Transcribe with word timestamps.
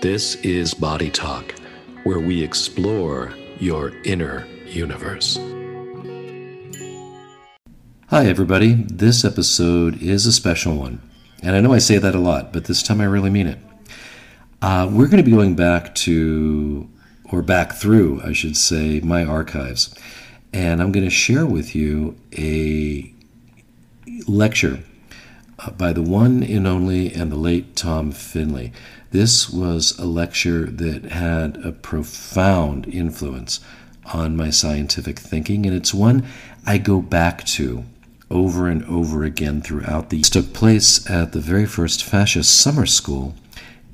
This 0.00 0.36
is 0.36 0.72
Body 0.72 1.10
Talk, 1.10 1.54
where 2.04 2.18
we 2.18 2.42
explore 2.42 3.34
your 3.58 3.92
inner 4.04 4.46
universe. 4.64 5.36
Hi, 8.06 8.24
everybody. 8.24 8.72
This 8.74 9.24
episode 9.24 10.00
is 10.00 10.24
a 10.24 10.32
special 10.32 10.76
one. 10.76 11.02
And 11.42 11.56
I 11.56 11.60
know 11.60 11.74
I 11.74 11.78
say 11.78 11.98
that 11.98 12.14
a 12.14 12.20
lot, 12.20 12.52
but 12.52 12.64
this 12.64 12.82
time 12.82 13.02
I 13.02 13.04
really 13.04 13.28
mean 13.28 13.48
it. 13.48 13.58
Uh, 14.62 14.88
we're 14.90 15.08
going 15.08 15.22
to 15.22 15.28
be 15.28 15.32
going 15.32 15.54
back 15.54 15.94
to, 15.96 16.88
or 17.30 17.42
back 17.42 17.74
through, 17.74 18.22
I 18.24 18.32
should 18.32 18.56
say, 18.56 19.00
my 19.00 19.24
archives. 19.24 19.94
And 20.54 20.80
I'm 20.80 20.92
going 20.92 21.04
to 21.04 21.10
share 21.10 21.44
with 21.44 21.74
you 21.74 22.16
a 22.38 23.12
lecture 24.26 24.82
by 25.76 25.92
the 25.92 26.02
one 26.02 26.42
and 26.42 26.66
only 26.66 27.12
and 27.12 27.32
the 27.32 27.36
late 27.36 27.74
Tom 27.74 28.12
Findley. 28.12 28.72
This 29.10 29.50
was 29.50 29.98
a 29.98 30.04
lecture 30.04 30.66
that 30.66 31.06
had 31.06 31.56
a 31.64 31.72
profound 31.72 32.86
influence 32.86 33.60
on 34.12 34.36
my 34.36 34.50
scientific 34.50 35.18
thinking, 35.18 35.66
and 35.66 35.74
it's 35.74 35.92
one 35.92 36.24
I 36.66 36.78
go 36.78 37.00
back 37.00 37.44
to 37.46 37.84
over 38.30 38.68
and 38.68 38.84
over 38.84 39.24
again 39.24 39.62
throughout 39.62 40.10
the. 40.10 40.18
This 40.18 40.30
took 40.30 40.52
place 40.52 41.08
at 41.10 41.32
the 41.32 41.40
very 41.40 41.66
first 41.66 42.04
fascia 42.04 42.44
summer 42.44 42.86
school 42.86 43.34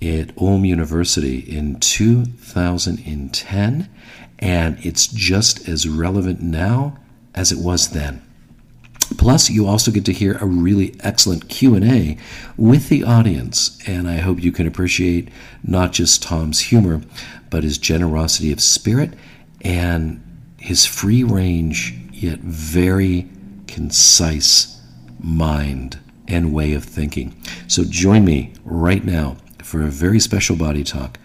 at 0.02 0.36
Ulm 0.36 0.64
University 0.64 1.38
in 1.38 1.80
2010, 1.80 3.88
and 4.38 4.78
it's 4.84 5.06
just 5.06 5.69
as 5.69 5.88
relevant 5.88 6.42
now 6.42 6.98
as 7.34 7.52
it 7.52 7.58
was 7.58 7.91
then. 7.91 8.22
Plus, 9.04 9.50
you 9.50 9.66
also 9.66 9.90
get 9.90 10.04
to 10.06 10.12
hear 10.12 10.36
a 10.38 10.46
really 10.46 10.94
excellent 11.00 11.48
Q&A 11.48 12.16
with 12.56 12.88
the 12.88 13.04
audience, 13.04 13.78
and 13.86 14.08
I 14.08 14.18
hope 14.18 14.42
you 14.42 14.52
can 14.52 14.66
appreciate 14.66 15.28
not 15.62 15.92
just 15.92 16.22
Tom's 16.22 16.60
humor, 16.60 17.02
but 17.50 17.64
his 17.64 17.78
generosity 17.78 18.52
of 18.52 18.61
spirit 18.61 19.14
and 19.62 20.22
his 20.58 20.86
free 20.86 21.22
range 21.22 21.94
yet 22.12 22.38
very 22.41 23.28
concise 23.66 24.80
mind 25.18 25.98
and 26.28 26.52
way 26.55 26.72
of 26.72 26.84
thinking. 26.84 27.34
So 27.66 27.84
join 27.84 28.24
me 28.24 28.52
right 28.64 29.05
now 29.05 29.36
for 29.62 29.83
a 29.83 29.89
very 29.89 30.20
special 30.20 30.56
body 30.56 30.84
talk 30.84 31.18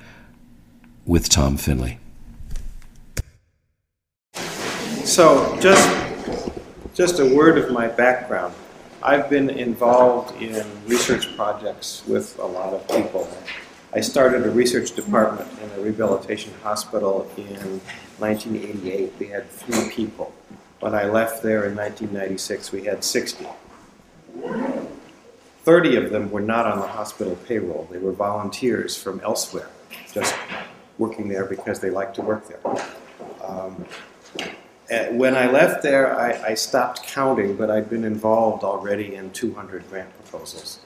with 1.05 1.29
Tom 1.29 1.57
Findley. 1.57 1.99
So, 5.03 5.57
just 5.59 5.98
just 6.99 7.17
a 7.19 7.33
word 7.33 7.57
of 7.57 7.71
my 7.71 7.87
background. 7.87 8.53
I've 9.01 9.29
been 9.29 9.49
involved 9.49 10.35
in 10.41 10.65
research 10.85 11.33
projects 11.37 12.03
with 12.05 12.37
a 12.39 12.45
lot 12.45 12.73
of 12.73 12.85
people. 12.89 13.25
I 13.93 14.01
started 14.01 14.45
a 14.45 14.49
research 14.49 14.91
department 14.91 15.49
in 15.63 15.79
a 15.79 15.81
rehabilitation 15.81 16.51
hospital 16.61 17.31
in 17.37 17.79
1988. 18.17 19.13
We 19.17 19.27
had 19.27 19.49
three 19.49 19.89
people. 19.91 20.33
When 20.81 20.93
I 20.93 21.05
left 21.05 21.41
there 21.41 21.63
in 21.67 21.73
1996, 21.77 22.73
we 22.73 22.83
had 22.83 23.01
60. 23.05 23.47
30 25.63 25.95
of 25.95 26.09
them 26.09 26.29
were 26.29 26.41
not 26.41 26.65
on 26.65 26.81
the 26.81 26.87
hospital 26.87 27.37
payroll. 27.47 27.87
They 27.89 27.99
were 27.99 28.11
volunteers 28.11 29.01
from 29.01 29.21
elsewhere, 29.21 29.69
just 30.13 30.35
working 30.97 31.29
there 31.29 31.45
because 31.45 31.79
they 31.79 31.91
liked 31.91 32.15
to 32.15 32.21
work 32.21 32.45
there. 32.49 32.59
Um, 33.41 33.85
when 35.11 35.35
I 35.35 35.49
left 35.49 35.83
there, 35.83 36.19
I, 36.19 36.51
I, 36.51 36.53
stopped 36.55 37.03
counting, 37.03 37.55
but 37.55 37.69
I'd 37.69 37.89
been 37.89 38.03
involved 38.03 38.63
already 38.63 39.15
in 39.15 39.31
200 39.31 39.87
grant 39.89 40.11
proposals, 40.15 40.79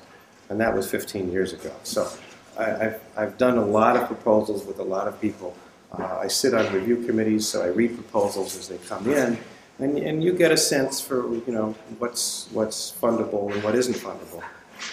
and 0.50 0.59
that 0.59 0.76
was 0.76 0.90
15 0.90 1.32
years 1.32 1.54
ago. 1.54 1.72
So 1.84 2.12
I, 2.58 2.66
have 2.66 3.02
I've 3.16 3.38
done 3.38 3.58
a 3.58 3.66
lot 3.66 3.96
of 3.96 4.08
proposals 4.08 4.66
with 4.66 4.80
a 4.80 4.84
lot 4.84 5.08
of 5.08 5.20
people. 5.22 5.56
Uh, 5.98 6.20
I 6.22 6.28
sit 6.28 6.54
on 6.54 6.72
review 6.74 7.06
committees, 7.06 7.48
so 7.48 7.64
I 7.64 7.68
read 7.68 7.96
proposals 7.96 8.58
as 8.58 8.68
they 8.68 8.78
come 8.80 9.09
in, 9.09 9.38
and, 9.80 9.97
and 9.97 10.24
you 10.24 10.34
get 10.34 10.52
a 10.52 10.58
sense 10.58 11.00
for 11.00 11.34
you 11.34 11.53
know 11.53 11.75
what's 12.00 12.50
what's 12.52 12.92
fundable 12.92 13.53
and 13.53 13.63
what 13.63 13.75
isn't 13.75 13.96
fundable. 13.96 14.44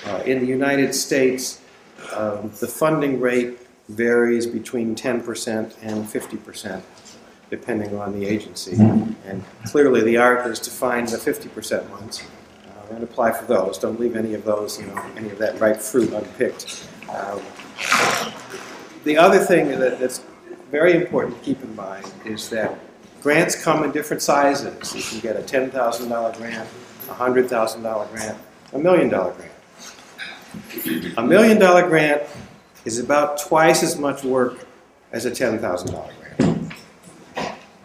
Uh, 0.06 0.22
in 0.24 0.40
the 0.40 0.46
United 0.46 0.94
States, 0.94 1.60
um, 2.14 2.52
the 2.60 2.68
funding 2.68 3.18
rate 3.18 3.58
varies 3.88 4.46
between 4.46 4.94
10% 4.94 5.74
and 5.82 6.08
50 6.08 6.36
percent 6.36 6.84
depending 7.50 7.96
on 7.98 8.18
the 8.18 8.26
agency. 8.26 8.76
And 9.26 9.44
clearly, 9.66 10.02
the 10.02 10.16
art 10.16 10.46
is 10.46 10.58
to 10.60 10.70
find 10.70 11.06
the 11.08 11.16
50% 11.16 11.88
ones 11.90 12.22
uh, 12.66 12.94
and 12.94 13.02
apply 13.02 13.32
for 13.32 13.44
those. 13.44 13.76
Don't 13.78 13.98
leave 14.00 14.16
any 14.16 14.34
of 14.34 14.44
those, 14.44 14.80
you 14.80 14.86
know, 14.86 15.04
any 15.16 15.30
of 15.30 15.38
that 15.38 15.60
ripe 15.60 15.78
fruit 15.78 16.12
unpicked. 16.12 16.88
Um, 17.08 17.40
the 19.04 19.16
other 19.16 19.38
thing 19.38 19.68
that, 19.78 19.98
that's 19.98 20.22
very 20.70 20.94
important 20.94 21.38
to 21.38 21.44
keep 21.44 21.62
in 21.62 21.74
mind 21.74 22.06
is 22.24 22.48
that 22.50 22.78
grants 23.22 23.60
come 23.62 23.82
in 23.82 23.90
different 23.90 24.22
sizes. 24.22 24.94
You 24.94 25.02
can 25.02 25.20
get 25.20 25.36
a 25.36 25.42
$10,000 25.42 26.36
grant, 26.36 26.68
a 27.08 27.12
$100,000 27.12 28.12
grant, 28.12 28.38
a 28.72 28.78
million 28.78 29.08
dollar 29.08 29.32
grant. 29.32 29.50
A 31.18 31.22
million 31.22 31.58
dollar 31.58 31.86
grant 31.88 32.22
is 32.84 32.98
about 32.98 33.38
twice 33.40 33.82
as 33.82 33.98
much 33.98 34.22
work 34.22 34.66
as 35.12 35.26
a 35.26 35.30
$10,000 35.30 35.60
grant. 35.60 36.19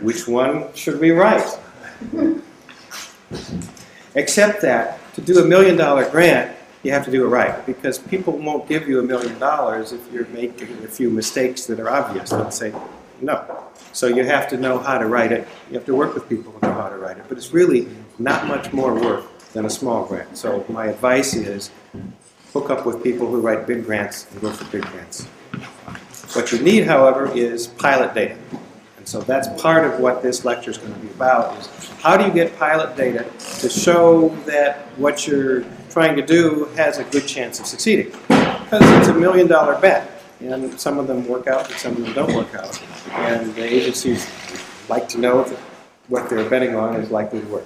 Which 0.05 0.27
one 0.27 0.71
should 0.75 0.99
we 0.99 1.09
write? 1.09 1.57
Except 4.13 4.61
that 4.61 4.99
to 5.15 5.21
do 5.21 5.39
a 5.39 5.45
million 5.45 5.77
dollar 5.77 6.07
grant, 6.07 6.55
you 6.83 6.91
have 6.91 7.05
to 7.05 7.11
do 7.11 7.25
it 7.25 7.27
right 7.27 7.65
because 7.65 7.97
people 7.97 8.37
won't 8.37 8.69
give 8.69 8.87
you 8.87 8.99
a 8.99 9.03
million 9.03 9.39
dollars 9.39 9.93
if 9.93 10.13
you're 10.13 10.27
making 10.27 10.71
a 10.83 10.87
few 10.87 11.09
mistakes 11.09 11.65
that 11.65 11.79
are 11.79 11.89
obvious. 11.89 12.29
They'll 12.29 12.51
say 12.51 12.71
no. 13.19 13.63
So 13.93 14.05
you 14.05 14.23
have 14.23 14.47
to 14.49 14.57
know 14.57 14.77
how 14.77 14.99
to 14.99 15.07
write 15.07 15.31
it. 15.31 15.47
You 15.69 15.73
have 15.73 15.87
to 15.87 15.95
work 15.95 16.13
with 16.13 16.29
people 16.29 16.51
who 16.51 16.67
know 16.67 16.73
how 16.73 16.89
to 16.89 16.97
write 16.97 17.17
it. 17.17 17.25
But 17.27 17.39
it's 17.39 17.51
really 17.51 17.87
not 18.19 18.45
much 18.45 18.71
more 18.71 18.93
work 18.93 19.25
than 19.53 19.65
a 19.65 19.71
small 19.71 20.05
grant. 20.05 20.37
So 20.37 20.63
my 20.69 20.85
advice 20.85 21.33
is 21.33 21.71
hook 22.53 22.69
up 22.69 22.85
with 22.85 23.01
people 23.01 23.25
who 23.25 23.41
write 23.41 23.65
big 23.65 23.85
grants 23.85 24.27
and 24.31 24.41
go 24.41 24.51
for 24.51 24.65
big 24.65 24.83
grants. 24.91 25.25
What 26.35 26.51
you 26.51 26.59
need, 26.59 26.85
however, 26.85 27.35
is 27.35 27.65
pilot 27.65 28.13
data. 28.13 28.37
So 29.05 29.21
that's 29.21 29.47
part 29.61 29.85
of 29.85 29.99
what 29.99 30.23
this 30.23 30.43
lecture 30.45 30.71
is 30.71 30.79
going 30.79 30.93
to 30.93 30.99
be 30.99 31.09
about 31.09 31.57
is 31.59 31.67
how 32.01 32.17
do 32.17 32.25
you 32.25 32.33
get 32.33 32.57
pilot 32.57 32.97
data 32.97 33.23
to 33.59 33.69
show 33.69 34.29
that 34.45 34.79
what 34.97 35.27
you're 35.27 35.63
trying 35.91 36.15
to 36.15 36.25
do 36.25 36.65
has 36.75 36.97
a 36.97 37.03
good 37.05 37.27
chance 37.27 37.59
of 37.59 37.67
succeeding? 37.67 38.07
Because 38.27 38.81
it's 38.81 39.07
a 39.07 39.13
million 39.13 39.47
dollar 39.47 39.79
bet. 39.79 40.11
And 40.39 40.79
some 40.79 40.97
of 40.97 41.07
them 41.07 41.27
work 41.27 41.47
out 41.47 41.69
and 41.69 41.79
some 41.79 41.95
of 41.95 42.03
them 42.03 42.13
don't 42.13 42.35
work 42.35 42.53
out. 42.55 42.81
And 43.11 43.53
the 43.55 43.63
agencies 43.63 44.27
like 44.89 45.07
to 45.09 45.19
know 45.19 45.43
that 45.43 45.59
what 46.07 46.27
they're 46.29 46.49
betting 46.49 46.75
on 46.75 46.95
is 46.95 47.11
likely 47.11 47.41
to 47.41 47.47
work. 47.47 47.65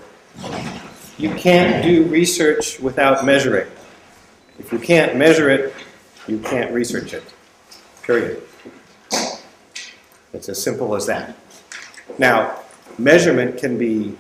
You 1.18 1.34
can't 1.36 1.84
do 1.84 2.04
research 2.06 2.80
without 2.80 3.26
measuring. 3.26 3.68
If 4.60 4.74
you 4.74 4.80
can't 4.80 5.16
measure 5.16 5.50
it, 5.50 5.74
you 6.28 6.40
can't 6.40 6.74
research 6.74 7.14
it. 7.14 7.24
Period. 8.04 8.44
It's 10.34 10.50
as 10.50 10.62
simple 10.62 10.96
as 10.96 11.06
that. 11.08 11.36
Now, 12.18 12.60
measurement 12.98 13.58
can 13.58 13.78
be 13.78 14.16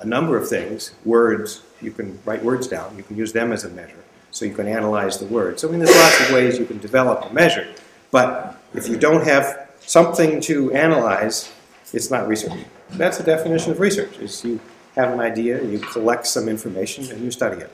a 0.00 0.04
number 0.04 0.36
of 0.36 0.48
things. 0.48 0.92
Words, 1.04 1.62
you 1.80 1.90
can 1.90 2.18
write 2.24 2.42
words 2.42 2.66
down, 2.66 2.96
you 2.96 3.02
can 3.02 3.16
use 3.16 3.32
them 3.32 3.52
as 3.52 3.64
a 3.64 3.70
measure. 3.70 4.02
So 4.30 4.44
you 4.44 4.54
can 4.54 4.66
analyze 4.68 5.18
the 5.18 5.26
words. 5.26 5.62
So 5.62 5.68
I 5.68 5.70
mean, 5.70 5.80
there's 5.80 5.96
lots 5.96 6.20
of 6.20 6.34
ways 6.34 6.58
you 6.58 6.66
can 6.66 6.78
develop 6.78 7.30
a 7.30 7.32
measure. 7.32 7.72
But 8.10 8.60
if 8.74 8.88
you 8.88 8.96
don't 8.96 9.24
have 9.24 9.70
something 9.80 10.40
to 10.42 10.72
analyze, 10.72 11.50
it's 11.92 12.10
not 12.10 12.28
research. 12.28 12.52
That's 12.90 13.18
the 13.18 13.24
definition 13.24 13.72
of 13.72 13.80
research, 13.80 14.18
is 14.18 14.44
you 14.44 14.60
have 14.94 15.12
an 15.12 15.20
idea, 15.20 15.62
you 15.62 15.78
collect 15.78 16.26
some 16.26 16.48
information, 16.48 17.10
and 17.10 17.22
you 17.22 17.30
study 17.30 17.62
it. 17.62 17.70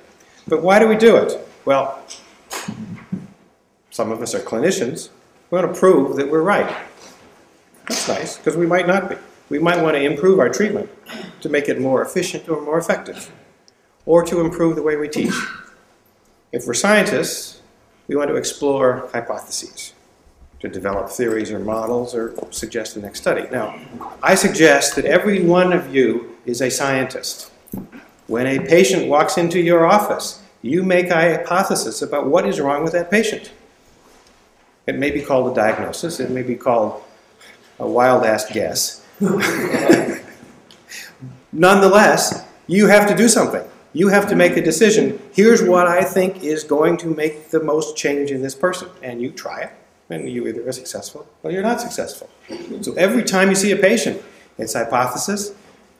But 0.47 0.62
why 0.62 0.78
do 0.78 0.88
we 0.88 0.97
do 0.97 1.16
it? 1.16 1.38
Well, 1.64 2.00
some 3.90 4.11
of 4.11 4.22
us 4.22 4.34
are 4.34 4.40
clinicians, 4.40 5.11
we 5.52 5.58
want 5.58 5.75
to 5.75 5.78
prove 5.78 6.16
that 6.16 6.31
we're 6.31 6.43
right. 6.43 6.75
That's 7.87 8.08
nice, 8.08 8.38
because 8.38 8.56
we 8.56 8.66
might 8.66 8.87
not 8.87 9.10
be. 9.10 9.16
We 9.50 9.58
might 9.58 9.82
want 9.82 9.96
to 9.96 10.02
improve 10.02 10.38
our 10.38 10.49
treatment 10.49 10.88
to 11.43 11.50
make 11.50 11.69
it 11.69 11.78
more 11.78 12.00
efficient 12.00 12.49
or 12.49 12.62
more 12.62 12.78
effective, 12.78 13.31
or 14.06 14.25
to 14.25 14.40
improve 14.40 14.76
the 14.76 14.82
way 14.82 14.96
we 14.96 15.08
teach. 15.08 15.34
If 16.52 16.66
we're 16.66 16.72
scientists, 16.72 17.60
we 18.08 18.16
want 18.16 18.31
to 18.31 18.37
explore 18.37 19.10
hypotheses, 19.12 19.93
to 20.60 20.69
develop 20.70 21.10
theories 21.10 21.50
or 21.50 21.58
models, 21.58 22.14
or 22.14 22.34
suggest 22.50 22.94
the 22.94 23.02
next 23.02 23.20
study. 23.20 23.46
Now, 23.52 23.78
I 24.22 24.37
suggest 24.37 24.96
that 24.96 25.05
every 25.05 25.44
one 25.44 25.75
of 25.75 25.94
you 25.94 26.34
is 26.46 26.62
a 26.62 26.70
scientist. 26.70 27.52
When 28.26 28.46
a 28.46 28.58
patient 28.58 29.06
walks 29.06 29.37
into 29.37 29.60
your 29.60 29.84
office, 29.84 30.40
you 30.62 30.82
make 30.82 31.10
a 31.10 31.37
hypothesis 31.37 32.00
about 32.00 32.28
what 32.28 32.48
is 32.48 32.58
wrong 32.58 32.82
with 32.84 32.94
that 32.94 33.10
patient. 33.10 33.52
It 34.87 34.96
may 34.96 35.11
be 35.11 35.23
called 35.23 35.52
a 35.52 35.55
diagnosis, 35.55 36.20
it 36.20 36.31
may 36.31 36.43
be 36.43 36.56
called 36.56 37.02
a 37.79 37.87
wild 37.87 38.25
ass 38.25 38.50
guess. 38.52 39.05
Nonetheless, 41.52 42.44
you 42.67 42.87
have 42.88 43.06
to 43.08 43.14
do 43.14 43.29
something. 43.29 43.62
You 43.93 44.08
have 44.08 44.29
to 44.29 44.37
make 44.37 44.56
a 44.56 44.62
decision. 44.62 45.20
Here's 45.32 45.62
what 45.62 45.87
I 45.87 46.02
think 46.02 46.43
is 46.43 46.64
going 46.64 46.96
to 46.99 47.06
make 47.08 47.50
the 47.50 47.62
most 47.62 47.96
change 47.96 48.31
in 48.31 48.40
this 48.40 48.55
person. 48.55 48.88
And 49.02 49.20
you 49.20 49.31
try 49.31 49.61
it. 49.61 49.70
And 50.08 50.29
you 50.29 50.46
either 50.46 50.67
are 50.67 50.73
successful 50.73 51.26
or 51.43 51.50
you're 51.50 51.62
not 51.62 51.81
successful. 51.81 52.29
So 52.81 52.94
every 52.94 53.23
time 53.23 53.49
you 53.49 53.55
see 53.55 53.70
a 53.70 53.76
patient, 53.76 54.23
it's 54.58 54.75
hypothesis, 54.75 55.55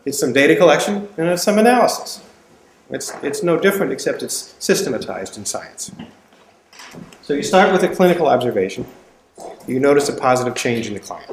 it's 0.05 0.19
some 0.19 0.33
data 0.33 0.57
collection, 0.57 1.09
and 1.17 1.29
it's 1.29 1.43
some 1.43 1.59
analysis. 1.59 2.23
It's, 2.91 3.13
it's 3.23 3.43
no 3.43 3.59
different 3.59 3.93
except 3.93 4.23
it's 4.23 4.55
systematized 4.59 5.39
in 5.39 5.47
science. 5.47 5.91
So 7.23 7.35
you 7.35 7.43
start 7.43 7.73
with 7.73 7.83
a 7.83 7.95
clinical 7.95 8.27
observation. 8.27 8.87
You 9.67 9.81
notice 9.81 10.09
a 10.09 10.15
positive 10.15 10.55
change 10.55 10.87
in 10.87 10.95
the 10.95 11.01
client. 11.01 11.31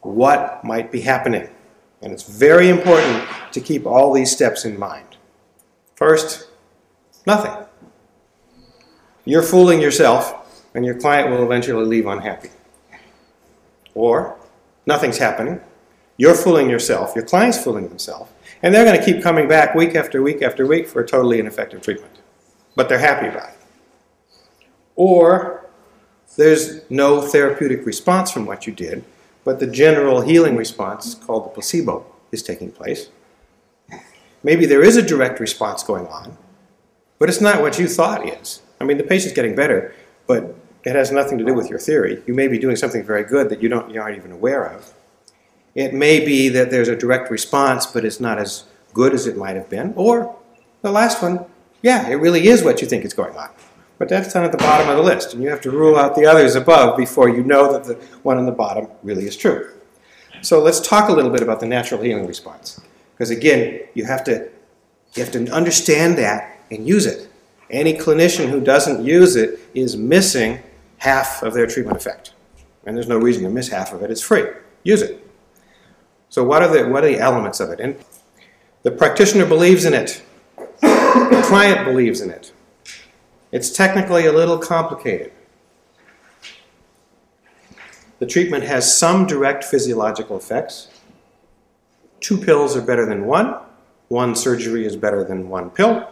What 0.00 0.64
might 0.64 0.92
be 0.92 1.00
happening? 1.00 1.48
And 2.02 2.12
it's 2.12 2.24
very 2.24 2.68
important 2.68 3.28
to 3.52 3.60
keep 3.60 3.86
all 3.86 4.12
these 4.12 4.30
steps 4.30 4.64
in 4.64 4.78
mind. 4.78 5.16
First, 5.94 6.48
nothing. 7.26 7.52
You're 9.24 9.42
fooling 9.42 9.80
yourself, 9.80 10.64
and 10.74 10.84
your 10.84 10.98
client 10.98 11.30
will 11.30 11.44
eventually 11.44 11.84
leave 11.84 12.06
unhappy. 12.06 12.50
Or, 13.94 14.36
nothing's 14.86 15.18
happening. 15.18 15.60
You're 16.16 16.34
fooling 16.34 16.68
yourself, 16.68 17.14
your 17.14 17.24
client's 17.24 17.62
fooling 17.62 17.88
themselves, 17.88 18.30
and 18.62 18.74
they're 18.74 18.84
going 18.84 18.98
to 18.98 19.04
keep 19.04 19.22
coming 19.22 19.48
back 19.48 19.74
week 19.74 19.94
after 19.94 20.22
week 20.22 20.42
after 20.42 20.66
week 20.66 20.88
for 20.88 21.02
a 21.02 21.06
totally 21.06 21.38
ineffective 21.38 21.82
treatment. 21.82 22.18
But 22.74 22.88
they're 22.88 22.98
happy 22.98 23.28
about 23.28 23.50
it. 23.50 23.61
Or, 24.96 25.66
there's 26.36 26.88
no 26.90 27.20
therapeutic 27.20 27.84
response 27.84 28.30
from 28.30 28.46
what 28.46 28.66
you 28.66 28.72
did, 28.72 29.04
but 29.44 29.60
the 29.60 29.66
general 29.66 30.20
healing 30.20 30.56
response, 30.56 31.14
called 31.14 31.44
the 31.44 31.50
placebo, 31.50 32.06
is 32.30 32.42
taking 32.42 32.70
place. 32.70 33.08
Maybe 34.42 34.66
there 34.66 34.82
is 34.82 34.96
a 34.96 35.02
direct 35.02 35.40
response 35.40 35.82
going 35.82 36.06
on, 36.06 36.36
but 37.18 37.28
it's 37.28 37.40
not 37.40 37.60
what 37.60 37.78
you 37.78 37.86
thought 37.86 38.26
is. 38.26 38.62
I 38.80 38.84
mean, 38.84 38.98
the 38.98 39.04
patient's 39.04 39.34
getting 39.34 39.54
better, 39.54 39.94
but 40.26 40.54
it 40.84 40.96
has 40.96 41.12
nothing 41.12 41.38
to 41.38 41.44
do 41.44 41.54
with 41.54 41.70
your 41.70 41.78
theory. 41.78 42.22
You 42.26 42.34
may 42.34 42.48
be 42.48 42.58
doing 42.58 42.76
something 42.76 43.04
very 43.04 43.24
good 43.24 43.48
that 43.50 43.62
you, 43.62 43.68
don't, 43.68 43.90
you 43.90 44.00
aren't 44.00 44.16
even 44.16 44.32
aware 44.32 44.64
of. 44.64 44.92
It 45.74 45.94
may 45.94 46.24
be 46.24 46.48
that 46.50 46.70
there's 46.70 46.88
a 46.88 46.96
direct 46.96 47.30
response, 47.30 47.86
but 47.86 48.04
it's 48.04 48.20
not 48.20 48.38
as 48.38 48.64
good 48.92 49.14
as 49.14 49.26
it 49.26 49.36
might 49.36 49.56
have 49.56 49.70
been. 49.70 49.92
Or 49.96 50.36
the 50.82 50.90
last 50.90 51.22
one, 51.22 51.46
yeah, 51.82 52.08
it 52.08 52.16
really 52.16 52.48
is 52.48 52.62
what 52.62 52.80
you 52.82 52.88
think 52.88 53.04
is 53.04 53.14
going 53.14 53.36
on. 53.36 53.50
But 54.02 54.08
that's 54.08 54.32
down 54.32 54.42
at 54.42 54.50
the 54.50 54.58
bottom 54.58 54.88
of 54.88 54.96
the 54.96 55.02
list, 55.04 55.32
and 55.32 55.40
you 55.44 55.48
have 55.48 55.60
to 55.60 55.70
rule 55.70 55.96
out 55.96 56.16
the 56.16 56.26
others 56.26 56.56
above 56.56 56.96
before 56.96 57.28
you 57.28 57.44
know 57.44 57.72
that 57.72 57.84
the 57.84 57.94
one 58.24 58.36
on 58.36 58.46
the 58.46 58.50
bottom 58.50 58.88
really 59.04 59.28
is 59.28 59.36
true. 59.36 59.74
So 60.40 60.60
let's 60.60 60.80
talk 60.80 61.08
a 61.08 61.12
little 61.12 61.30
bit 61.30 61.40
about 61.40 61.60
the 61.60 61.66
natural 61.66 62.02
healing 62.02 62.26
response. 62.26 62.80
Because 63.14 63.30
again, 63.30 63.82
you 63.94 64.04
have 64.04 64.24
to 64.24 64.48
you 65.14 65.22
have 65.22 65.30
to 65.34 65.48
understand 65.52 66.18
that 66.18 66.58
and 66.72 66.84
use 66.84 67.06
it. 67.06 67.30
Any 67.70 67.94
clinician 67.94 68.50
who 68.50 68.60
doesn't 68.60 69.04
use 69.04 69.36
it 69.36 69.60
is 69.72 69.96
missing 69.96 70.58
half 70.98 71.44
of 71.44 71.54
their 71.54 71.68
treatment 71.68 71.96
effect. 71.96 72.32
And 72.84 72.96
there's 72.96 73.06
no 73.06 73.18
reason 73.18 73.44
to 73.44 73.50
miss 73.50 73.68
half 73.68 73.92
of 73.92 74.02
it. 74.02 74.10
It's 74.10 74.20
free. 74.20 74.46
Use 74.82 75.02
it. 75.02 75.24
So 76.28 76.42
what 76.42 76.60
are 76.60 76.76
the 76.76 76.88
what 76.88 77.04
are 77.04 77.06
the 77.06 77.20
elements 77.20 77.60
of 77.60 77.70
it? 77.70 77.78
And 77.78 77.94
the 78.82 78.90
practitioner 78.90 79.46
believes 79.46 79.84
in 79.84 79.94
it. 79.94 80.24
The 80.80 81.44
client 81.46 81.84
believes 81.84 82.20
in 82.20 82.30
it. 82.30 82.52
It's 83.52 83.70
technically 83.70 84.24
a 84.24 84.32
little 84.32 84.58
complicated. 84.58 85.30
The 88.18 88.26
treatment 88.26 88.64
has 88.64 88.96
some 88.96 89.26
direct 89.26 89.62
physiological 89.64 90.36
effects. 90.38 90.88
Two 92.20 92.38
pills 92.38 92.76
are 92.76 92.80
better 92.80 93.04
than 93.04 93.26
one. 93.26 93.56
One 94.08 94.34
surgery 94.34 94.86
is 94.86 94.96
better 94.96 95.22
than 95.22 95.48
one 95.48 95.70
pill. 95.70 96.08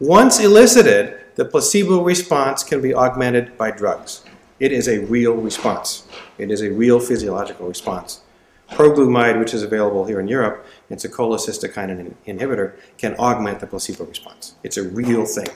Once 0.00 0.40
elicited, 0.40 1.20
the 1.36 1.44
placebo 1.44 2.02
response 2.02 2.64
can 2.64 2.80
be 2.80 2.94
augmented 2.94 3.56
by 3.56 3.70
drugs. 3.70 4.24
It 4.58 4.72
is 4.72 4.88
a 4.88 5.00
real 5.00 5.34
response. 5.34 6.08
It 6.38 6.50
is 6.50 6.62
a 6.62 6.70
real 6.72 6.98
physiological 6.98 7.68
response. 7.68 8.22
Proglumide, 8.70 9.38
which 9.38 9.52
is 9.52 9.62
available 9.62 10.06
here 10.06 10.18
in 10.18 10.28
Europe, 10.28 10.66
it's 10.88 11.04
a 11.04 11.08
cholecystokinin 11.08 12.14
inhibitor, 12.26 12.74
can 12.96 13.14
augment 13.16 13.60
the 13.60 13.66
placebo 13.66 14.04
response. 14.04 14.54
It's 14.62 14.76
a 14.76 14.82
real 14.82 15.26
thing. 15.26 15.48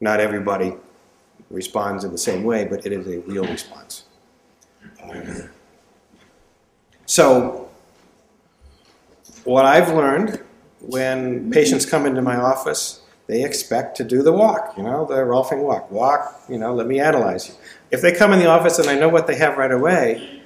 Not 0.00 0.20
everybody 0.20 0.74
responds 1.50 2.04
in 2.04 2.12
the 2.12 2.18
same 2.18 2.44
way, 2.44 2.64
but 2.64 2.86
it 2.86 2.92
is 2.92 3.06
a 3.06 3.20
real 3.20 3.44
response. 3.44 4.04
So, 7.06 7.68
what 9.44 9.64
I've 9.64 9.88
learned 9.94 10.42
when 10.80 11.50
patients 11.50 11.86
come 11.86 12.06
into 12.06 12.22
my 12.22 12.36
office, 12.36 13.00
they 13.26 13.44
expect 13.44 13.96
to 13.96 14.04
do 14.04 14.22
the 14.22 14.32
walk, 14.32 14.74
you 14.76 14.82
know, 14.82 15.06
the 15.06 15.14
Rolfing 15.16 15.62
walk. 15.62 15.90
Walk, 15.90 16.42
you 16.48 16.58
know, 16.58 16.74
let 16.74 16.86
me 16.86 17.00
analyze 17.00 17.48
you. 17.48 17.54
If 17.90 18.02
they 18.02 18.12
come 18.12 18.32
in 18.32 18.38
the 18.38 18.46
office 18.46 18.78
and 18.78 18.88
I 18.88 18.98
know 18.98 19.08
what 19.08 19.26
they 19.26 19.36
have 19.36 19.56
right 19.56 19.72
away, 19.72 20.42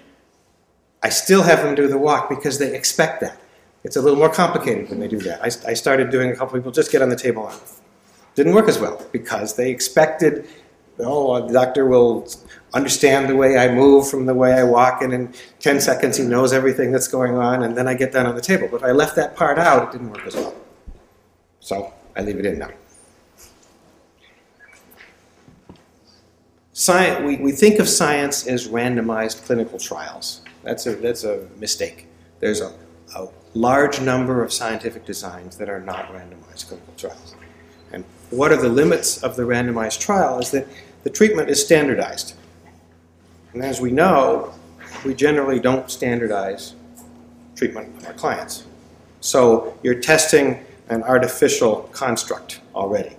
I 1.03 1.09
still 1.09 1.43
have 1.43 1.63
them 1.63 1.75
do 1.75 1.89
the 1.89 1.99
walk 1.99 2.29
because 2.29 2.59
they 2.59 2.75
expect 2.75 3.21
that. 3.21 3.39
It's 3.85 3.97
a 3.97 4.01
little 4.01 4.19
more 4.19 4.31
complicated 4.31 4.89
when 4.89 5.01
they 5.01 5.09
do 5.09 5.19
that. 5.19 5.43
I, 5.43 5.71
I 5.71 5.75
started 5.75 6.11
doing 6.11 6.31
a 6.31 6.37
couple 6.37 6.57
people 6.59 6.71
just 6.71 6.93
get 6.93 7.03
on 7.03 7.09
the 7.09 7.17
table 7.17 7.53
didn't 8.35 8.55
work 8.55 8.69
as 8.69 8.79
well 8.79 9.05
because 9.13 9.57
they 9.57 9.71
expected, 9.71 10.49
oh, 10.99 11.47
the 11.47 11.53
doctor 11.53 11.87
will 11.87 12.29
understand 12.75 13.29
the 13.29 13.37
way 13.37 13.59
I 13.59 13.73
move 13.73 14.09
from 14.09 14.27
the 14.27 14.35
way 14.35 14.55
I 14.55 14.65
walk, 14.65 15.03
and 15.03 15.13
in 15.13 15.35
10 15.61 15.81
seconds 15.81 16.17
he 16.17 16.25
knows 16.25 16.53
everything 16.53 16.91
that's 16.91 17.09
going 17.09 17.37
on, 17.37 17.63
and 17.65 17.77
then 17.77 17.87
I 17.87 17.95
get 17.95 18.13
down 18.13 18.27
on 18.27 18.35
the 18.35 18.41
table. 18.41 18.69
But 18.71 18.79
if 18.79 18.85
I 18.85 18.93
left 18.93 19.17
that 19.17 19.37
part 19.37 19.59
out, 19.59 19.89
it 19.89 19.93
didn't 19.93 20.11
work 20.11 20.27
as 20.27 20.35
well. 20.35 20.55
So 21.61 21.93
I 22.17 22.23
leave 22.23 22.39
it 22.39 22.47
in 22.47 22.59
now. 22.59 22.71
Science, 26.73 27.23
we, 27.23 27.37
we 27.37 27.53
think 27.53 27.79
of 27.79 27.89
science 27.89 28.47
as 28.47 28.67
randomized 28.69 29.45
clinical 29.45 29.79
trials. 29.79 30.41
That's 30.63 30.87
a, 30.87 30.97
that's 30.97 31.25
a 31.25 31.47
mistake. 31.59 32.07
There's 32.41 32.63
a, 32.63 32.73
a 33.15 33.29
large 33.53 34.01
number 34.01 34.43
of 34.43 34.53
scientific 34.53 35.05
designs 35.05 35.59
that 35.59 35.69
are 35.69 35.81
not 35.81 36.07
randomized 36.09 36.69
clinical 36.69 36.95
trials. 36.97 37.37
What 38.33 38.51
are 38.51 38.57
the 38.57 38.71
limits 38.71 39.23
of 39.23 39.37
the 39.37 39.43
randomized 39.43 40.01
trial 40.01 40.39
is 40.39 40.51
that 40.53 40.67
the 41.05 41.11
treatment 41.11 41.51
is 41.51 41.63
standardized. 41.63 42.35
And 43.53 43.63
as 43.63 43.79
we 43.79 43.91
know, 43.91 44.55
we 45.05 45.13
generally 45.13 45.61
don't 45.61 45.91
standardize 45.91 46.75
treatment 47.55 47.95
of 47.99 48.07
our 48.07 48.15
clients. 48.15 48.65
So 49.21 49.79
you're 49.83 50.01
testing 50.01 50.65
an 50.89 51.03
artificial 51.03 51.91
construct 51.93 52.63
already. 52.75 53.17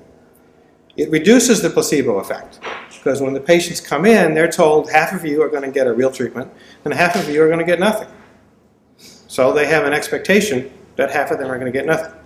It 0.98 1.12
reduces 1.12 1.62
the 1.62 1.70
placebo 1.70 2.18
effect 2.18 2.60
because 2.90 3.22
when 3.22 3.34
the 3.34 3.40
patients 3.40 3.82
come 3.82 4.06
in, 4.08 4.34
they're 4.34 4.52
told 4.52 4.90
half 4.90 5.14
of 5.14 5.24
you 5.24 5.44
are 5.44 5.50
going 5.50 5.64
to 5.64 5.72
get 5.72 5.86
a 5.86 5.94
real 5.94 6.12
treatment 6.12 6.52
and 6.86 6.94
half 6.94 7.16
of 7.16 7.30
you 7.30 7.44
are 7.44 7.48
going 7.48 7.60
to 7.60 7.66
get 7.66 7.80
nothing. 7.80 8.08
So 8.98 9.54
they 9.54 9.68
have 9.68 9.86
an 9.86 9.94
expectation 9.94 10.72
that 10.96 11.12
half 11.12 11.30
of 11.30 11.38
them 11.38 11.52
are 11.52 11.60
going 11.60 11.72
to 11.72 11.78
get 11.78 11.86
nothing. 11.86 12.20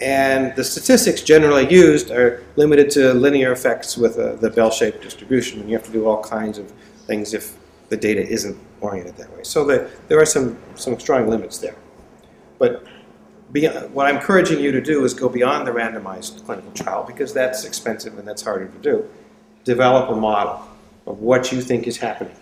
And 0.00 0.54
the 0.56 0.64
statistics 0.64 1.22
generally 1.22 1.70
used 1.72 2.10
are 2.10 2.42
limited 2.56 2.90
to 2.90 3.14
linear 3.14 3.52
effects 3.52 3.96
with 3.96 4.18
uh, 4.18 4.34
the 4.36 4.50
bell-shaped 4.50 5.00
distribution. 5.02 5.60
And 5.60 5.70
you 5.70 5.76
have 5.76 5.86
to 5.86 5.92
do 5.92 6.06
all 6.06 6.22
kinds 6.22 6.58
of 6.58 6.72
things 7.06 7.32
if 7.32 7.56
the 7.90 7.96
data 7.96 8.26
isn't 8.26 8.58
oriented 8.80 9.16
that 9.16 9.30
way. 9.36 9.44
So 9.44 9.64
the, 9.64 9.90
there 10.08 10.20
are 10.20 10.26
some, 10.26 10.58
some 10.74 10.98
strong 10.98 11.28
limits 11.28 11.58
there. 11.58 11.76
But 12.58 12.84
beyond, 13.52 13.94
what 13.94 14.06
I'm 14.06 14.16
encouraging 14.16 14.58
you 14.58 14.72
to 14.72 14.80
do 14.80 15.04
is 15.04 15.14
go 15.14 15.28
beyond 15.28 15.66
the 15.66 15.70
randomized 15.70 16.44
clinical 16.44 16.72
trial 16.72 17.04
because 17.04 17.32
that's 17.32 17.64
expensive 17.64 18.18
and 18.18 18.26
that's 18.26 18.42
harder 18.42 18.66
to 18.66 18.78
do. 18.78 19.08
Develop 19.62 20.10
a 20.10 20.16
model 20.16 20.66
of 21.06 21.20
what 21.20 21.52
you 21.52 21.60
think 21.60 21.86
is 21.86 21.98
happening. 21.98 22.34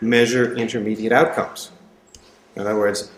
Measure 0.00 0.56
intermediate 0.56 1.12
outcomes. 1.12 1.70
In 2.56 2.62
other 2.62 2.76
words, 2.76 3.10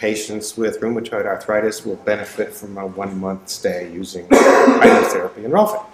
patients 0.00 0.56
with 0.56 0.80
rheumatoid 0.80 1.26
arthritis 1.26 1.84
will 1.84 1.96
benefit 1.96 2.54
from 2.54 2.78
a 2.78 2.86
one 2.86 3.20
month 3.20 3.50
stay 3.50 3.92
using 3.92 4.26
hydrotherapy 4.28 5.44
and 5.44 5.52
Rolfing. 5.52 5.84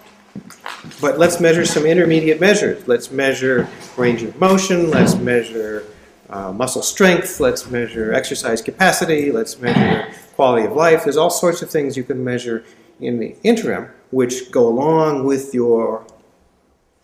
But 1.01 1.19
let's 1.19 1.41
measure 1.41 1.65
some 1.65 1.85
intermediate 1.85 2.41
measures. 2.41 2.87
Let's 2.87 3.11
measure 3.11 3.69
range 3.97 4.23
of 4.23 4.39
motion, 4.39 4.91
let's 4.91 5.17
measure 5.17 5.85
uh, 6.31 6.53
muscle 6.53 6.83
strength, 6.83 7.41
let's 7.41 7.69
measure 7.69 8.13
exercise 8.13 8.63
capacity, 8.63 9.33
let's 9.33 9.59
measure 9.59 10.13
quality 10.37 10.67
of 10.67 10.77
life. 10.77 11.03
There's 11.03 11.17
all 11.17 11.31
sorts 11.31 11.61
of 11.63 11.69
things 11.69 11.97
you 11.97 12.05
can 12.05 12.23
measure 12.23 12.65
in 13.01 13.19
the 13.19 13.35
interim 13.43 13.89
which 14.13 14.53
go 14.53 14.69
along 14.69 15.25
with 15.25 15.53
your 15.53 16.07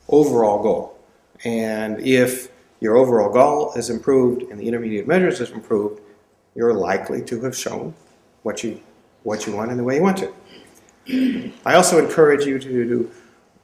overall 0.09 0.63
goal. 0.63 0.99
And 1.45 1.99
if 2.01 2.49
your 2.79 2.97
overall 2.97 3.33
goal 3.33 3.73
is 3.75 3.91
improved 3.91 4.43
and 4.43 4.61
the 4.61 4.69
intermediate 4.69 5.09
measures 5.09 5.41
is 5.41 5.51
improved, 5.51 6.01
you're 6.55 6.75
likely 6.75 7.23
to 7.23 7.41
have 7.43 7.57
shown 7.57 7.95
what 8.43 8.63
you, 8.63 8.81
what 9.23 9.47
you 9.47 9.55
want 9.55 9.71
in 9.71 9.77
the 9.77 9.85
way 9.85 9.97
you 9.97 10.03
want 10.03 10.19
to. 10.19 11.53
I 11.67 11.75
also 11.75 12.05
encourage 12.05 12.45
you 12.45 12.59
to 12.59 12.69
do 12.69 13.11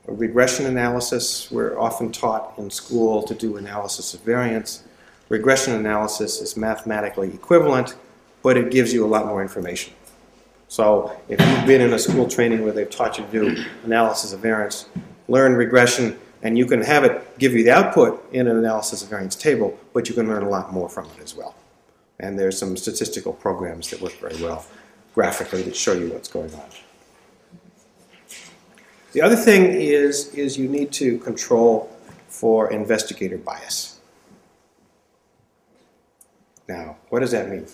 regression 0.07 0.66
analysis. 0.66 1.50
We're 1.50 1.78
often 1.78 2.11
taught 2.11 2.54
in 2.59 2.71
school 2.71 3.23
to 3.25 3.35
do 3.35 3.57
analysis 3.57 4.14
of 4.14 4.21
variance. 4.21 4.85
Regression 5.28 5.75
analysis 5.75 6.40
is 6.40 6.57
mathematically 6.57 7.33
equivalent, 7.35 7.97
but 8.42 8.57
it 8.57 8.71
gives 8.71 8.92
you 8.92 9.04
a 9.04 9.09
lot 9.09 9.26
more 9.26 9.42
information. 9.42 9.92
So 10.68 11.18
if 11.28 11.40
you've 11.40 11.66
been 11.66 11.80
in 11.80 11.92
a 11.92 11.99
school 11.99 12.28
training 12.28 12.62
where 12.62 12.73
they've 12.73 12.88
taught 12.88 13.18
you 13.18 13.25
to 13.25 13.30
do 13.30 13.64
analysis 13.85 14.33
of 14.33 14.40
variance, 14.40 14.87
learn 15.28 15.54
regression, 15.54 16.18
and 16.42 16.57
you 16.57 16.66
can 16.66 16.83
have 16.83 17.04
it 17.04 17.38
give 17.38 17.52
you 17.52 17.64
the 17.64 17.71
output 17.71 18.26
in 18.33 18.47
an 18.47 18.57
analysis 18.57 19.02
of 19.02 19.09
variance 19.09 19.35
table, 19.35 19.78
but 19.92 20.09
you 20.09 20.14
can 20.14 20.28
learn 20.28 20.42
a 20.42 20.49
lot 20.49 20.73
more 20.73 20.88
from 20.88 21.07
it 21.07 21.23
as 21.23 21.35
well. 21.35 21.54
And 22.20 22.38
there's 22.38 22.58
some 22.58 22.76
statistical 22.76 23.32
programs 23.32 23.90
that 23.90 24.00
work 24.00 24.14
very 24.14 24.40
well 24.42 24.66
graphically 25.14 25.62
that 25.62 25.76
show 25.76 25.92
you 25.92 26.08
what's 26.08 26.28
going 26.28 26.52
on. 26.54 26.68
The 29.12 29.22
other 29.22 29.37
thing 29.37 29.64
is, 29.64 30.28
is 30.34 30.58
you 30.58 30.68
need 30.68 30.92
to 30.92 31.18
control 31.18 31.96
for 32.28 32.70
investigator 32.70 33.38
bias. 33.38 34.00
Now, 36.68 36.96
what 37.08 37.20
does 37.20 37.30
that 37.30 37.48
mean? 37.48 37.66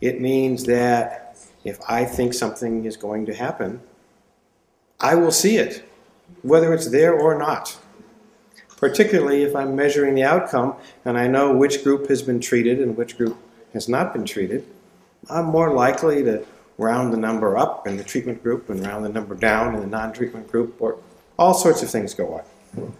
It 0.00 0.20
means 0.20 0.64
that 0.64 1.38
if 1.64 1.78
I 1.88 2.04
think 2.04 2.34
something 2.34 2.84
is 2.84 2.96
going 2.96 3.26
to 3.26 3.34
happen, 3.34 3.80
I 5.00 5.14
will 5.14 5.30
see 5.30 5.56
it, 5.56 5.88
whether 6.42 6.74
it's 6.74 6.90
there 6.90 7.18
or 7.18 7.38
not. 7.38 7.78
Particularly 8.76 9.42
if 9.42 9.54
I'm 9.56 9.74
measuring 9.74 10.14
the 10.14 10.24
outcome 10.24 10.74
and 11.04 11.16
I 11.16 11.26
know 11.26 11.52
which 11.54 11.82
group 11.82 12.08
has 12.08 12.22
been 12.22 12.40
treated 12.40 12.80
and 12.80 12.96
which 12.96 13.16
group 13.16 13.36
has 13.72 13.88
not 13.88 14.12
been 14.12 14.24
treated, 14.24 14.66
I'm 15.28 15.46
more 15.46 15.72
likely 15.72 16.22
to 16.24 16.44
round 16.78 17.12
the 17.12 17.16
number 17.16 17.56
up 17.56 17.86
in 17.86 17.96
the 17.96 18.04
treatment 18.04 18.42
group 18.42 18.70
and 18.70 18.84
round 18.86 19.04
the 19.04 19.08
number 19.08 19.34
down 19.34 19.74
in 19.74 19.80
the 19.80 19.86
non 19.86 20.12
treatment 20.12 20.50
group, 20.50 20.80
or 20.80 20.98
all 21.38 21.54
sorts 21.54 21.82
of 21.82 21.90
things 21.90 22.14
go 22.14 22.34
on. 22.76 22.92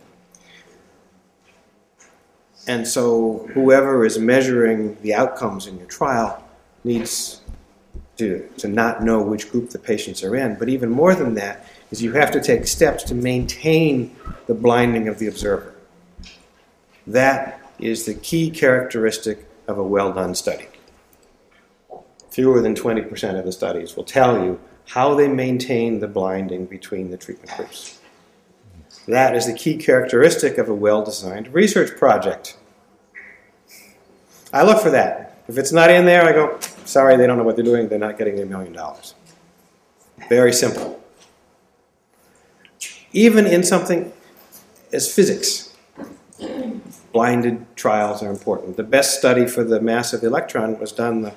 And 2.67 2.87
so, 2.87 3.49
whoever 3.55 4.05
is 4.05 4.19
measuring 4.19 5.01
the 5.01 5.15
outcomes 5.15 5.67
in 5.67 5.79
your 5.79 5.87
trial 5.87 6.45
needs 6.85 7.41
to, 8.19 8.47
to 8.59 8.69
not 8.69 9.03
know 9.03 9.23
which 9.23 9.51
group 9.51 9.71
the 9.71 9.79
patients 9.79 10.23
are 10.23 10.37
in. 10.37 10.57
But 10.57 10.69
even 10.69 10.91
more 10.91 11.15
than 11.15 11.35
that, 11.35 11.65
is 11.91 12.03
you 12.03 12.13
have 12.13 12.31
to 12.33 12.41
take 12.41 12.67
steps 12.67 13.05
to 13.05 13.15
maintain 13.15 14.15
the 14.47 14.55
blinding 14.55 15.09
of 15.09 15.19
the 15.19 15.29
observer. 15.29 15.75
That 17.07 17.61
is 17.79 18.05
the 18.05 18.15
key 18.15 18.51
characteristic 18.51 19.48
of 19.69 19.79
a 19.79 19.85
well 19.85 20.13
done 20.13 20.35
study 20.35 20.67
fewer 22.39 22.61
than 22.61 22.73
20% 22.73 23.37
of 23.37 23.45
the 23.45 23.51
studies 23.51 23.97
will 23.97 24.05
tell 24.05 24.45
you 24.45 24.61
how 24.87 25.13
they 25.13 25.27
maintain 25.27 25.99
the 25.99 26.07
blinding 26.07 26.67
between 26.67 27.11
the 27.11 27.17
treatment 27.17 27.51
groups. 27.57 27.99
That 29.09 29.35
is 29.35 29.47
the 29.47 29.55
key 29.55 29.77
characteristic 29.77 30.57
of 30.57 30.69
a 30.69 30.75
well 30.75 31.05
designed 31.05 31.53
research 31.53 31.99
project. 31.99 32.57
I 34.53 34.63
look 34.63 34.81
for 34.81 34.91
that. 34.91 35.43
If 35.49 35.59
it's 35.59 35.73
not 35.73 35.91
in 35.91 36.05
there, 36.05 36.25
I 36.25 36.31
go, 36.31 36.61
sorry, 36.85 37.17
they 37.17 37.27
don't 37.27 37.39
know 37.39 37.43
what 37.43 37.57
they're 37.57 37.65
doing, 37.65 37.89
they're 37.89 37.99
not 37.99 38.19
getting 38.19 38.37
their 38.37 38.47
million 38.47 38.73
dollars. 38.73 39.17
Very 40.29 40.53
simple. 40.53 41.03
Even 43.13 43.49
in 43.49 43.65
something 43.65 44.13
as 44.93 45.13
physics, 45.13 45.75
blinded 47.13 47.65
trials 47.77 48.23
are 48.23 48.31
important. 48.31 48.77
The 48.77 48.83
best 48.83 49.19
study 49.19 49.47
for 49.47 49.65
the 49.65 49.81
mass 49.81 50.13
of 50.13 50.21
the 50.21 50.27
electron 50.27 50.79
was 50.79 50.93
done 50.93 51.23
the 51.23 51.35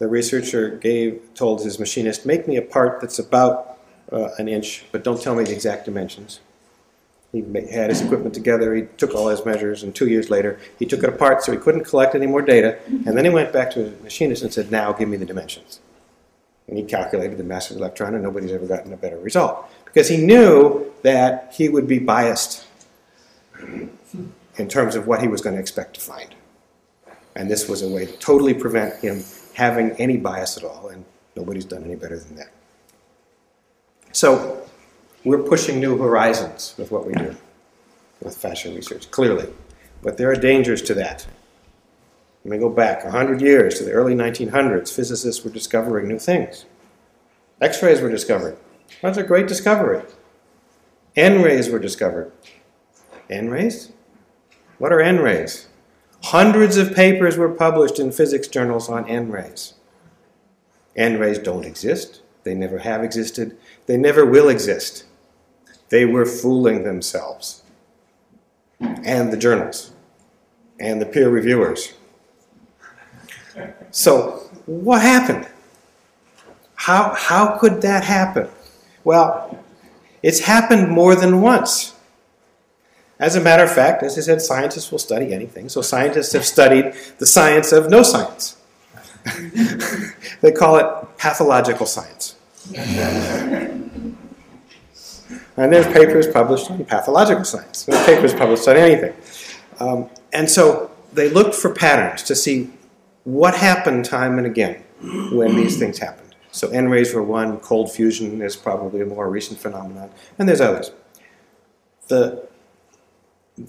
the 0.00 0.08
researcher 0.08 0.70
gave 0.70 1.20
told 1.34 1.62
his 1.62 1.78
machinist, 1.78 2.24
"Make 2.24 2.48
me 2.48 2.56
a 2.56 2.62
part 2.62 3.00
that's 3.00 3.18
about 3.18 3.78
uh, 4.10 4.30
an 4.38 4.48
inch, 4.48 4.86
but 4.90 5.04
don't 5.04 5.22
tell 5.22 5.34
me 5.34 5.44
the 5.44 5.52
exact 5.52 5.84
dimensions." 5.84 6.40
He 7.32 7.44
had 7.70 7.90
his 7.90 8.00
equipment 8.00 8.34
together. 8.34 8.74
He 8.74 8.86
took 8.96 9.14
all 9.14 9.28
his 9.28 9.44
measures, 9.44 9.84
and 9.84 9.94
two 9.94 10.08
years 10.08 10.30
later, 10.30 10.58
he 10.78 10.86
took 10.86 11.04
it 11.04 11.08
apart 11.08 11.44
so 11.44 11.52
he 11.52 11.58
couldn't 11.58 11.84
collect 11.84 12.16
any 12.16 12.26
more 12.26 12.42
data. 12.42 12.78
And 12.86 13.16
then 13.16 13.24
he 13.24 13.30
went 13.30 13.52
back 13.52 13.70
to 13.72 13.84
his 13.84 14.02
machinist 14.02 14.42
and 14.42 14.52
said, 14.52 14.72
"Now 14.72 14.92
give 14.92 15.08
me 15.08 15.18
the 15.18 15.26
dimensions." 15.26 15.80
And 16.66 16.78
he 16.78 16.84
calculated 16.84 17.36
the 17.36 17.44
mass 17.44 17.70
of 17.70 17.76
the 17.76 17.82
electron, 17.82 18.14
and 18.14 18.22
nobody's 18.22 18.52
ever 18.52 18.66
gotten 18.66 18.92
a 18.94 18.96
better 18.96 19.18
result 19.18 19.66
because 19.84 20.08
he 20.08 20.16
knew 20.16 20.90
that 21.02 21.52
he 21.54 21.68
would 21.68 21.86
be 21.86 21.98
biased 21.98 22.64
in 24.60 24.68
terms 24.68 24.94
of 24.94 25.06
what 25.06 25.20
he 25.20 25.28
was 25.28 25.40
going 25.40 25.54
to 25.54 25.60
expect 25.60 25.94
to 25.94 26.00
find. 26.00 26.34
And 27.34 27.50
this 27.50 27.68
was 27.68 27.82
a 27.82 27.88
way 27.88 28.06
to 28.06 28.12
totally 28.18 28.54
prevent 28.54 29.00
him 29.00 29.24
having 29.54 29.92
any 29.92 30.16
bias 30.16 30.56
at 30.56 30.64
all, 30.64 30.88
and 30.88 31.04
nobody's 31.36 31.64
done 31.64 31.84
any 31.84 31.96
better 31.96 32.18
than 32.18 32.36
that. 32.36 32.50
So 34.12 34.68
we're 35.24 35.42
pushing 35.42 35.80
new 35.80 35.96
horizons 35.96 36.74
with 36.76 36.90
what 36.90 37.06
we 37.06 37.12
do 37.14 37.36
with 38.20 38.36
fascia 38.36 38.70
research, 38.70 39.10
clearly. 39.10 39.48
But 40.02 40.16
there 40.16 40.30
are 40.30 40.36
dangers 40.36 40.82
to 40.82 40.94
that. 40.94 41.26
Let 42.44 42.52
me 42.52 42.58
go 42.58 42.70
back 42.70 43.04
100 43.04 43.40
years 43.40 43.78
to 43.78 43.84
the 43.84 43.92
early 43.92 44.14
1900s. 44.14 44.94
Physicists 44.94 45.44
were 45.44 45.50
discovering 45.50 46.08
new 46.08 46.18
things. 46.18 46.64
X 47.60 47.82
rays 47.82 48.00
were 48.00 48.10
discovered. 48.10 48.56
That's 49.02 49.18
a 49.18 49.22
great 49.22 49.46
discovery. 49.46 50.02
N 51.16 51.42
rays 51.42 51.68
were 51.68 51.78
discovered. 51.78 52.32
N 53.28 53.50
rays? 53.50 53.92
What 54.80 54.94
are 54.94 55.02
N 55.02 55.18
rays? 55.18 55.66
Hundreds 56.22 56.78
of 56.78 56.94
papers 56.94 57.36
were 57.36 57.50
published 57.50 57.98
in 58.00 58.10
physics 58.12 58.48
journals 58.48 58.88
on 58.88 59.06
N 59.06 59.30
rays. 59.30 59.74
N 60.96 61.18
rays 61.18 61.38
don't 61.38 61.66
exist. 61.66 62.22
They 62.44 62.54
never 62.54 62.78
have 62.78 63.04
existed. 63.04 63.58
They 63.84 63.98
never 63.98 64.24
will 64.24 64.48
exist. 64.48 65.04
They 65.90 66.06
were 66.06 66.24
fooling 66.24 66.82
themselves. 66.82 67.62
And 68.80 69.30
the 69.30 69.36
journals. 69.36 69.92
And 70.78 70.98
the 70.98 71.04
peer 71.04 71.28
reviewers. 71.28 71.92
So, 73.90 74.48
what 74.64 75.02
happened? 75.02 75.46
How, 76.76 77.14
how 77.14 77.58
could 77.58 77.82
that 77.82 78.02
happen? 78.02 78.48
Well, 79.04 79.62
it's 80.22 80.40
happened 80.40 80.88
more 80.88 81.14
than 81.14 81.42
once. 81.42 81.94
As 83.20 83.36
a 83.36 83.40
matter 83.40 83.62
of 83.62 83.70
fact, 83.70 84.02
as 84.02 84.16
I 84.16 84.22
said, 84.22 84.40
scientists 84.40 84.90
will 84.90 84.98
study 84.98 85.34
anything. 85.34 85.68
So 85.68 85.82
scientists 85.82 86.32
have 86.32 86.46
studied 86.46 86.94
the 87.18 87.26
science 87.26 87.70
of 87.70 87.90
no 87.90 88.02
science. 88.02 88.56
they 90.40 90.50
call 90.50 90.78
it 90.78 91.18
pathological 91.18 91.84
science. 91.84 92.36
and 92.74 94.16
there's 95.56 95.86
papers 95.88 96.26
published 96.26 96.70
on 96.70 96.82
pathological 96.86 97.44
science. 97.44 97.84
There's 97.84 98.06
papers 98.06 98.32
published 98.32 98.66
on 98.66 98.78
anything. 98.78 99.14
Um, 99.78 100.08
and 100.32 100.48
so 100.48 100.90
they 101.12 101.28
looked 101.28 101.54
for 101.54 101.74
patterns 101.74 102.22
to 102.22 102.34
see 102.34 102.70
what 103.24 103.54
happened 103.54 104.06
time 104.06 104.38
and 104.38 104.46
again 104.46 104.82
when 105.32 105.56
these 105.56 105.78
things 105.78 105.98
happened. 105.98 106.34
So 106.52 106.70
N 106.70 106.88
rays 106.88 107.12
were 107.14 107.22
one, 107.22 107.58
cold 107.58 107.92
fusion 107.92 108.40
is 108.40 108.56
probably 108.56 109.02
a 109.02 109.06
more 109.06 109.28
recent 109.28 109.60
phenomenon, 109.60 110.10
and 110.38 110.48
there's 110.48 110.60
others. 110.60 110.90
The 112.08 112.48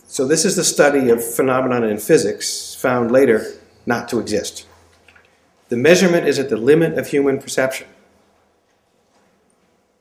so 0.07 0.25
this 0.25 0.45
is 0.45 0.55
the 0.55 0.63
study 0.63 1.09
of 1.09 1.23
phenomena 1.23 1.87
in 1.87 1.97
physics 1.97 2.75
found 2.75 3.11
later 3.11 3.45
not 3.85 4.07
to 4.09 4.19
exist. 4.19 4.65
The 5.69 5.77
measurement 5.77 6.27
is 6.27 6.37
at 6.39 6.49
the 6.49 6.57
limit 6.57 6.97
of 6.97 7.07
human 7.07 7.39
perception. 7.39 7.87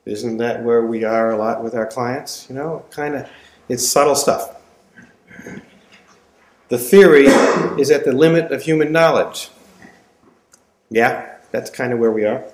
Isn't 0.05 0.39
that 0.39 0.65
where 0.65 0.85
we 0.85 1.05
are 1.05 1.31
a 1.31 1.37
lot 1.37 1.63
with 1.63 1.75
our 1.75 1.87
clients? 1.87 2.47
You 2.49 2.57
know, 2.57 2.85
kind 2.91 3.15
of, 3.15 3.29
it's 3.69 3.87
subtle 3.87 4.15
stuff. 4.15 4.57
The 6.69 6.79
theory 6.79 7.27
is 7.81 7.91
at 7.91 8.05
the 8.05 8.13
limit 8.13 8.53
of 8.53 8.63
human 8.63 8.93
knowledge. 8.93 9.51
Yeah, 10.89 11.37
that's 11.51 11.71
kind 11.71 11.93
of 11.93 11.99
where 11.99 12.13
we 12.13 12.25
are. 12.25 12.45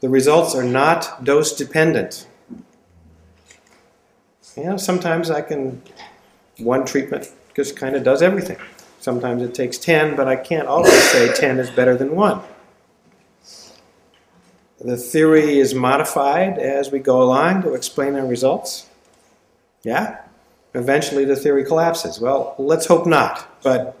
The 0.00 0.08
results 0.08 0.54
are 0.54 0.64
not 0.64 1.24
dose 1.24 1.52
dependent. 1.52 2.26
You 4.56 4.64
know, 4.64 4.76
sometimes 4.78 5.30
I 5.30 5.42
can, 5.42 5.82
one 6.58 6.86
treatment 6.86 7.30
just 7.54 7.76
kind 7.76 7.94
of 7.94 8.02
does 8.02 8.22
everything. 8.22 8.58
Sometimes 9.00 9.42
it 9.42 9.54
takes 9.54 9.76
10, 9.78 10.16
but 10.16 10.26
I 10.26 10.36
can't 10.36 10.66
always 10.66 11.02
say 11.10 11.32
10 11.32 11.58
is 11.58 11.70
better 11.70 11.96
than 11.96 12.16
1. 12.16 12.40
The 14.80 14.96
theory 14.96 15.58
is 15.58 15.74
modified 15.74 16.58
as 16.58 16.90
we 16.90 16.98
go 16.98 17.22
along 17.22 17.62
to 17.62 17.74
explain 17.74 18.14
our 18.14 18.26
results. 18.26 18.88
Yeah? 19.82 20.22
Eventually 20.74 21.24
the 21.24 21.36
theory 21.36 21.64
collapses. 21.64 22.20
Well, 22.20 22.54
let's 22.58 22.86
hope 22.86 23.06
not, 23.06 23.62
but 23.62 23.96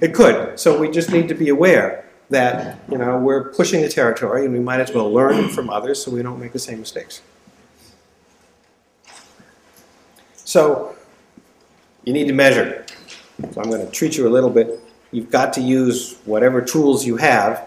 it 0.00 0.14
could. 0.14 0.58
So 0.58 0.78
we 0.78 0.90
just 0.90 1.10
need 1.10 1.28
to 1.28 1.34
be 1.34 1.48
aware 1.48 2.04
that, 2.30 2.78
you 2.90 2.98
know, 2.98 3.18
we're 3.18 3.52
pushing 3.52 3.80
the 3.80 3.88
territory 3.88 4.44
and 4.44 4.52
we 4.52 4.60
might 4.60 4.80
as 4.80 4.92
well 4.92 5.10
learn 5.10 5.48
from 5.48 5.70
others 5.70 6.02
so 6.02 6.10
we 6.10 6.22
don't 6.22 6.40
make 6.40 6.52
the 6.52 6.58
same 6.58 6.80
mistakes. 6.80 7.22
So 10.46 10.94
you 12.04 12.12
need 12.12 12.28
to 12.28 12.32
measure. 12.32 12.86
So 13.52 13.60
I'm 13.60 13.68
going 13.68 13.84
to 13.84 13.90
treat 13.90 14.16
you 14.16 14.28
a 14.28 14.30
little 14.30 14.48
bit. 14.48 14.80
You've 15.10 15.30
got 15.30 15.52
to 15.54 15.60
use 15.60 16.18
whatever 16.24 16.62
tools 16.62 17.04
you 17.04 17.16
have 17.16 17.66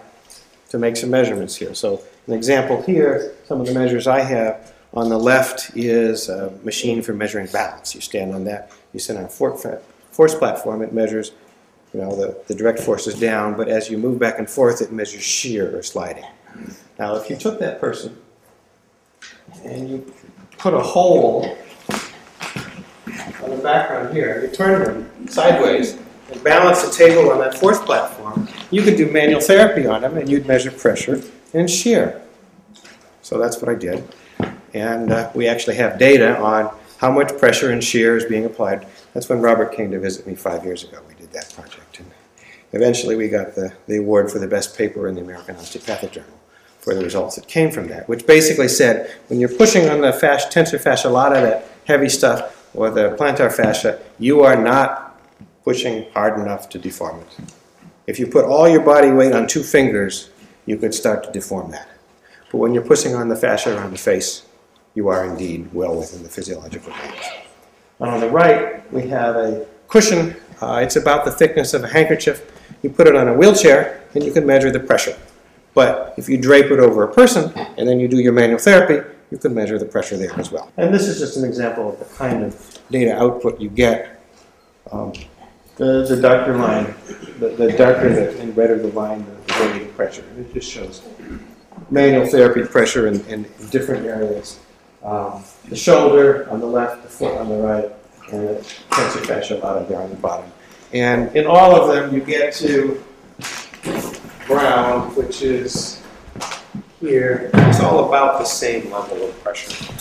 to 0.70 0.78
make 0.78 0.96
some 0.96 1.10
measurements 1.10 1.54
here. 1.54 1.74
So 1.74 2.02
an 2.26 2.32
example 2.32 2.80
here, 2.82 3.34
some 3.46 3.60
of 3.60 3.66
the 3.66 3.74
measures 3.74 4.06
I 4.06 4.20
have. 4.20 4.72
On 4.94 5.08
the 5.08 5.18
left 5.18 5.76
is 5.76 6.28
a 6.28 6.50
machine 6.64 7.00
for 7.02 7.12
measuring 7.12 7.46
balance. 7.48 7.94
You 7.94 8.00
stand 8.00 8.34
on 8.34 8.44
that, 8.44 8.72
you 8.92 8.98
sit 8.98 9.16
on 9.16 9.24
a 9.24 9.28
force 9.28 10.34
platform, 10.34 10.82
it 10.82 10.92
measures 10.92 11.32
You 11.92 12.00
know, 12.00 12.14
the, 12.14 12.42
the 12.46 12.54
direct 12.54 12.78
force 12.80 13.06
is 13.06 13.18
down, 13.18 13.56
but 13.56 13.68
as 13.68 13.90
you 13.90 13.98
move 13.98 14.18
back 14.18 14.38
and 14.38 14.48
forth, 14.48 14.80
it 14.80 14.92
measures 14.92 15.22
shear 15.22 15.76
or 15.76 15.82
sliding. 15.82 16.24
Now, 16.98 17.16
if 17.16 17.28
you 17.28 17.36
took 17.36 17.58
that 17.60 17.80
person 17.80 18.16
and 19.64 19.88
you 19.88 20.14
put 20.58 20.72
a 20.74 20.80
hole 20.80 21.56
on 23.42 23.50
the 23.50 23.62
background 23.62 24.14
here, 24.14 24.42
you 24.42 24.54
turn 24.54 24.82
them 24.82 25.28
sideways 25.28 25.98
and 26.30 26.42
balance 26.44 26.82
the 26.82 26.92
table 26.92 27.30
on 27.30 27.38
that 27.38 27.58
force 27.58 27.80
platform, 27.80 28.48
you 28.70 28.82
could 28.82 28.96
do 28.96 29.10
manual 29.10 29.40
therapy 29.40 29.86
on 29.86 30.02
them 30.02 30.16
and 30.16 30.28
you'd 30.28 30.46
measure 30.46 30.70
pressure 30.70 31.22
and 31.54 31.68
shear. 31.68 32.22
So 33.22 33.38
that's 33.38 33.60
what 33.60 33.68
I 33.68 33.74
did. 33.74 34.04
And 34.74 35.12
uh, 35.12 35.30
we 35.34 35.48
actually 35.48 35.76
have 35.76 35.98
data 35.98 36.38
on 36.38 36.74
how 36.98 37.10
much 37.10 37.36
pressure 37.38 37.70
and 37.70 37.82
shear 37.82 38.16
is 38.16 38.24
being 38.24 38.44
applied. 38.44 38.86
That's 39.14 39.28
when 39.28 39.40
Robert 39.40 39.72
came 39.72 39.90
to 39.90 39.98
visit 39.98 40.26
me 40.26 40.34
five 40.34 40.64
years 40.64 40.84
ago. 40.84 41.00
We 41.08 41.14
did 41.14 41.32
that 41.32 41.52
project. 41.52 41.98
And 41.98 42.10
eventually 42.72 43.16
we 43.16 43.28
got 43.28 43.54
the, 43.54 43.72
the 43.86 43.96
award 43.96 44.30
for 44.30 44.38
the 44.38 44.46
best 44.46 44.76
paper 44.76 45.08
in 45.08 45.14
the 45.14 45.22
American 45.22 45.56
Osteopathic 45.56 46.12
Journal 46.12 46.38
for 46.78 46.94
the 46.94 47.02
results 47.02 47.36
that 47.36 47.46
came 47.46 47.70
from 47.70 47.88
that, 47.88 48.08
which 48.08 48.26
basically 48.26 48.68
said 48.68 49.10
when 49.28 49.38
you're 49.38 49.48
pushing 49.48 49.88
on 49.88 50.00
the 50.00 50.12
fascia, 50.12 50.48
tensor 50.48 50.80
fascia 50.80 51.08
lata, 51.08 51.40
that 51.40 51.66
heavy 51.84 52.08
stuff, 52.08 52.56
or 52.74 52.90
the 52.90 53.16
plantar 53.18 53.52
fascia, 53.52 54.00
you 54.18 54.40
are 54.40 54.60
not 54.60 55.20
pushing 55.64 56.10
hard 56.12 56.40
enough 56.40 56.68
to 56.70 56.78
deform 56.78 57.20
it. 57.20 57.52
If 58.06 58.18
you 58.18 58.26
put 58.26 58.44
all 58.44 58.68
your 58.68 58.82
body 58.82 59.10
weight 59.10 59.32
on 59.32 59.46
two 59.46 59.62
fingers, 59.62 60.30
you 60.66 60.76
could 60.76 60.94
start 60.94 61.24
to 61.24 61.32
deform 61.32 61.70
that. 61.72 61.88
But 62.50 62.58
when 62.58 62.74
you're 62.74 62.84
pushing 62.84 63.14
on 63.14 63.28
the 63.28 63.36
fascia 63.36 63.76
around 63.76 63.92
the 63.92 63.98
face, 63.98 64.44
you 64.94 65.08
are 65.08 65.24
indeed 65.24 65.72
well 65.72 65.94
within 65.96 66.22
the 66.22 66.28
physiological 66.28 66.92
range. 66.92 67.24
On 68.00 68.18
the 68.18 68.28
right, 68.28 68.90
we 68.92 69.06
have 69.08 69.36
a 69.36 69.66
cushion. 69.88 70.34
Uh, 70.60 70.80
it's 70.82 70.96
about 70.96 71.24
the 71.24 71.30
thickness 71.30 71.74
of 71.74 71.84
a 71.84 71.88
handkerchief. 71.88 72.50
You 72.82 72.90
put 72.90 73.06
it 73.06 73.14
on 73.14 73.28
a 73.28 73.34
wheelchair, 73.34 74.02
and 74.14 74.24
you 74.24 74.32
can 74.32 74.46
measure 74.46 74.70
the 74.70 74.80
pressure. 74.80 75.16
But 75.74 76.14
if 76.16 76.28
you 76.28 76.38
drape 76.38 76.66
it 76.66 76.80
over 76.80 77.04
a 77.04 77.12
person, 77.12 77.52
and 77.76 77.88
then 77.88 78.00
you 78.00 78.08
do 78.08 78.18
your 78.18 78.32
manual 78.32 78.58
therapy, 78.58 79.06
you 79.30 79.38
can 79.38 79.54
measure 79.54 79.78
the 79.78 79.84
pressure 79.84 80.16
there 80.16 80.32
as 80.38 80.50
well. 80.50 80.72
And 80.76 80.92
this 80.92 81.06
is 81.06 81.18
just 81.18 81.36
an 81.36 81.44
example 81.44 81.92
of 81.92 81.98
the 81.98 82.04
kind 82.16 82.42
of 82.42 82.78
data 82.90 83.16
output 83.16 83.60
you 83.60 83.68
get. 83.68 84.20
Um, 84.90 85.12
the, 85.76 86.04
the 86.04 86.20
darker 86.20 86.56
line, 86.56 86.94
the, 87.38 87.50
the 87.50 87.72
darker 87.72 88.12
the, 88.12 88.38
and 88.40 88.56
redder 88.56 88.78
the 88.78 88.88
line, 88.88 89.24
the, 89.24 89.30
the 89.30 89.52
greater 89.52 89.78
the 89.84 89.92
pressure. 89.92 90.24
It 90.38 90.52
just 90.52 90.70
shows 90.70 91.02
manual 91.90 92.26
therapy 92.26 92.64
pressure 92.64 93.06
in, 93.06 93.24
in 93.26 93.46
different 93.70 94.04
areas. 94.04 94.58
Um, 95.02 95.42
the 95.68 95.76
shoulder 95.76 96.50
on 96.50 96.60
the 96.60 96.66
left, 96.66 97.02
the 97.02 97.08
foot 97.08 97.38
on 97.38 97.48
the 97.48 97.56
right, 97.56 97.90
and 98.32 98.48
the 98.48 98.54
tensor 98.90 99.24
fascia 99.24 99.54
lata 99.56 99.86
there 99.88 100.00
on 100.00 100.10
the 100.10 100.16
bottom. 100.16 100.50
And 100.92 101.34
in 101.34 101.46
all 101.46 101.74
of 101.74 101.88
them, 101.88 102.12
you 102.12 102.20
get 102.20 102.52
to 102.54 103.02
brown, 104.46 105.14
which 105.14 105.42
is 105.42 105.99
here. 107.00 107.50
It's 107.54 107.80
all 107.80 108.06
about 108.08 108.38
the 108.38 108.44
same 108.44 108.90
level 108.92 109.28
of 109.28 109.42
pressure. 109.42 109.92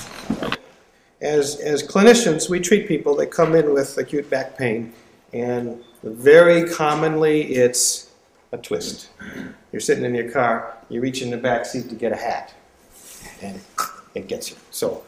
As, 1.21 1.59
as 1.59 1.81
clinicians, 1.83 2.49
we 2.49 2.59
treat 2.59 2.87
people 2.87 3.15
that 3.15 3.27
come 3.27 3.55
in 3.55 3.73
with 3.73 3.97
acute 3.97 4.29
back 4.29 4.57
pain, 4.57 4.93
and 5.33 5.81
very 6.03 6.69
commonly 6.69 7.53
it's 7.53 8.11
a 8.51 8.57
twist. 8.57 9.09
You're 9.71 9.79
sitting 9.79 10.05
in 10.05 10.15
your 10.15 10.31
car, 10.31 10.77
you 10.89 11.01
reach 11.01 11.21
in 11.21 11.29
the 11.29 11.37
back 11.37 11.65
seat 11.65 11.89
to 11.89 11.95
get 11.95 12.11
a 12.11 12.15
hat, 12.15 12.53
and 13.41 13.59
it 14.15 14.27
gets 14.27 14.49
you. 14.49 14.57
So 14.71 15.03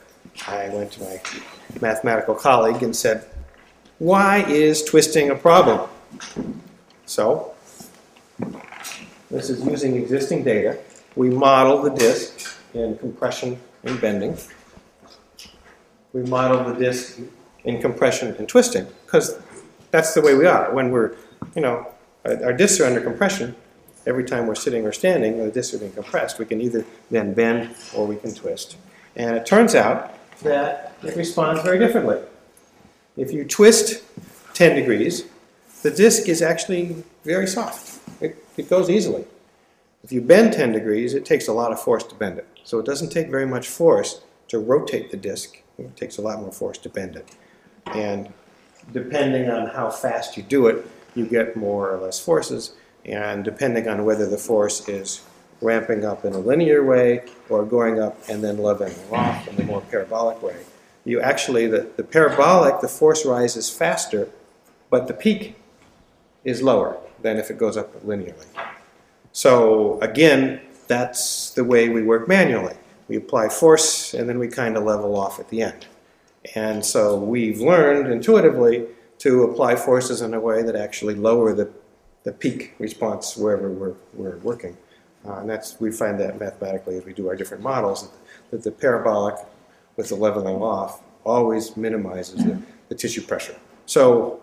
I 0.47 0.69
went 0.69 0.91
to 0.93 1.03
my 1.03 1.21
mathematical 1.81 2.35
colleague 2.35 2.83
and 2.83 2.95
said, 2.95 3.25
Why 3.99 4.43
is 4.43 4.83
twisting 4.83 5.29
a 5.29 5.35
problem? 5.35 5.89
So, 7.05 7.53
this 9.29 9.49
is 9.49 9.65
using 9.65 9.95
existing 9.95 10.43
data. 10.43 10.77
We 11.15 11.29
model 11.29 11.81
the 11.81 11.89
disk 11.89 12.57
in 12.73 12.97
compression 12.97 13.59
and 13.83 13.99
bending. 13.99 14.37
We 16.13 16.23
model 16.23 16.63
the 16.63 16.79
disk 16.79 17.19
in 17.63 17.81
compression 17.81 18.35
and 18.35 18.47
twisting 18.47 18.87
because 19.05 19.39
that's 19.91 20.13
the 20.13 20.21
way 20.21 20.35
we 20.35 20.45
are. 20.45 20.73
When 20.73 20.89
we're, 20.89 21.15
you 21.55 21.61
know, 21.61 21.87
our 22.25 22.53
discs 22.53 22.79
are 22.79 22.85
under 22.85 23.01
compression, 23.01 23.55
every 24.05 24.23
time 24.23 24.47
we're 24.47 24.55
sitting 24.55 24.85
or 24.85 24.91
standing, 24.91 25.37
the 25.37 25.51
discs 25.51 25.73
are 25.73 25.79
being 25.79 25.91
compressed. 25.91 26.39
We 26.39 26.45
can 26.45 26.61
either 26.61 26.85
then 27.09 27.33
bend 27.33 27.75
or 27.95 28.07
we 28.07 28.15
can 28.15 28.33
twist. 28.33 28.77
And 29.15 29.35
it 29.35 29.45
turns 29.45 29.75
out 29.75 30.13
that 30.43 30.95
it 31.03 31.15
responds 31.15 31.61
very 31.61 31.79
differently. 31.79 32.19
If 33.17 33.33
you 33.33 33.43
twist 33.43 34.03
10 34.53 34.75
degrees, 34.75 35.25
the 35.81 35.91
disc 35.91 36.29
is 36.29 36.41
actually 36.41 37.03
very 37.23 37.47
soft. 37.47 37.99
It, 38.21 38.43
it 38.57 38.69
goes 38.69 38.89
easily. 38.89 39.25
If 40.03 40.11
you 40.11 40.21
bend 40.21 40.53
10 40.53 40.71
degrees, 40.71 41.13
it 41.13 41.25
takes 41.25 41.47
a 41.47 41.53
lot 41.53 41.71
of 41.71 41.79
force 41.79 42.03
to 42.05 42.15
bend 42.15 42.39
it. 42.39 42.47
So 42.63 42.79
it 42.79 42.85
doesn't 42.85 43.09
take 43.09 43.29
very 43.29 43.45
much 43.45 43.67
force 43.67 44.21
to 44.47 44.57
rotate 44.57 45.11
the 45.11 45.17
disc. 45.17 45.61
It 45.77 45.95
takes 45.95 46.17
a 46.17 46.21
lot 46.21 46.39
more 46.39 46.51
force 46.51 46.77
to 46.79 46.89
bend 46.89 47.15
it. 47.15 47.29
And 47.85 48.33
depending 48.91 49.49
on 49.49 49.67
how 49.67 49.91
fast 49.91 50.37
you 50.37 50.43
do 50.43 50.67
it, 50.67 50.87
you 51.13 51.25
get 51.25 51.55
more 51.55 51.91
or 51.91 51.97
less 51.97 52.19
forces. 52.19 52.73
And 53.05 53.43
depending 53.43 53.87
on 53.87 54.03
whether 54.05 54.27
the 54.27 54.37
force 54.37 54.87
is 54.89 55.21
ramping 55.61 56.03
up 56.03 56.25
in 56.25 56.33
a 56.33 56.39
linear 56.39 56.83
way 56.83 57.23
or 57.49 57.63
going 57.63 57.99
up 57.99 58.17
and 58.27 58.43
then 58.43 58.57
leveling 58.57 58.95
off 59.11 59.47
in 59.47 59.59
a 59.61 59.63
more 59.63 59.81
parabolic 59.81 60.41
way, 60.41 60.57
you 61.05 61.21
actually, 61.21 61.67
the, 61.67 61.87
the 61.97 62.03
parabolic, 62.03 62.81
the 62.81 62.87
force 62.87 63.25
rises 63.25 63.69
faster, 63.69 64.29
but 64.89 65.07
the 65.07 65.13
peak 65.13 65.55
is 66.43 66.63
lower 66.63 66.97
than 67.21 67.37
if 67.37 67.51
it 67.51 67.57
goes 67.57 67.77
up 67.77 68.03
linearly. 68.03 68.45
So 69.33 69.99
again, 70.01 70.61
that's 70.87 71.51
the 71.51 71.63
way 71.63 71.89
we 71.89 72.03
work 72.03 72.27
manually. 72.27 72.75
We 73.07 73.17
apply 73.17 73.49
force 73.49 74.13
and 74.13 74.27
then 74.27 74.39
we 74.39 74.47
kind 74.47 74.77
of 74.77 74.83
level 74.83 75.15
off 75.15 75.39
at 75.39 75.49
the 75.49 75.61
end. 75.61 75.85
And 76.55 76.85
so 76.85 77.17
we've 77.17 77.59
learned 77.59 78.11
intuitively 78.11 78.87
to 79.19 79.43
apply 79.43 79.75
forces 79.75 80.21
in 80.21 80.33
a 80.33 80.39
way 80.39 80.63
that 80.63 80.75
actually 80.75 81.15
lower 81.15 81.53
the, 81.53 81.71
the 82.23 82.31
peak 82.31 82.73
response 82.79 83.37
wherever 83.37 83.69
we're, 83.69 83.95
we're 84.13 84.37
working. 84.37 84.75
Uh, 85.25 85.35
and 85.35 85.49
that's, 85.49 85.79
we 85.79 85.91
find 85.91 86.19
that 86.19 86.39
mathematically 86.39 86.97
as 86.97 87.05
we 87.05 87.13
do 87.13 87.27
our 87.27 87.35
different 87.35 87.61
models, 87.61 88.03
that, 88.03 88.17
that 88.49 88.63
the 88.63 88.71
parabolic 88.71 89.35
with 89.95 90.09
the 90.09 90.15
leveling 90.15 90.55
off 90.55 91.01
always 91.23 91.77
minimizes 91.77 92.43
the, 92.43 92.59
the 92.89 92.95
tissue 92.95 93.21
pressure. 93.21 93.55
So 93.85 94.41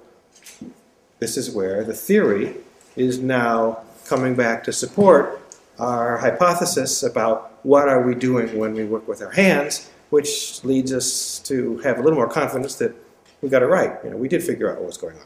this 1.18 1.36
is 1.36 1.50
where 1.50 1.82
the 1.82 1.94
theory 1.94 2.54
is 2.94 3.18
now 3.18 3.82
coming 4.08 4.34
back 4.34 4.64
to 4.64 4.72
support 4.72 5.40
our 5.78 6.16
hypothesis 6.16 7.02
about 7.02 7.58
what 7.62 7.88
are 7.88 8.02
we 8.02 8.14
doing 8.14 8.58
when 8.58 8.74
we 8.74 8.84
work 8.84 9.06
with 9.06 9.22
our 9.22 9.30
hands, 9.30 9.90
which 10.10 10.64
leads 10.64 10.92
us 10.92 11.38
to 11.40 11.78
have 11.78 11.98
a 11.98 12.02
little 12.02 12.16
more 12.16 12.28
confidence 12.28 12.74
that 12.76 12.94
we 13.42 13.48
got 13.48 13.62
it 13.62 13.66
right. 13.66 13.98
You 14.02 14.10
know, 14.10 14.16
we 14.16 14.28
did 14.28 14.42
figure 14.42 14.70
out 14.70 14.78
what 14.78 14.86
was 14.86 14.96
going 14.96 15.16
on. 15.16 15.22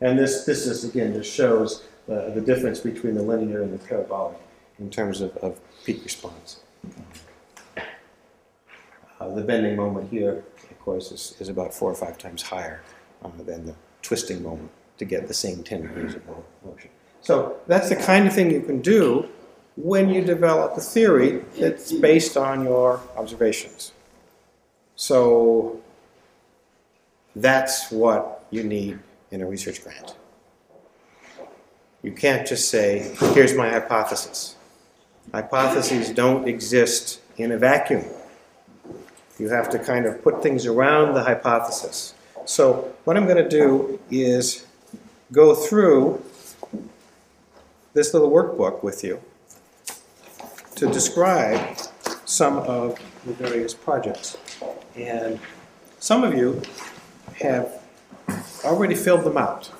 And 0.00 0.18
this, 0.18 0.44
this 0.44 0.66
is, 0.66 0.84
again, 0.84 1.12
just 1.14 1.32
shows 1.32 1.84
uh, 2.08 2.30
the 2.30 2.40
difference 2.40 2.78
between 2.78 3.14
the 3.14 3.22
linear 3.22 3.62
and 3.62 3.72
the 3.72 3.84
parabolic 3.84 4.38
in 4.78 4.90
terms 4.90 5.20
of, 5.20 5.36
of 5.38 5.58
peak 5.84 6.04
response. 6.04 6.60
Uh, 9.20 9.34
the 9.34 9.42
bending 9.42 9.74
moment 9.74 10.08
here, 10.10 10.44
of 10.70 10.78
course, 10.78 11.10
is, 11.10 11.34
is 11.40 11.48
about 11.48 11.74
four 11.74 11.90
or 11.90 11.96
five 11.96 12.16
times 12.16 12.42
higher 12.42 12.82
uh, 13.24 13.30
than 13.38 13.66
the 13.66 13.74
twisting 14.02 14.40
moment 14.44 14.70
to 14.98 15.04
get 15.04 15.28
the 15.28 15.34
same 15.34 15.62
10 15.62 15.82
degrees 15.82 16.14
of 16.14 16.22
motion. 16.64 16.90
So 17.20 17.56
that's 17.66 17.88
the 17.88 17.96
kind 17.96 18.26
of 18.26 18.34
thing 18.34 18.50
you 18.50 18.60
can 18.60 18.80
do 18.80 19.28
when 19.76 20.08
you 20.08 20.24
develop 20.24 20.76
a 20.76 20.80
theory 20.80 21.44
that's 21.58 21.92
based 21.92 22.36
on 22.36 22.64
your 22.64 23.00
observations. 23.16 23.92
So 24.96 25.80
that's 27.36 27.90
what 27.90 28.44
you 28.50 28.64
need 28.64 28.98
in 29.30 29.40
a 29.42 29.46
research 29.46 29.82
grant. 29.84 30.16
You 32.02 32.12
can't 32.12 32.46
just 32.46 32.68
say, 32.68 33.14
here's 33.34 33.54
my 33.54 33.68
hypothesis. 33.68 34.56
Hypotheses 35.32 36.10
don't 36.10 36.48
exist 36.48 37.20
in 37.36 37.52
a 37.52 37.58
vacuum. 37.58 38.04
You 39.38 39.48
have 39.50 39.68
to 39.70 39.78
kind 39.78 40.06
of 40.06 40.22
put 40.22 40.42
things 40.42 40.66
around 40.66 41.14
the 41.14 41.22
hypothesis. 41.22 42.14
So, 42.44 42.94
what 43.04 43.16
I'm 43.16 43.26
going 43.26 43.42
to 43.42 43.48
do 43.48 44.00
is 44.10 44.66
go 45.32 45.54
through 45.54 46.22
this 47.92 48.14
little 48.14 48.30
workbook 48.30 48.82
with 48.82 49.04
you 49.04 49.20
to 50.76 50.86
describe 50.86 51.76
some 52.24 52.58
of 52.58 52.98
the 53.26 53.32
various 53.32 53.74
projects. 53.74 54.38
And 54.96 55.40
some 55.98 56.24
of 56.24 56.34
you 56.34 56.62
have 57.40 57.82
already 58.64 58.94
filled 58.94 59.24
them 59.24 59.36
out. 59.36 59.70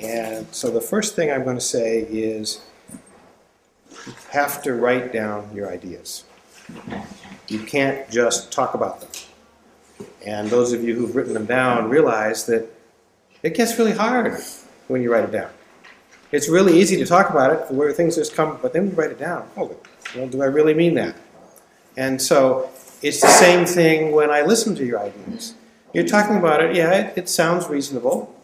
And 0.00 0.46
so 0.50 0.70
the 0.70 0.80
first 0.80 1.14
thing 1.14 1.30
I'm 1.30 1.44
going 1.44 1.56
to 1.56 1.60
say 1.60 2.00
is 2.00 2.64
you 4.06 4.14
have 4.30 4.62
to 4.62 4.74
write 4.74 5.12
down 5.12 5.50
your 5.54 5.70
ideas. 5.70 6.24
You 7.48 7.60
can't 7.60 8.08
just 8.10 8.50
talk 8.50 8.74
about 8.74 9.00
them. 9.00 9.10
And 10.24 10.48
those 10.48 10.72
of 10.72 10.82
you 10.82 10.94
who've 10.94 11.14
written 11.14 11.34
them 11.34 11.46
down 11.46 11.90
realize 11.90 12.46
that 12.46 12.79
It 13.42 13.54
gets 13.54 13.78
really 13.78 13.92
hard 13.92 14.38
when 14.88 15.02
you 15.02 15.12
write 15.12 15.24
it 15.24 15.32
down. 15.32 15.50
It's 16.32 16.48
really 16.48 16.78
easy 16.78 16.96
to 16.96 17.06
talk 17.06 17.30
about 17.30 17.52
it, 17.52 17.74
where 17.74 17.92
things 17.92 18.16
just 18.16 18.34
come, 18.34 18.58
but 18.62 18.72
then 18.72 18.88
you 18.88 18.92
write 18.92 19.10
it 19.10 19.18
down. 19.18 19.48
It. 19.56 19.86
Well, 20.14 20.28
do 20.28 20.42
I 20.42 20.46
really 20.46 20.74
mean 20.74 20.94
that? 20.94 21.16
And 21.96 22.20
so 22.22 22.70
it's 23.02 23.20
the 23.20 23.28
same 23.28 23.66
thing 23.66 24.12
when 24.12 24.30
I 24.30 24.42
listen 24.42 24.74
to 24.76 24.84
your 24.84 25.00
ideas. 25.00 25.54
You're 25.92 26.06
talking 26.06 26.36
about 26.36 26.62
it, 26.62 26.76
yeah, 26.76 26.92
it, 26.92 27.18
it 27.18 27.28
sounds 27.28 27.68
reasonable. 27.68 28.34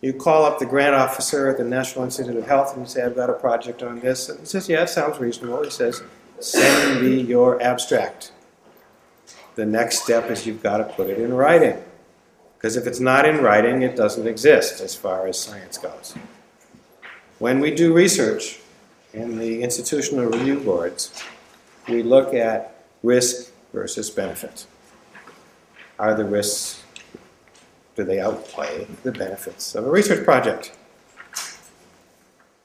You 0.00 0.12
call 0.12 0.44
up 0.44 0.58
the 0.58 0.66
grant 0.66 0.94
officer 0.94 1.48
at 1.48 1.58
the 1.58 1.64
National 1.64 2.04
Institute 2.04 2.36
of 2.36 2.46
Health 2.46 2.72
and 2.74 2.84
you 2.84 2.88
say, 2.88 3.02
I've 3.02 3.16
got 3.16 3.30
a 3.30 3.34
project 3.34 3.82
on 3.82 4.00
this. 4.00 4.28
And 4.28 4.40
he 4.40 4.46
says, 4.46 4.68
Yeah, 4.68 4.82
it 4.82 4.88
sounds 4.88 5.18
reasonable. 5.18 5.62
He 5.64 5.70
says, 5.70 6.02
Send 6.40 7.02
me 7.02 7.20
your 7.20 7.60
abstract. 7.60 8.32
The 9.56 9.66
next 9.66 10.04
step 10.04 10.30
is 10.30 10.46
you've 10.46 10.62
got 10.62 10.78
to 10.78 10.84
put 10.84 11.10
it 11.10 11.18
in 11.18 11.34
writing. 11.34 11.82
Because 12.58 12.76
if 12.76 12.88
it's 12.88 12.98
not 12.98 13.24
in 13.24 13.40
writing, 13.40 13.82
it 13.82 13.94
doesn't 13.94 14.26
exist 14.26 14.80
as 14.80 14.92
far 14.92 15.28
as 15.28 15.38
science 15.38 15.78
goes. 15.78 16.14
When 17.38 17.60
we 17.60 17.72
do 17.72 17.92
research 17.94 18.58
in 19.14 19.38
the 19.38 19.62
institutional 19.62 20.26
review 20.26 20.58
boards, 20.58 21.22
we 21.88 22.02
look 22.02 22.34
at 22.34 22.82
risk 23.04 23.52
versus 23.72 24.10
benefit. 24.10 24.66
Are 26.00 26.14
the 26.14 26.24
risks, 26.24 26.82
do 27.94 28.02
they 28.02 28.18
outweigh 28.18 28.88
the 29.04 29.12
benefits 29.12 29.76
of 29.76 29.86
a 29.86 29.90
research 29.90 30.24
project? 30.24 30.76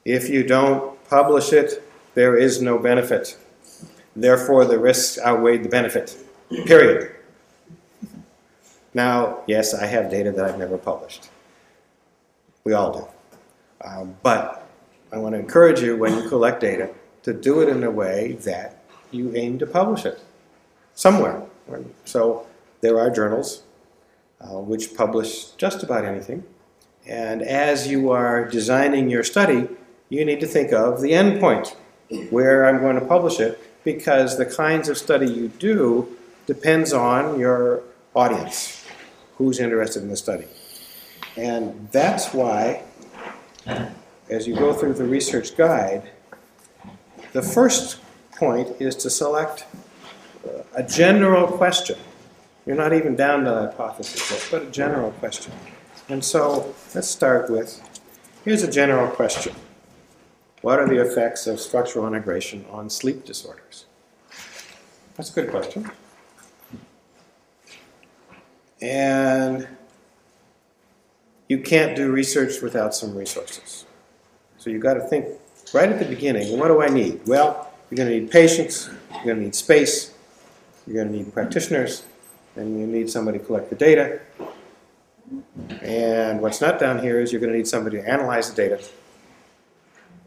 If 0.04 0.28
you 0.28 0.42
don't 0.42 1.02
publish 1.08 1.52
it, 1.52 1.88
there 2.14 2.36
is 2.36 2.60
no 2.60 2.78
benefit. 2.78 3.36
Therefore, 4.16 4.64
the 4.64 4.78
risks 4.78 5.18
outweigh 5.18 5.58
the 5.58 5.68
benefit. 5.68 6.16
Period. 6.66 7.13
Now, 8.94 9.40
yes, 9.46 9.74
I 9.74 9.86
have 9.86 10.10
data 10.10 10.30
that 10.32 10.44
I've 10.44 10.58
never 10.58 10.78
published. 10.78 11.28
We 12.62 12.72
all 12.72 12.92
do. 12.92 13.86
Um, 13.86 14.16
but 14.22 14.66
I 15.12 15.18
want 15.18 15.34
to 15.34 15.38
encourage 15.38 15.80
you 15.80 15.96
when 15.96 16.16
you 16.16 16.28
collect 16.28 16.60
data 16.60 16.90
to 17.24 17.32
do 17.32 17.60
it 17.60 17.68
in 17.68 17.82
a 17.82 17.90
way 17.90 18.32
that 18.44 18.78
you 19.10 19.34
aim 19.34 19.58
to 19.58 19.66
publish 19.66 20.04
it 20.04 20.20
somewhere. 20.94 21.42
So 22.04 22.46
there 22.80 22.98
are 22.98 23.10
journals 23.10 23.62
uh, 24.40 24.58
which 24.58 24.94
publish 24.94 25.46
just 25.52 25.82
about 25.82 26.04
anything. 26.04 26.44
And 27.06 27.42
as 27.42 27.88
you 27.88 28.10
are 28.10 28.44
designing 28.44 29.10
your 29.10 29.22
study, 29.22 29.68
you 30.08 30.24
need 30.24 30.40
to 30.40 30.46
think 30.46 30.72
of 30.72 31.00
the 31.00 31.12
endpoint, 31.12 31.74
where 32.30 32.66
I'm 32.66 32.80
going 32.80 32.98
to 32.98 33.04
publish 33.04 33.40
it, 33.40 33.60
because 33.84 34.38
the 34.38 34.46
kinds 34.46 34.88
of 34.88 34.96
study 34.96 35.26
you 35.30 35.48
do 35.48 36.16
depends 36.46 36.92
on 36.92 37.38
your 37.38 37.82
audience, 38.14 38.83
who's 39.36 39.60
interested 39.60 40.02
in 40.02 40.08
the 40.08 40.16
study. 40.16 40.46
And 41.36 41.88
that's 41.90 42.32
why, 42.32 42.82
as 44.30 44.46
you 44.46 44.54
go 44.54 44.72
through 44.72 44.94
the 44.94 45.04
research 45.04 45.56
guide, 45.56 46.10
the 47.32 47.42
first 47.42 47.98
point 48.36 48.80
is 48.80 48.94
to 48.96 49.10
select 49.10 49.66
a 50.74 50.82
general 50.82 51.46
question. 51.46 51.98
You're 52.66 52.76
not 52.76 52.92
even 52.92 53.16
down 53.16 53.44
to 53.44 53.50
the 53.50 53.60
hypothesis 53.62 54.30
yet, 54.30 54.48
but 54.50 54.68
a 54.68 54.70
general 54.70 55.10
question. 55.12 55.52
And 56.08 56.24
so 56.24 56.74
let's 56.94 57.08
start 57.08 57.50
with 57.50 57.80
here's 58.44 58.62
a 58.62 58.70
general 58.70 59.08
question 59.08 59.54
What 60.60 60.78
are 60.78 60.88
the 60.88 61.00
effects 61.00 61.46
of 61.46 61.60
structural 61.60 62.06
integration 62.06 62.64
on 62.70 62.90
sleep 62.90 63.24
disorders? 63.24 63.86
That's 65.16 65.30
a 65.30 65.34
good 65.34 65.50
question. 65.50 65.90
And 68.84 69.66
you 71.48 71.58
can't 71.58 71.96
do 71.96 72.12
research 72.12 72.60
without 72.60 72.94
some 72.94 73.16
resources. 73.16 73.86
So 74.58 74.68
you've 74.68 74.82
got 74.82 74.94
to 74.94 75.00
think 75.00 75.26
right 75.72 75.88
at 75.88 75.98
the 75.98 76.04
beginning 76.04 76.58
what 76.58 76.68
do 76.68 76.82
I 76.82 76.88
need? 76.88 77.26
Well, 77.26 77.72
you're 77.90 77.96
going 77.96 78.10
to 78.10 78.20
need 78.20 78.30
patients, 78.30 78.90
you're 79.10 79.24
going 79.24 79.36
to 79.38 79.42
need 79.42 79.54
space, 79.54 80.12
you're 80.86 80.96
going 80.96 81.08
to 81.08 81.16
need 81.16 81.32
practitioners, 81.32 82.02
and 82.56 82.78
you 82.78 82.86
need 82.86 83.08
somebody 83.08 83.38
to 83.38 83.44
collect 83.44 83.70
the 83.70 83.76
data. 83.76 84.20
And 85.80 86.42
what's 86.42 86.60
not 86.60 86.78
down 86.78 86.98
here 87.02 87.20
is 87.20 87.32
you're 87.32 87.40
going 87.40 87.52
to 87.52 87.56
need 87.56 87.66
somebody 87.66 87.96
to 88.02 88.08
analyze 88.08 88.50
the 88.50 88.56
data, 88.56 88.84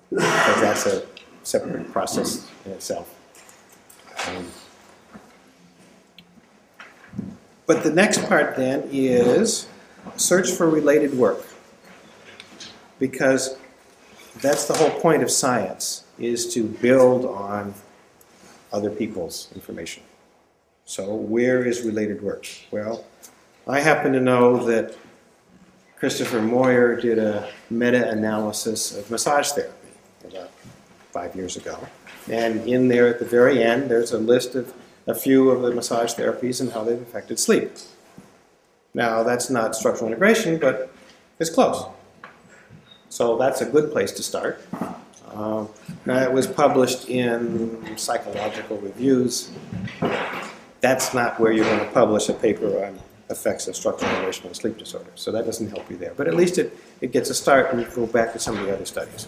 because 0.10 0.62
that's 0.62 0.86
a 0.88 1.06
separate 1.44 1.92
process 1.92 2.50
in 2.66 2.72
itself. 2.72 3.14
Um, 4.28 4.48
but 7.68 7.84
the 7.84 7.92
next 7.92 8.28
part 8.28 8.56
then 8.56 8.90
is 8.92 9.68
search 10.16 10.50
for 10.50 10.70
related 10.70 11.14
work, 11.14 11.46
because 12.98 13.58
that's 14.42 14.66
the 14.66 14.74
whole 14.74 14.90
point 15.02 15.22
of 15.22 15.30
science 15.30 16.06
is 16.18 16.52
to 16.54 16.64
build 16.64 17.26
on 17.26 17.74
other 18.72 18.90
people's 18.90 19.50
information. 19.54 20.04
So, 20.86 21.14
where 21.14 21.64
is 21.66 21.82
related 21.82 22.22
work? 22.22 22.48
Well, 22.72 23.06
I 23.68 23.82
happen 23.82 24.14
to 24.14 24.22
know 24.22 24.66
that 24.66 24.96
Christopher 25.98 26.42
Moyer 26.42 26.96
did 26.96 27.20
a 27.20 27.52
meta 27.70 28.10
analysis 28.10 28.96
of 28.96 29.12
massage 29.12 29.50
therapy 29.52 29.74
about 30.26 30.52
five 31.12 31.36
years 31.36 31.58
ago. 31.58 31.78
And 32.32 32.68
in 32.68 32.88
there 32.88 33.08
at 33.08 33.20
the 33.20 33.26
very 33.26 33.64
end, 33.64 33.90
there's 33.90 34.12
a 34.12 34.18
list 34.18 34.56
of 34.56 34.74
a 35.08 35.16
few 35.16 35.50
of 35.50 35.62
the 35.62 35.72
massage 35.72 36.14
therapies 36.14 36.62
and 36.62 36.72
how 36.72 36.84
they've 36.84 37.02
affected 37.02 37.40
sleep. 37.40 37.72
Now, 38.94 39.24
that's 39.24 39.50
not 39.50 39.76
structural 39.76 40.08
integration, 40.08 40.58
but 40.60 40.92
it's 41.40 41.50
close. 41.50 41.86
So, 43.10 43.38
that's 43.38 43.62
a 43.62 43.66
good 43.66 43.92
place 43.92 44.12
to 44.14 44.24
start. 44.24 44.62
Uh, 45.34 45.66
now, 46.06 46.22
it 46.24 46.32
was 46.32 46.48
published 46.48 47.10
in 47.10 47.98
psychological 47.98 48.78
reviews 48.78 49.52
that's 50.82 51.14
not 51.14 51.40
where 51.40 51.52
you're 51.52 51.66
going 51.66 51.80
to 51.80 51.92
publish 51.92 52.30
a 52.30 52.34
paper 52.34 52.86
on 52.86 53.00
effects 53.30 53.68
of 53.68 53.76
structural 53.76 54.10
integration 54.12 54.48
on 54.48 54.54
sleep 54.54 54.78
disorders. 54.78 55.12
So 55.16 55.32
that 55.32 55.46
doesn't 55.46 55.70
help 55.70 55.90
you 55.90 55.98
there. 55.98 56.14
But 56.16 56.28
at 56.28 56.36
least 56.36 56.58
it, 56.58 56.78
it 57.02 57.12
gets 57.12 57.30
a 57.30 57.34
start 57.34 57.72
and 57.72 57.82
you 57.82 57.88
go 57.94 58.06
back 58.08 58.34
to 58.34 58.40
some 58.40 58.58
of 58.58 58.66
the 58.66 58.74
other 58.74 58.86
studies. 58.86 59.28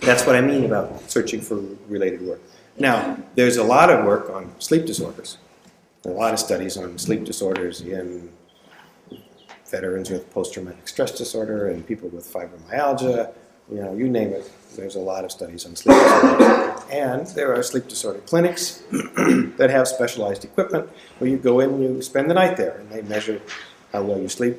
That's 0.00 0.26
what 0.26 0.34
I 0.34 0.40
mean 0.40 0.64
about 0.64 1.10
searching 1.10 1.40
for 1.40 1.56
related 1.88 2.22
work. 2.22 2.40
Now, 2.78 3.18
there's 3.34 3.56
a 3.56 3.64
lot 3.64 3.90
of 3.90 4.04
work 4.04 4.30
on 4.30 4.52
sleep 4.60 4.86
disorders. 4.86 5.38
A 6.04 6.08
lot 6.08 6.32
of 6.32 6.38
studies 6.38 6.76
on 6.76 6.96
sleep 6.98 7.24
disorders 7.24 7.80
in 7.80 8.30
veterans 9.68 10.10
with 10.10 10.30
post-traumatic 10.30 10.86
stress 10.88 11.12
disorder 11.12 11.68
and 11.68 11.86
people 11.86 12.08
with 12.08 12.32
fibromyalgia, 12.32 13.32
you 13.70 13.82
know, 13.82 13.94
you 13.94 14.08
name 14.08 14.32
it. 14.32 14.50
There's 14.76 14.94
a 14.94 15.00
lot 15.00 15.24
of 15.24 15.32
studies 15.32 15.66
on 15.66 15.76
sleep 15.76 15.96
disorders. 15.98 16.82
And 16.90 17.26
there 17.28 17.54
are 17.54 17.62
sleep 17.62 17.88
disorder 17.88 18.20
clinics 18.20 18.82
that 18.90 19.68
have 19.70 19.88
specialized 19.88 20.44
equipment 20.44 20.88
where 21.18 21.28
you 21.28 21.36
go 21.36 21.60
in 21.60 21.70
and 21.70 21.82
you 21.82 22.02
spend 22.02 22.30
the 22.30 22.34
night 22.34 22.56
there 22.56 22.78
and 22.78 22.88
they 22.90 23.02
measure 23.02 23.42
how 23.92 24.02
well 24.02 24.18
you 24.18 24.28
sleep. 24.28 24.56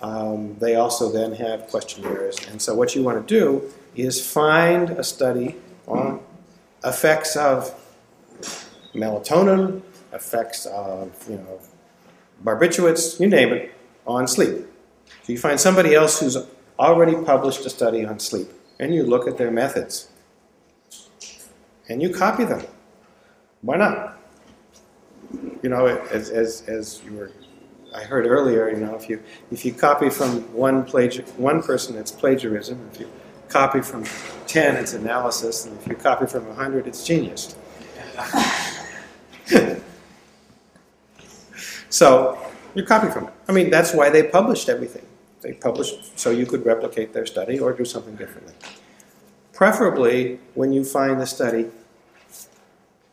Um, 0.00 0.56
they 0.58 0.76
also 0.76 1.10
then 1.10 1.32
have 1.34 1.66
questionnaires. 1.68 2.38
And 2.50 2.60
so, 2.60 2.74
what 2.74 2.94
you 2.94 3.02
want 3.02 3.26
to 3.26 3.34
do 3.34 3.72
is 3.94 4.24
find 4.24 4.90
a 4.90 5.02
study 5.04 5.56
on 5.86 6.20
effects 6.84 7.36
of 7.36 7.74
melatonin, 8.94 9.82
effects 10.12 10.66
of, 10.66 11.12
you 11.28 11.36
know, 11.36 11.60
barbiturates, 12.44 13.18
you 13.20 13.28
name 13.28 13.52
it, 13.52 13.72
on 14.06 14.26
sleep. 14.26 14.66
So, 15.22 15.32
you 15.32 15.38
find 15.38 15.58
somebody 15.58 15.94
else 15.94 16.20
who's 16.20 16.36
already 16.78 17.14
published 17.24 17.64
a 17.66 17.70
study 17.70 18.04
on 18.04 18.18
sleep 18.18 18.48
and 18.78 18.94
you 18.94 19.02
look 19.02 19.26
at 19.26 19.38
their 19.38 19.50
methods 19.50 20.10
and 21.88 22.02
you 22.02 22.10
copy 22.10 22.44
them. 22.44 22.64
Why 23.62 23.76
not? 23.76 24.18
You 25.62 25.70
know, 25.70 25.86
as, 25.86 26.30
as, 26.30 26.62
as 26.68 27.02
you 27.04 27.12
were, 27.12 27.32
I 27.94 28.04
heard 28.04 28.26
earlier, 28.26 28.68
you 28.70 28.76
know, 28.76 28.94
if 28.94 29.08
you, 29.08 29.22
if 29.50 29.64
you 29.64 29.72
copy 29.72 30.10
from 30.10 30.52
one, 30.52 30.84
plagiar, 30.84 31.26
one 31.36 31.62
person, 31.62 31.96
it's 31.96 32.10
plagiarism. 32.10 32.88
If 32.92 33.00
you 33.00 33.10
copy 33.48 33.80
from 33.80 34.04
10, 34.46 34.76
it's 34.76 34.92
analysis. 34.94 35.66
And 35.66 35.78
if 35.78 35.86
you 35.86 35.94
copy 35.94 36.26
from 36.26 36.46
100, 36.46 36.86
it's 36.86 37.04
genius. 37.04 37.54
so 41.90 42.38
you 42.74 42.84
copy 42.84 43.10
from 43.10 43.28
it. 43.28 43.32
I 43.48 43.52
mean, 43.52 43.70
that's 43.70 43.92
why 43.94 44.10
they 44.10 44.24
published 44.24 44.68
everything. 44.68 45.06
They 45.42 45.52
published 45.52 46.18
so 46.18 46.30
you 46.30 46.46
could 46.46 46.64
replicate 46.64 47.12
their 47.12 47.26
study 47.26 47.58
or 47.58 47.72
do 47.72 47.84
something 47.84 48.16
differently. 48.16 48.54
Preferably, 49.52 50.38
when 50.54 50.72
you 50.72 50.84
find 50.84 51.20
the 51.20 51.26
study, 51.26 51.66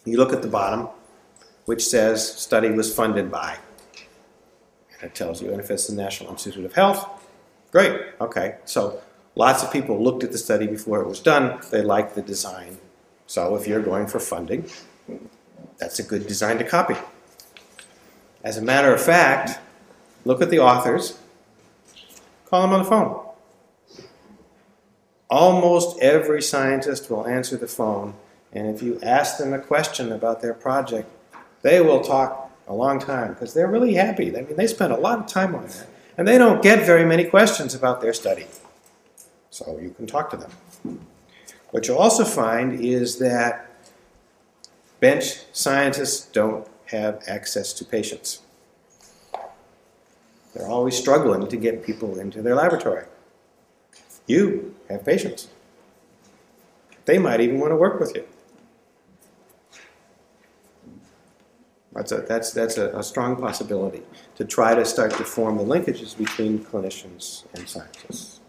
you 0.06 0.17
look 0.17 0.34
at 0.34 0.41
the 0.41 0.48
bottom, 0.48 0.89
which 1.65 1.86
says 1.86 2.28
study 2.38 2.69
was 2.72 2.93
funded 2.93 3.32
by. 3.32 3.58
And 4.93 5.04
it 5.12 5.15
tells 5.15 5.41
you, 5.41 5.52
and 5.52 5.60
if 5.60 5.72
it's 5.72 5.88
the 5.88 5.96
National 5.96 6.32
Institute 6.32 6.65
of 6.65 6.74
Health, 6.74 7.08
great, 7.72 8.02
okay. 8.19 8.58
So 8.65 9.02
lots 9.36 9.63
of 9.63 9.72
people 9.72 10.02
looked 10.02 10.24
at 10.24 10.32
the 10.32 10.38
study 10.38 10.67
before 10.67 11.02
it 11.02 11.08
was 11.08 11.19
done, 11.19 11.60
they 11.72 11.82
liked 11.82 12.15
the 12.15 12.22
design. 12.22 12.78
So 13.28 13.56
if 13.56 13.67
you're 13.67 13.82
going 13.82 14.08
for 14.08 14.19
funding, 14.19 14.69
that's 15.78 16.00
a 16.00 16.04
good 16.04 16.28
design 16.28 16.58
to 16.60 16.63
copy. 16.63 16.96
As 18.43 18.58
a 18.58 18.62
matter 18.62 18.93
of 18.93 19.02
fact, 19.02 19.60
look 20.26 20.41
at 20.41 20.50
the 20.50 20.60
authors 20.60 21.17
Call 22.54 22.62
them 22.62 22.74
on 22.74 22.84
the 22.84 22.88
phone. 22.88 23.19
Almost 25.28 25.98
every 26.02 26.39
scientist 26.39 27.10
will 27.10 27.26
answer 27.26 27.58
the 27.58 27.65
phone, 27.65 28.13
and 28.52 28.67
if 28.67 28.84
you 28.84 29.00
ask 29.02 29.39
them 29.39 29.54
a 29.54 29.60
question 29.60 30.12
about 30.12 30.43
their 30.43 30.54
project, 30.54 31.10
they 31.63 31.82
will 31.82 32.02
talk 32.02 32.52
a 32.67 32.76
long 32.76 33.00
time 33.00 33.34
because 33.34 33.56
they're 33.56 33.72
really 33.72 33.96
happy. 33.96 34.30
I 34.38 34.41
mean, 34.41 34.56
they 34.56 34.67
spend 34.67 34.93
a 34.93 34.98
lot 34.98 35.17
of 35.17 35.26
time 35.26 35.56
on 35.56 35.65
that, 35.65 35.88
and 36.15 36.28
they 36.28 36.38
don't 36.38 36.62
get 36.62 36.86
very 36.86 37.06
many 37.06 37.24
questions 37.26 37.74
about 37.74 38.02
their 38.02 38.13
study. 38.13 38.46
So 39.53 39.77
you 39.79 39.91
can 39.91 40.07
talk 40.07 40.31
to 40.31 40.37
them. 40.37 41.05
What 41.69 41.87
you'll 41.87 41.99
also 41.99 42.25
find 42.25 42.83
is 42.83 43.19
that 43.19 43.69
bench 44.99 45.43
scientists 45.53 46.25
don't 46.25 46.67
have 46.87 47.21
access 47.27 47.71
to 47.73 47.85
patients. 47.85 48.41
They're 50.55 50.67
always 50.67 50.97
struggling 50.97 51.47
to 51.47 51.55
get 51.55 51.83
people 51.83 52.17
into 52.17 52.41
their 52.41 52.55
laboratory. 52.55 53.05
You 54.25 54.73
have 54.89 55.05
patients. 55.05 55.49
They 57.05 57.19
might 57.19 57.39
even 57.39 57.59
want 57.59 57.73
to 57.73 57.75
work 57.75 57.99
with 57.99 58.15
you. 58.15 58.25
That's 61.91 62.11
a, 62.11 62.21
that's, 62.21 62.51
that's 62.53 62.77
a, 62.79 62.89
a 62.97 63.03
strong 63.03 63.35
possibility 63.35 64.01
to 64.35 64.45
try 64.45 64.73
to 64.73 64.83
start 64.83 65.11
to 65.11 65.23
form 65.23 65.59
the 65.59 65.63
linkages 65.63 66.17
between 66.17 66.57
clinicians 66.57 67.43
and 67.53 67.69
scientists. 67.69 68.39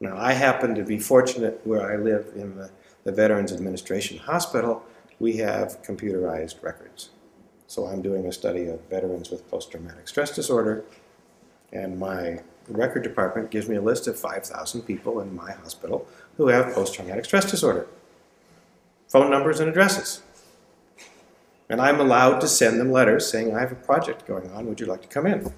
Now, 0.00 0.16
I 0.16 0.32
happen 0.32 0.74
to 0.76 0.84
be 0.84 0.98
fortunate 0.98 1.60
where 1.64 1.90
I 1.90 1.96
live 1.96 2.32
in 2.36 2.56
the, 2.56 2.70
the 3.02 3.10
Veterans 3.10 3.52
Administration 3.52 4.18
Hospital, 4.18 4.84
we 5.18 5.38
have 5.38 5.82
computerized 5.82 6.62
records. 6.62 7.10
So 7.66 7.86
I'm 7.86 8.00
doing 8.00 8.26
a 8.26 8.32
study 8.32 8.66
of 8.68 8.80
veterans 8.88 9.30
with 9.30 9.48
post 9.50 9.72
traumatic 9.72 10.06
stress 10.06 10.34
disorder, 10.34 10.84
and 11.72 11.98
my 11.98 12.40
record 12.68 13.02
department 13.02 13.50
gives 13.50 13.68
me 13.68 13.76
a 13.76 13.82
list 13.82 14.06
of 14.06 14.18
5,000 14.18 14.82
people 14.82 15.20
in 15.20 15.34
my 15.34 15.52
hospital 15.52 16.06
who 16.36 16.46
have 16.48 16.72
post 16.74 16.94
traumatic 16.94 17.24
stress 17.24 17.50
disorder, 17.50 17.88
phone 19.08 19.30
numbers 19.30 19.58
and 19.58 19.68
addresses. 19.68 20.22
And 21.68 21.80
I'm 21.80 22.00
allowed 22.00 22.40
to 22.40 22.48
send 22.48 22.80
them 22.80 22.92
letters 22.92 23.28
saying, 23.30 23.54
I 23.54 23.60
have 23.60 23.72
a 23.72 23.76
project 23.76 24.26
going 24.26 24.50
on, 24.52 24.66
would 24.66 24.80
you 24.80 24.86
like 24.86 25.02
to 25.02 25.08
come 25.08 25.26
in? 25.26 25.52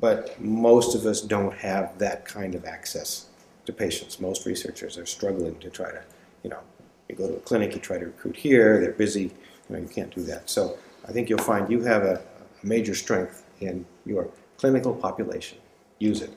But 0.00 0.40
most 0.40 0.94
of 0.94 1.04
us 1.04 1.20
don't 1.20 1.54
have 1.58 1.98
that 1.98 2.24
kind 2.24 2.54
of 2.54 2.64
access 2.64 3.26
to 3.66 3.72
patients. 3.72 4.18
Most 4.18 4.46
researchers 4.46 4.96
are 4.96 5.06
struggling 5.06 5.58
to 5.58 5.68
try 5.68 5.90
to, 5.90 6.02
you 6.42 6.50
know, 6.50 6.60
you 7.08 7.14
go 7.14 7.28
to 7.28 7.36
a 7.36 7.40
clinic, 7.40 7.74
you 7.74 7.80
try 7.80 7.98
to 7.98 8.06
recruit 8.06 8.36
here, 8.36 8.80
they're 8.80 8.92
busy, 8.92 9.24
you 9.24 9.30
know, 9.68 9.78
you 9.78 9.88
can't 9.88 10.14
do 10.14 10.22
that. 10.22 10.48
So 10.48 10.78
I 11.06 11.12
think 11.12 11.28
you'll 11.28 11.38
find 11.38 11.70
you 11.70 11.82
have 11.82 12.02
a, 12.02 12.14
a 12.14 12.66
major 12.66 12.94
strength 12.94 13.44
in 13.60 13.84
your 14.06 14.28
clinical 14.56 14.94
population. 14.94 15.58
Use 15.98 16.22
it. 16.22 16.32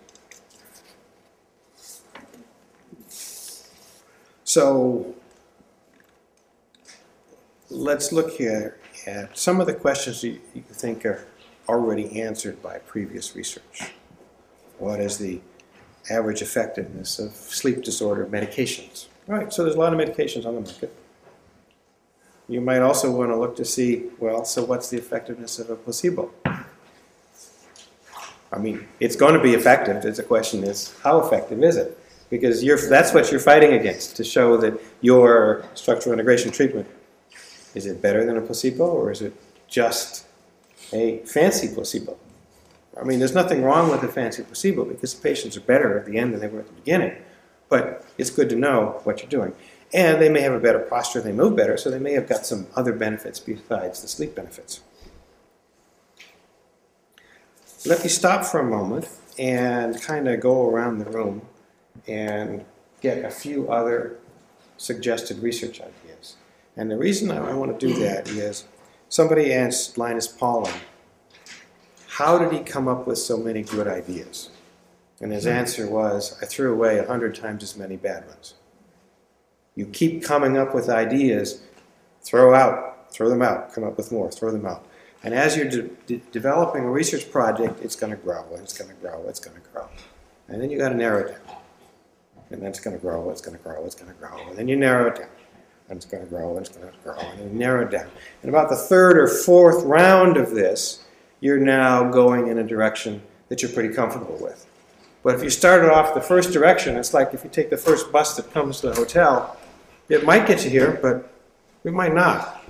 So 4.43 5.15
let's 7.69 8.11
look 8.11 8.31
here 8.31 8.77
at 9.07 9.37
some 9.37 9.59
of 9.59 9.67
the 9.67 9.73
questions 9.73 10.23
you, 10.23 10.39
you 10.53 10.61
think 10.61 11.05
are 11.05 11.25
already 11.67 12.21
answered 12.21 12.61
by 12.61 12.77
previous 12.79 13.35
research. 13.35 13.91
What 14.77 14.99
is 14.99 15.17
the 15.17 15.41
average 16.09 16.41
effectiveness 16.41 17.19
of 17.19 17.31
sleep 17.31 17.83
disorder 17.83 18.25
medications? 18.25 19.07
Right, 19.27 19.53
so 19.53 19.63
there's 19.63 19.75
a 19.75 19.79
lot 19.79 19.93
of 19.93 19.99
medications 19.99 20.45
on 20.45 20.55
the 20.55 20.61
market. 20.61 20.95
You 22.49 22.59
might 22.59 22.81
also 22.81 23.09
want 23.09 23.31
to 23.31 23.37
look 23.37 23.55
to 23.55 23.65
see, 23.65 24.09
well, 24.19 24.43
so 24.43 24.65
what's 24.65 24.89
the 24.89 24.97
effectiveness 24.97 25.59
of 25.59 25.69
a 25.69 25.75
placebo? 25.75 26.31
I 26.45 28.59
mean, 28.59 28.87
it's 28.99 29.15
going 29.15 29.33
to 29.33 29.41
be 29.41 29.53
effective. 29.53 30.15
The 30.15 30.23
question 30.23 30.63
is, 30.63 30.93
how 31.01 31.19
effective 31.19 31.63
is 31.63 31.77
it? 31.77 31.97
Because 32.29 32.89
that's 32.89 33.13
what 33.13 33.31
you're 33.31 33.39
fighting 33.39 33.73
against 33.73 34.15
to 34.17 34.23
show 34.23 34.57
that 34.57 34.79
your 35.01 35.65
structural 35.73 36.13
integration 36.13 36.51
treatment 36.51 36.87
is 37.73 37.85
it 37.85 38.01
better 38.01 38.25
than 38.25 38.37
a 38.37 38.41
placebo 38.41 38.85
or 38.85 39.11
is 39.11 39.21
it 39.21 39.33
just 39.67 40.25
a 40.93 41.19
fancy 41.25 41.73
placebo? 41.73 42.17
I 42.99 43.03
mean, 43.03 43.19
there's 43.19 43.33
nothing 43.33 43.63
wrong 43.63 43.89
with 43.89 44.03
a 44.03 44.07
fancy 44.07 44.43
placebo 44.43 44.85
because 44.85 45.13
patients 45.13 45.57
are 45.57 45.61
better 45.61 45.97
at 45.97 46.05
the 46.05 46.17
end 46.17 46.33
than 46.33 46.41
they 46.41 46.47
were 46.47 46.59
at 46.59 46.67
the 46.67 46.73
beginning. 46.73 47.15
But 47.69 48.05
it's 48.17 48.29
good 48.29 48.49
to 48.49 48.55
know 48.55 49.01
what 49.03 49.21
you're 49.21 49.29
doing. 49.29 49.53
And 49.93 50.21
they 50.21 50.29
may 50.29 50.41
have 50.41 50.53
a 50.53 50.59
better 50.59 50.79
posture, 50.79 51.21
they 51.21 51.31
move 51.31 51.55
better, 51.55 51.77
so 51.77 51.89
they 51.91 51.99
may 51.99 52.13
have 52.13 52.27
got 52.27 52.45
some 52.45 52.67
other 52.75 52.93
benefits 52.93 53.39
besides 53.39 54.01
the 54.01 54.07
sleep 54.07 54.35
benefits. 54.35 54.81
Let 57.85 58.01
me 58.01 58.09
stop 58.09 58.45
for 58.45 58.59
a 58.59 58.63
moment 58.63 59.09
and 59.37 60.01
kind 60.01 60.27
of 60.27 60.39
go 60.39 60.69
around 60.69 60.99
the 60.99 61.05
room 61.05 61.41
and 62.07 62.65
get 63.01 63.23
a 63.23 63.29
few 63.29 63.69
other 63.69 64.17
suggested 64.77 65.39
research 65.39 65.81
ideas. 65.81 66.35
And 66.75 66.89
the 66.89 66.97
reason 66.97 67.29
I, 67.29 67.53
want 67.53 67.77
to 67.77 67.87
do 67.87 67.93
that 67.99 68.27
is 68.29 68.65
somebody 69.13 69.53
asked 69.53 69.95
Linus 69.95 70.27
Pauling, 70.27 70.73
how 72.07 72.39
did 72.39 72.51
he 72.51 72.61
come 72.63 72.87
up 72.87 73.05
with 73.05 73.19
so 73.19 73.37
many 73.37 73.61
good 73.61 73.87
ideas? 73.87 74.49
And 75.21 75.31
his 75.31 75.43
hmm. 75.43 75.51
answer 75.51 75.87
was, 75.87 76.35
I 76.41 76.47
threw 76.47 76.73
away 76.73 76.97
a 76.97 77.05
hundred 77.05 77.35
times 77.35 77.61
as 77.61 77.77
many 77.77 77.95
bad 77.95 78.25
ones. 78.27 78.55
You 79.75 79.85
keep 79.85 80.23
coming 80.23 80.57
up 80.57 80.73
with 80.73 80.89
ideas, 80.89 81.61
throw 82.23 82.55
out, 82.55 83.13
throw 83.13 83.29
them 83.29 83.43
out, 83.43 83.71
come 83.71 83.83
up 83.83 83.97
with 83.97 84.11
more, 84.11 84.31
throw 84.31 84.51
them 84.51 84.65
out. 84.65 84.83
And 85.21 85.35
as 85.35 85.55
you're 85.55 85.69
de- 85.69 85.89
de- 86.07 86.21
developing 86.31 86.83
a 86.83 86.89
research 86.89 87.31
project, 87.31 87.81
it's 87.83 87.95
going 87.95 88.11
to 88.11 88.17
grow, 88.17 88.43
it's 88.55 88.75
going 88.75 88.89
to 88.89 88.95
grow, 88.95 89.23
it's 89.27 89.39
going 89.39 89.55
to 89.55 89.69
grow. 89.69 89.87
And 90.47 90.59
then 90.59 90.71
you 90.71 90.79
got 90.79 90.89
to 90.89 90.95
narrow 90.95 91.27
it 91.27 91.33
down. 91.33 91.57
And 92.49 92.61
then 92.63 92.69
it's 92.69 92.79
going 92.79 92.95
to 92.95 93.01
grow, 93.01 93.29
it's 93.29 93.41
going 93.41 93.57
to 93.57 93.63
grow, 93.63 93.85
it's 93.85 93.95
going 93.95 94.11
to 94.11 94.17
grow. 94.17 94.39
And 94.49 94.57
then 94.57 94.67
you 94.67 94.75
narrow 94.75 95.09
it 95.09 95.17
down. 95.17 95.29
And 95.93 96.01
it's 96.01 96.11
going 96.11 96.23
to 96.23 96.29
grow, 96.29 96.57
and 96.57 96.65
it's 96.65 96.75
going 96.75 96.91
to 96.91 96.97
grow. 97.03 97.19
And 97.19 97.53
narrow 97.53 97.85
it 97.85 97.91
down. 97.91 98.07
And 98.41 98.49
about 98.49 98.67
the 98.67 98.75
third 98.75 99.15
or 99.15 99.27
fourth 99.27 99.83
round 99.83 100.37
of 100.37 100.49
this, 100.49 101.05
you're 101.39 101.59
now 101.59 102.09
going 102.09 102.47
in 102.47 102.57
a 102.57 102.63
direction 102.63 103.21
that 103.49 103.61
you're 103.61 103.69
pretty 103.69 103.93
comfortable 103.93 104.35
with. 104.41 104.65
But 105.21 105.35
if 105.35 105.43
you 105.43 105.51
started 105.51 105.91
off 105.91 106.15
the 106.15 106.19
first 106.19 106.51
direction, 106.51 106.97
it's 106.97 107.13
like 107.13 107.35
if 107.35 107.43
you 107.43 107.49
take 107.51 107.69
the 107.69 107.77
first 107.77 108.11
bus 108.11 108.35
that 108.37 108.51
comes 108.51 108.81
to 108.81 108.89
the 108.89 108.95
hotel, 108.95 109.55
it 110.09 110.25
might 110.25 110.47
get 110.47 110.63
you 110.65 110.71
here, 110.71 110.97
but 110.99 111.31
it 111.83 111.93
might 111.93 112.15
not. 112.15 112.65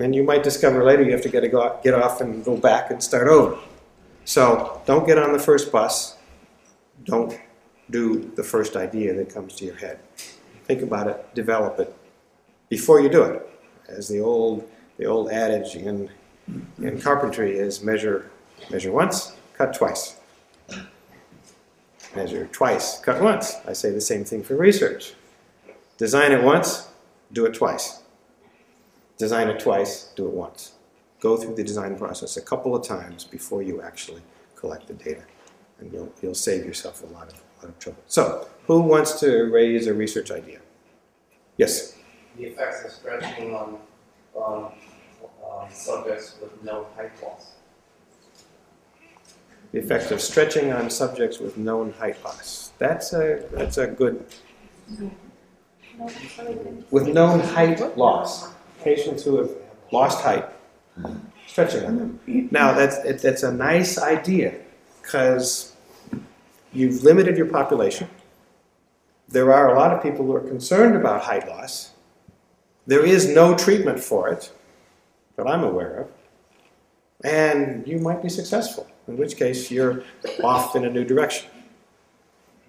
And 0.00 0.14
you 0.14 0.22
might 0.22 0.42
discover 0.42 0.82
later 0.82 1.02
you 1.02 1.12
have 1.12 1.20
to 1.24 1.28
get, 1.28 1.44
a 1.44 1.78
get 1.84 1.92
off 1.92 2.22
and 2.22 2.42
go 2.42 2.56
back 2.56 2.90
and 2.90 3.02
start 3.02 3.28
over. 3.28 3.58
So 4.24 4.80
don't 4.86 5.06
get 5.06 5.18
on 5.18 5.34
the 5.34 5.38
first 5.38 5.70
bus. 5.70 6.16
Don't 7.04 7.38
do 7.90 8.32
the 8.34 8.42
first 8.42 8.76
idea 8.76 9.12
that 9.12 9.28
comes 9.28 9.56
to 9.56 9.66
your 9.66 9.76
head. 9.76 9.98
Think 10.64 10.80
about 10.80 11.06
it, 11.06 11.34
develop 11.34 11.78
it 11.80 11.94
before 12.68 13.00
you 13.00 13.08
do 13.08 13.22
it. 13.22 13.48
As 13.88 14.08
the 14.08 14.20
old, 14.20 14.68
the 14.98 15.06
old 15.06 15.30
adage 15.30 15.76
in, 15.76 16.10
in 16.78 17.00
carpentry 17.00 17.56
is 17.56 17.82
measure, 17.82 18.30
measure 18.70 18.92
once, 18.92 19.36
cut 19.54 19.74
twice. 19.74 20.16
Measure 22.14 22.46
twice, 22.50 22.98
cut 23.00 23.22
once. 23.22 23.56
I 23.66 23.72
say 23.72 23.90
the 23.90 24.00
same 24.00 24.24
thing 24.24 24.42
for 24.42 24.56
research. 24.56 25.14
Design 25.98 26.32
it 26.32 26.42
once, 26.42 26.88
do 27.32 27.46
it 27.46 27.54
twice. 27.54 28.02
Design 29.18 29.48
it 29.48 29.60
twice, 29.60 30.12
do 30.16 30.26
it 30.26 30.32
once. 30.32 30.72
Go 31.20 31.36
through 31.36 31.54
the 31.54 31.64
design 31.64 31.96
process 31.96 32.36
a 32.36 32.42
couple 32.42 32.74
of 32.76 32.86
times 32.86 33.24
before 33.24 33.62
you 33.62 33.80
actually 33.80 34.22
collect 34.54 34.86
the 34.88 34.94
data, 34.94 35.22
and 35.80 35.92
you'll, 35.92 36.12
you'll 36.20 36.34
save 36.34 36.64
yourself 36.64 37.02
a 37.02 37.06
lot 37.06 37.28
of, 37.28 37.34
a 37.34 37.66
lot 37.66 37.68
of 37.70 37.78
trouble. 37.78 38.02
So, 38.06 38.48
who 38.66 38.80
wants 38.80 39.20
to 39.20 39.44
raise 39.44 39.86
a 39.86 39.94
research 39.94 40.30
idea? 40.30 40.60
Yes? 41.56 41.95
The 42.36 42.44
effects 42.44 42.84
of 42.84 42.90
stretching 42.90 43.54
on, 43.54 43.78
on 44.34 44.72
uh, 45.44 45.68
subjects 45.70 46.36
with 46.40 46.62
known 46.62 46.84
height 46.96 47.12
loss. 47.22 47.52
The 49.72 49.78
effects 49.78 50.10
of 50.10 50.20
stretching 50.20 50.72
on 50.72 50.90
subjects 50.90 51.38
with 51.38 51.56
known 51.56 51.92
height 51.92 52.22
loss. 52.24 52.72
That's 52.78 53.12
a, 53.12 53.46
that's 53.52 53.78
a 53.78 53.86
good. 53.86 54.24
With 56.90 57.08
known 57.08 57.40
height 57.40 57.96
loss 57.96 58.52
patients 58.82 59.24
who 59.24 59.38
have 59.38 59.50
lost 59.90 60.22
height, 60.22 60.44
stretching 61.46 61.84
on 61.84 61.96
them. 61.98 62.48
Now, 62.50 62.72
that's, 62.72 62.96
it, 62.98 63.22
that's 63.22 63.42
a 63.42 63.52
nice 63.52 63.98
idea 63.98 64.54
because 65.02 65.74
you've 66.72 67.02
limited 67.02 67.36
your 67.36 67.46
population. 67.46 68.08
There 69.28 69.52
are 69.52 69.74
a 69.74 69.78
lot 69.78 69.92
of 69.92 70.02
people 70.02 70.24
who 70.24 70.34
are 70.36 70.40
concerned 70.40 70.94
about 70.94 71.22
height 71.22 71.48
loss. 71.48 71.92
There 72.86 73.04
is 73.04 73.28
no 73.28 73.56
treatment 73.56 74.00
for 74.00 74.28
it 74.28 74.52
that 75.36 75.46
I'm 75.46 75.64
aware 75.64 75.96
of. 76.00 76.08
And 77.24 77.86
you 77.86 77.98
might 77.98 78.22
be 78.22 78.28
successful, 78.28 78.86
in 79.08 79.16
which 79.16 79.36
case 79.36 79.70
you're 79.70 80.04
off 80.42 80.76
in 80.76 80.84
a 80.84 80.90
new 80.90 81.04
direction. 81.04 81.48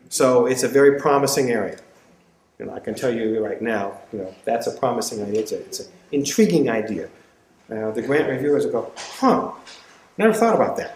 So 0.10 0.46
it's 0.46 0.64
a 0.64 0.68
very 0.68 1.00
promising 1.00 1.52
area. 1.52 1.80
And 2.60 2.72
I 2.72 2.80
can 2.80 2.96
tell 2.96 3.14
you 3.14 3.44
right 3.46 3.62
now, 3.62 4.00
you 4.12 4.20
know, 4.20 4.36
that's 4.46 4.66
a 4.68 4.72
promising 4.72 5.22
idea. 5.22 5.42
It's, 5.42 5.52
a, 5.52 5.60
it's 5.60 5.80
an 5.82 5.92
intriguing 6.12 6.70
idea. 6.70 7.10
Uh, 7.70 7.92
the 7.92 8.02
grant 8.02 8.30
reviewers 8.30 8.66
will 8.66 8.72
go, 8.72 8.92
huh, 8.96 9.52
never 10.18 10.34
thought 10.34 10.56
about 10.56 10.78
that. 10.78 10.96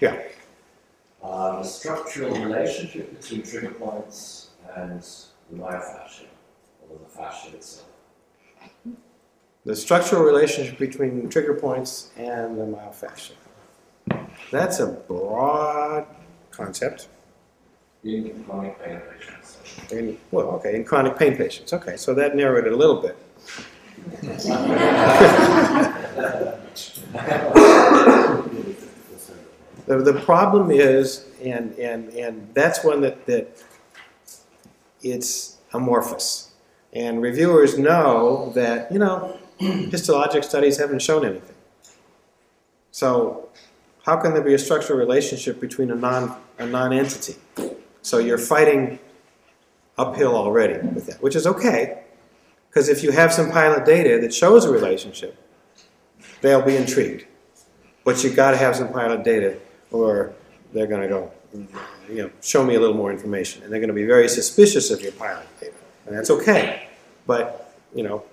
Yeah. 0.00 0.22
The 1.20 1.64
structural 1.64 2.32
relationship 2.36 3.20
between 3.20 3.42
trigger 3.42 3.70
points 3.70 4.50
and 4.76 5.02
the 5.50 5.56
myofascia, 5.56 6.26
or 6.90 6.98
the 6.98 7.08
fascia 7.08 7.54
itself. 7.54 7.88
The 9.64 9.74
structural 9.74 10.22
relationship 10.22 10.78
between 10.78 11.28
trigger 11.28 11.54
points 11.54 12.10
and 12.16 12.56
the 12.56 12.62
myofascia. 12.64 13.32
That's 14.50 14.78
a 14.78 14.86
broad 14.86 16.06
concept. 16.50 17.08
In 18.04 18.44
chronic 18.44 18.80
pain 18.84 19.00
patients. 19.00 19.58
In, 19.90 20.16
well, 20.30 20.50
okay, 20.50 20.76
in 20.76 20.84
chronic 20.84 21.18
pain 21.18 21.36
patients. 21.36 21.72
Okay, 21.72 21.96
so 21.96 22.14
that 22.14 22.36
narrowed 22.36 22.66
it 22.66 22.72
a 22.72 22.76
little 22.76 23.02
bit. 23.02 23.16
The, 29.86 29.98
the 29.98 30.20
problem 30.20 30.72
is, 30.72 31.26
and, 31.42 31.72
and, 31.78 32.12
and 32.14 32.48
that's 32.54 32.82
one 32.82 33.00
that, 33.02 33.24
that 33.26 33.62
it's 35.00 35.58
amorphous. 35.72 36.45
And 36.96 37.20
reviewers 37.20 37.78
know 37.78 38.52
that, 38.54 38.90
you 38.90 38.98
know, 38.98 39.38
histologic 39.60 40.44
studies 40.44 40.78
haven't 40.78 41.02
shown 41.02 41.26
anything. 41.26 41.54
So, 42.90 43.50
how 44.04 44.16
can 44.16 44.32
there 44.32 44.42
be 44.42 44.54
a 44.54 44.58
structural 44.58 44.98
relationship 44.98 45.60
between 45.60 45.90
a 45.90 45.94
non 45.94 46.34
a 46.58 46.64
non-entity? 46.64 47.36
So 48.00 48.18
you're 48.18 48.38
fighting 48.38 48.98
uphill 49.98 50.34
already 50.34 50.78
with 50.88 51.06
that, 51.06 51.22
which 51.22 51.36
is 51.36 51.46
okay, 51.46 52.04
because 52.70 52.88
if 52.88 53.02
you 53.02 53.10
have 53.10 53.30
some 53.30 53.50
pilot 53.50 53.84
data 53.84 54.18
that 54.22 54.32
shows 54.32 54.64
a 54.64 54.70
relationship, 54.70 55.36
they'll 56.40 56.62
be 56.62 56.76
intrigued. 56.76 57.26
But 58.04 58.24
you've 58.24 58.36
got 58.36 58.52
to 58.52 58.56
have 58.56 58.74
some 58.74 58.90
pilot 58.90 59.22
data, 59.22 59.58
or 59.90 60.32
they're 60.72 60.86
going 60.86 61.02
to 61.02 61.08
go, 61.08 61.32
you 62.08 62.22
know, 62.22 62.30
show 62.40 62.64
me 62.64 62.76
a 62.76 62.80
little 62.80 62.96
more 62.96 63.12
information, 63.12 63.64
and 63.64 63.72
they're 63.72 63.80
going 63.80 63.88
to 63.88 63.94
be 63.94 64.06
very 64.06 64.28
suspicious 64.28 64.90
of 64.90 65.02
your 65.02 65.12
pilot 65.12 65.46
data, 65.60 65.74
and 66.06 66.16
that's 66.16 66.30
okay. 66.30 66.88
But 67.26 67.74
you 67.94 68.02
know, 68.02 68.24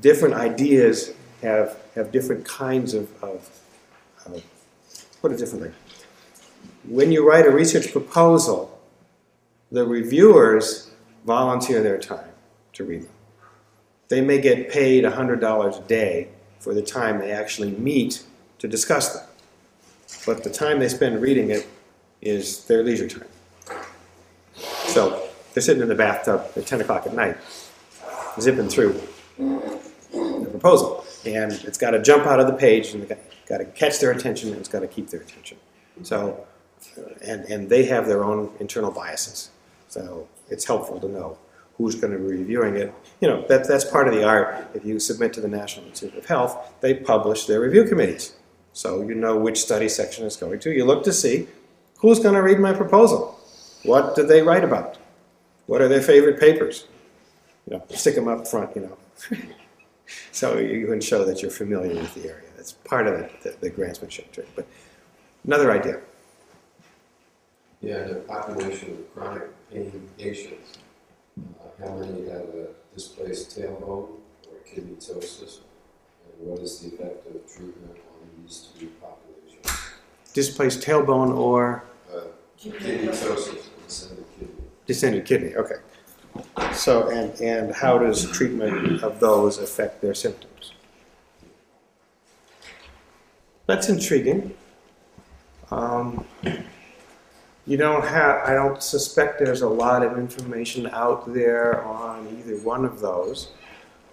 different 0.00 0.34
ideas 0.34 1.12
have 1.42 1.76
have 1.94 2.12
different 2.12 2.44
kinds 2.44 2.94
of, 2.94 3.10
of, 3.22 3.50
of 4.26 4.42
put 5.20 5.32
it 5.32 5.38
differently. 5.38 5.72
When 6.88 7.10
you 7.10 7.28
write 7.28 7.46
a 7.46 7.50
research 7.50 7.90
proposal, 7.90 8.78
the 9.72 9.84
reviewers 9.84 10.90
volunteer 11.24 11.82
their 11.82 11.98
time 11.98 12.30
to 12.74 12.84
read 12.84 13.02
them. 13.02 13.10
They 14.08 14.20
may 14.20 14.40
get 14.40 14.70
paid 14.70 15.02
$100 15.02 15.78
a 15.78 15.88
day 15.88 16.28
for 16.60 16.74
the 16.74 16.82
time 16.82 17.18
they 17.18 17.32
actually 17.32 17.72
meet 17.72 18.22
to 18.58 18.68
discuss 18.68 19.14
them. 19.14 19.26
But 20.24 20.44
the 20.44 20.50
time 20.50 20.78
they 20.78 20.88
spend 20.88 21.20
reading 21.20 21.50
it 21.50 21.66
is 22.20 22.64
their 22.66 22.84
leisure 22.84 23.08
time. 23.08 23.28
So 24.86 25.25
they're 25.56 25.62
sitting 25.62 25.80
in 25.80 25.88
the 25.88 25.94
bathtub 25.94 26.46
at 26.54 26.66
10 26.66 26.82
o'clock 26.82 27.06
at 27.06 27.14
night, 27.14 27.38
zipping 28.38 28.68
through 28.68 29.00
the 29.38 30.48
proposal. 30.50 31.06
And 31.24 31.50
it's 31.50 31.78
got 31.78 31.92
to 31.92 32.02
jump 32.02 32.26
out 32.26 32.40
of 32.40 32.46
the 32.46 32.52
page 32.52 32.92
and 32.92 33.02
it's 33.02 33.48
got 33.48 33.56
to 33.58 33.64
catch 33.64 33.98
their 33.98 34.10
attention 34.10 34.50
and 34.50 34.58
it's 34.58 34.68
got 34.68 34.80
to 34.80 34.86
keep 34.86 35.08
their 35.08 35.22
attention. 35.22 35.56
So, 36.02 36.46
and, 37.24 37.46
and 37.46 37.70
they 37.70 37.86
have 37.86 38.06
their 38.06 38.22
own 38.22 38.52
internal 38.60 38.90
biases. 38.90 39.48
So 39.88 40.28
it's 40.50 40.66
helpful 40.66 41.00
to 41.00 41.08
know 41.08 41.38
who's 41.78 41.94
going 41.94 42.12
to 42.12 42.18
be 42.18 42.36
reviewing 42.36 42.76
it. 42.76 42.92
You 43.22 43.28
know, 43.28 43.46
that, 43.48 43.66
that's 43.66 43.86
part 43.86 44.08
of 44.08 44.14
the 44.14 44.24
art. 44.24 44.68
If 44.74 44.84
you 44.84 45.00
submit 45.00 45.32
to 45.32 45.40
the 45.40 45.48
National 45.48 45.86
Institute 45.86 46.18
of 46.18 46.26
Health, 46.26 46.74
they 46.82 46.92
publish 46.92 47.46
their 47.46 47.62
review 47.62 47.84
committees. 47.84 48.34
So 48.74 49.00
you 49.00 49.14
know 49.14 49.38
which 49.38 49.58
study 49.58 49.88
section 49.88 50.26
it's 50.26 50.36
going 50.36 50.58
to. 50.60 50.70
You 50.70 50.84
look 50.84 51.02
to 51.04 51.14
see 51.14 51.48
who's 52.00 52.18
going 52.18 52.34
to 52.34 52.42
read 52.42 52.58
my 52.58 52.74
proposal. 52.74 53.40
What 53.84 54.14
did 54.16 54.28
they 54.28 54.42
write 54.42 54.62
about? 54.62 54.98
What 55.66 55.80
are 55.80 55.88
their 55.88 56.02
favorite 56.02 56.38
papers? 56.38 56.86
You 57.68 57.76
know, 57.76 57.84
stick 57.90 58.14
them 58.14 58.28
up 58.28 58.46
front, 58.46 58.76
you 58.76 58.82
know. 58.82 59.38
so 60.32 60.58
you 60.58 60.86
can 60.86 61.00
show 61.00 61.24
that 61.24 61.42
you're 61.42 61.50
familiar 61.50 61.94
with 61.94 62.14
the 62.14 62.28
area. 62.28 62.48
That's 62.56 62.72
part 62.72 63.06
of 63.06 63.18
the, 63.18 63.50
the, 63.50 63.56
the 63.62 63.70
grantsmanship 63.70 64.30
trick. 64.32 64.48
But 64.54 64.66
another 65.44 65.72
idea. 65.72 66.00
Yeah, 67.82 68.04
the 68.04 68.14
population 68.16 68.92
of 68.92 69.14
chronic 69.14 69.70
pain 69.70 70.08
patients, 70.18 70.78
uh, 71.38 71.84
how 71.84 71.94
many 71.96 72.28
have 72.30 72.48
a 72.54 72.68
displaced 72.94 73.58
tailbone 73.58 74.08
or 74.48 74.58
kidney 74.64 74.94
ptosis? 74.94 75.58
And 76.24 76.48
what 76.48 76.60
is 76.60 76.80
the 76.80 76.94
effect 76.94 77.26
of 77.26 77.46
treatment 77.52 77.96
on 77.96 78.42
these 78.42 78.68
two 78.78 78.90
populations? 79.00 79.80
Displaced 80.32 80.80
tailbone 80.80 81.36
or 81.36 81.82
Uh, 82.12 82.20
kidney 82.56 83.08
ptosis, 83.08 83.64
descended 83.84 84.24
kidney. 84.38 84.55
Descended 84.86 85.24
kidney. 85.24 85.54
Okay. 85.54 85.76
So, 86.72 87.08
and, 87.08 87.38
and 87.40 87.74
how 87.74 87.98
does 87.98 88.30
treatment 88.30 89.02
of 89.02 89.20
those 89.20 89.58
affect 89.58 90.02
their 90.02 90.14
symptoms? 90.14 90.72
That's 93.66 93.88
intriguing. 93.88 94.54
Um, 95.70 96.24
you 97.66 97.76
don't 97.76 98.04
have, 98.04 98.48
I 98.48 98.54
don't 98.54 98.80
suspect 98.80 99.40
there's 99.40 99.62
a 99.62 99.68
lot 99.68 100.04
of 100.04 100.16
information 100.16 100.86
out 100.88 101.32
there 101.32 101.82
on 101.84 102.28
either 102.38 102.58
one 102.58 102.84
of 102.84 103.00
those, 103.00 103.48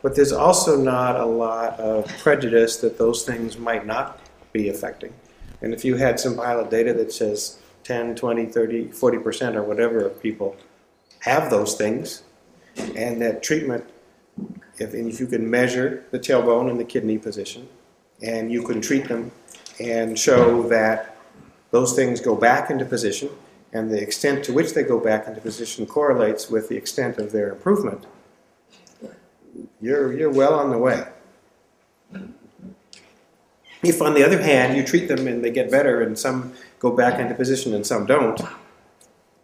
but 0.02 0.16
there's 0.16 0.32
also 0.32 0.76
not 0.76 1.20
a 1.20 1.26
lot 1.26 1.80
of 1.80 2.08
prejudice 2.18 2.78
that 2.78 2.98
those 2.98 3.24
things 3.24 3.58
might 3.58 3.86
not 3.86 4.20
be 4.54 4.70
affecting. 4.70 5.14
And 5.62 5.74
if 5.74 5.86
you 5.86 5.96
had 5.96 6.20
some 6.20 6.36
pilot 6.36 6.72
data 6.72 6.94
that 6.94 7.14
says 7.14 7.60
10, 7.84 8.16
20, 8.16 8.46
30, 8.46 8.88
40% 8.88 9.56
or 9.56 9.64
whatever 9.64 10.06
of 10.06 10.22
people 10.22 10.56
have 11.20 11.50
those 11.50 11.76
things, 11.76 12.24
and 12.96 13.22
that 13.22 13.44
treatment, 13.44 13.86
if, 14.78 14.94
if 14.94 15.20
you 15.20 15.28
can 15.28 15.50
measure 15.50 16.06
the 16.12 16.20
tailbone 16.20 16.70
and 16.70 16.80
the 16.80 16.84
kidney 16.84 17.18
position, 17.18 17.68
and 18.22 18.52
you 18.52 18.64
can 18.64 18.82
treat 18.82 19.08
them 19.08 19.32
and 19.80 20.18
show 20.18 20.68
that 20.68 21.18
those 21.72 21.94
things 21.96 22.20
go 22.20 22.36
back 22.36 22.70
into 22.70 22.86
position, 22.86 23.30
and 23.74 23.90
the 23.90 24.02
extent 24.02 24.44
to 24.46 24.54
which 24.54 24.74
they 24.74 24.84
go 24.84 25.00
back 25.00 25.28
into 25.28 25.42
position 25.42 25.86
correlates 25.86 26.50
with 26.50 26.70
the 26.70 26.76
extent 26.76 27.18
of 27.18 27.32
their 27.32 27.52
improvement, 27.52 28.06
you're, 29.82 30.14
you're 30.14 30.32
well 30.32 30.54
on 30.54 30.70
the 30.70 30.78
way. 30.78 31.06
If, 33.84 34.02
on 34.02 34.14
the 34.14 34.26
other 34.26 34.42
hand, 34.42 34.78
you 34.78 34.84
treat 34.84 35.08
them 35.08 35.28
and 35.28 35.44
they 35.44 35.52
get 35.52 35.70
better, 35.70 36.02
and 36.02 36.18
some 36.18 36.54
go 36.80 36.92
back 36.92 37.20
into 37.20 37.36
position 37.36 37.74
and 37.74 37.86
some 37.86 38.06
don't, 38.06 38.40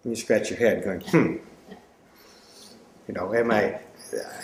you 0.06 0.16
scratch 0.16 0.50
your 0.50 0.60
head 0.60 0.84
going, 0.84 1.02
hmm, 1.02 1.36
you 3.08 3.14
know, 3.14 3.34
am 3.34 3.52
I, 3.52 3.80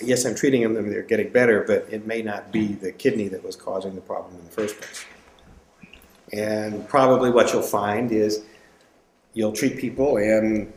yes, 0.01 0.25
I'm 0.25 0.35
treating 0.35 0.61
them, 0.61 0.89
they're 0.89 1.03
getting 1.03 1.29
better, 1.29 1.63
but 1.63 1.87
it 1.89 2.05
may 2.05 2.21
not 2.21 2.51
be 2.51 2.67
the 2.67 2.91
kidney 2.91 3.27
that 3.29 3.43
was 3.43 3.55
causing 3.55 3.95
the 3.95 4.01
problem 4.01 4.35
in 4.35 4.43
the 4.43 4.51
first 4.51 4.79
place. 4.79 5.05
And 6.33 6.87
probably 6.87 7.31
what 7.31 7.53
you'll 7.53 7.61
find 7.61 8.11
is 8.11 8.43
you'll 9.33 9.53
treat 9.53 9.77
people 9.77 10.17
and, 10.17 10.71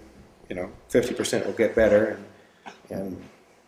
you 0.49 0.57
know, 0.57 0.71
50% 0.91 1.47
will 1.47 1.53
get 1.53 1.75
better 1.75 2.21
and, 2.91 3.01
and 3.01 3.25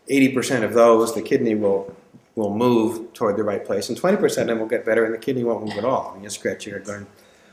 80% 0.09 0.65
of 0.65 0.75
those, 0.75 1.15
the 1.15 1.23
kidney 1.23 1.55
will, 1.55 1.95
will 2.41 2.55
move 2.55 3.13
toward 3.13 3.37
the 3.37 3.45
right 3.45 3.65
place 3.65 3.89
and 3.89 4.01
20% 4.01 4.25
of 4.25 4.47
them 4.47 4.59
will 4.59 4.67
get 4.67 4.85
better 4.85 5.05
and 5.05 5.15
the 5.15 5.19
kidney 5.19 5.45
won't 5.45 5.65
move 5.65 5.77
at 5.77 5.85
all. 5.85 6.13
And 6.15 6.25
you 6.25 6.31
scratch 6.31 6.67
your 6.67 6.79
head 6.79 6.87
going, 6.87 7.07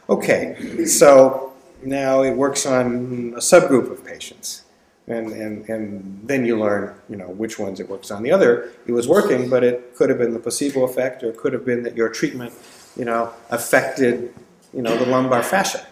okay, 0.10 0.86
so 0.86 1.54
now 1.84 2.24
it 2.24 2.32
works 2.32 2.66
on 2.66 3.34
a 3.36 3.40
subgroup 3.40 3.92
of 3.92 4.04
patients 4.06 4.64
and, 5.08 5.32
and, 5.32 5.70
and 5.70 6.22
then 6.24 6.46
you 6.46 6.60
learn, 6.60 6.94
you 7.10 7.16
know, 7.16 7.30
which 7.30 7.58
ones 7.58 7.80
it 7.80 7.88
works 7.88 8.12
on. 8.12 8.24
The 8.24 8.32
other, 8.32 8.72
it 8.86 8.92
was 8.92 9.08
working, 9.08 9.50
but 9.50 9.64
it 9.64 9.96
could 9.96 10.10
have 10.10 10.18
been 10.18 10.34
the 10.34 10.40
placebo 10.40 10.84
effect, 10.84 11.24
or 11.24 11.30
it 11.30 11.38
could 11.38 11.54
have 11.54 11.66
been 11.66 11.84
that 11.84 11.96
your 11.96 12.10
treatment, 12.10 12.54
you 12.98 13.06
know, 13.06 13.34
affected, 13.50 14.34
you 14.74 14.82
know, 14.82 14.98
the 14.98 15.06
lumbar 15.06 15.44
fascia, 15.44 15.86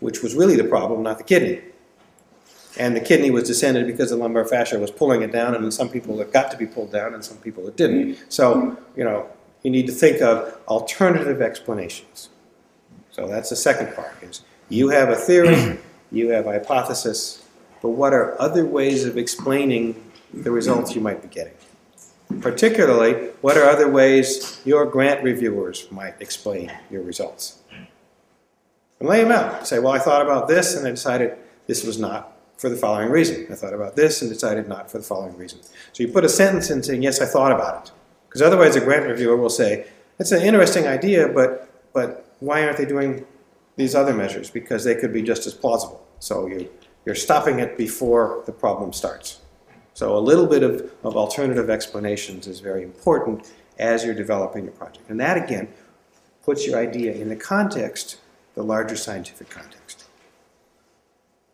which 0.00 0.22
was 0.22 0.34
really 0.34 0.56
the 0.56 0.64
problem, 0.64 1.02
not 1.02 1.16
the 1.16 1.24
kidney. 1.24 1.62
And 2.78 2.94
the 2.94 3.00
kidney 3.00 3.30
was 3.30 3.44
descended 3.44 3.86
because 3.86 4.10
the 4.10 4.16
lumbar 4.16 4.44
fascia 4.44 4.78
was 4.78 4.90
pulling 4.90 5.22
it 5.22 5.32
down, 5.32 5.54
and 5.54 5.72
some 5.74 5.88
people 5.88 6.20
it 6.20 6.32
got 6.32 6.50
to 6.52 6.56
be 6.56 6.66
pulled 6.66 6.92
down, 6.92 7.14
and 7.14 7.24
some 7.24 7.36
people 7.38 7.66
it 7.66 7.76
didn't. 7.76 8.18
So, 8.28 8.78
you 8.96 9.04
know, 9.04 9.28
you 9.62 9.70
need 9.70 9.86
to 9.86 9.92
think 9.92 10.20
of 10.22 10.56
alternative 10.68 11.42
explanations. 11.42 12.28
So 13.10 13.26
that's 13.26 13.50
the 13.50 13.56
second 13.56 13.94
part: 13.94 14.14
is 14.22 14.42
you 14.68 14.90
have 14.90 15.08
a 15.08 15.16
theory, 15.16 15.78
you 16.12 16.30
have 16.30 16.46
a 16.46 16.52
hypothesis, 16.52 17.44
but 17.82 17.90
what 17.90 18.12
are 18.12 18.40
other 18.40 18.64
ways 18.64 19.04
of 19.04 19.16
explaining 19.18 20.12
the 20.32 20.50
results 20.50 20.94
you 20.94 21.00
might 21.00 21.22
be 21.22 21.28
getting? 21.28 21.54
Particularly, 22.40 23.30
what 23.40 23.56
are 23.56 23.64
other 23.64 23.88
ways 23.88 24.60
your 24.64 24.86
grant 24.86 25.24
reviewers 25.24 25.90
might 25.90 26.14
explain 26.20 26.72
your 26.90 27.02
results? 27.02 27.58
And 29.00 29.08
lay 29.08 29.22
them 29.22 29.32
out. 29.32 29.66
Say, 29.66 29.80
well, 29.80 29.92
I 29.92 29.98
thought 29.98 30.22
about 30.22 30.46
this 30.46 30.76
and 30.76 30.86
I 30.86 30.90
decided 30.90 31.36
this 31.66 31.84
was 31.84 31.98
not 31.98 32.36
for 32.60 32.68
the 32.68 32.76
following 32.76 33.08
reason. 33.08 33.46
I 33.50 33.54
thought 33.54 33.72
about 33.72 33.96
this 33.96 34.20
and 34.20 34.30
decided 34.30 34.68
not 34.68 34.90
for 34.90 34.98
the 34.98 35.04
following 35.04 35.36
reason. 35.36 35.60
So 35.92 36.02
you 36.02 36.08
put 36.08 36.26
a 36.26 36.28
sentence 36.28 36.68
in 36.68 36.82
saying, 36.82 37.02
yes, 37.02 37.20
I 37.20 37.24
thought 37.24 37.52
about 37.52 37.86
it. 37.86 37.92
Because 38.28 38.42
otherwise, 38.42 38.76
a 38.76 38.80
grant 38.80 39.06
reviewer 39.06 39.36
will 39.36 39.50
say, 39.50 39.86
it's 40.18 40.30
an 40.30 40.42
interesting 40.42 40.86
idea, 40.86 41.28
but, 41.28 41.68
but 41.94 42.36
why 42.40 42.64
aren't 42.64 42.76
they 42.76 42.84
doing 42.84 43.24
these 43.76 43.94
other 43.94 44.12
measures 44.12 44.50
because 44.50 44.84
they 44.84 44.94
could 44.94 45.12
be 45.12 45.22
just 45.22 45.46
as 45.46 45.54
plausible. 45.54 46.06
So 46.18 46.46
you, 46.46 46.70
you're 47.06 47.14
stopping 47.14 47.60
it 47.60 47.78
before 47.78 48.42
the 48.44 48.52
problem 48.52 48.92
starts. 48.92 49.40
So 49.94 50.16
a 50.16 50.20
little 50.20 50.46
bit 50.46 50.62
of, 50.62 50.92
of 51.02 51.16
alternative 51.16 51.70
explanations 51.70 52.46
is 52.46 52.60
very 52.60 52.82
important 52.82 53.50
as 53.78 54.04
you're 54.04 54.14
developing 54.14 54.64
your 54.64 54.74
project. 54.74 55.08
And 55.08 55.18
that, 55.20 55.38
again, 55.42 55.68
puts 56.44 56.66
your 56.66 56.78
idea 56.78 57.12
in 57.12 57.30
the 57.30 57.36
context, 57.36 58.18
the 58.54 58.62
larger 58.62 58.96
scientific 58.96 59.48
context. 59.48 59.99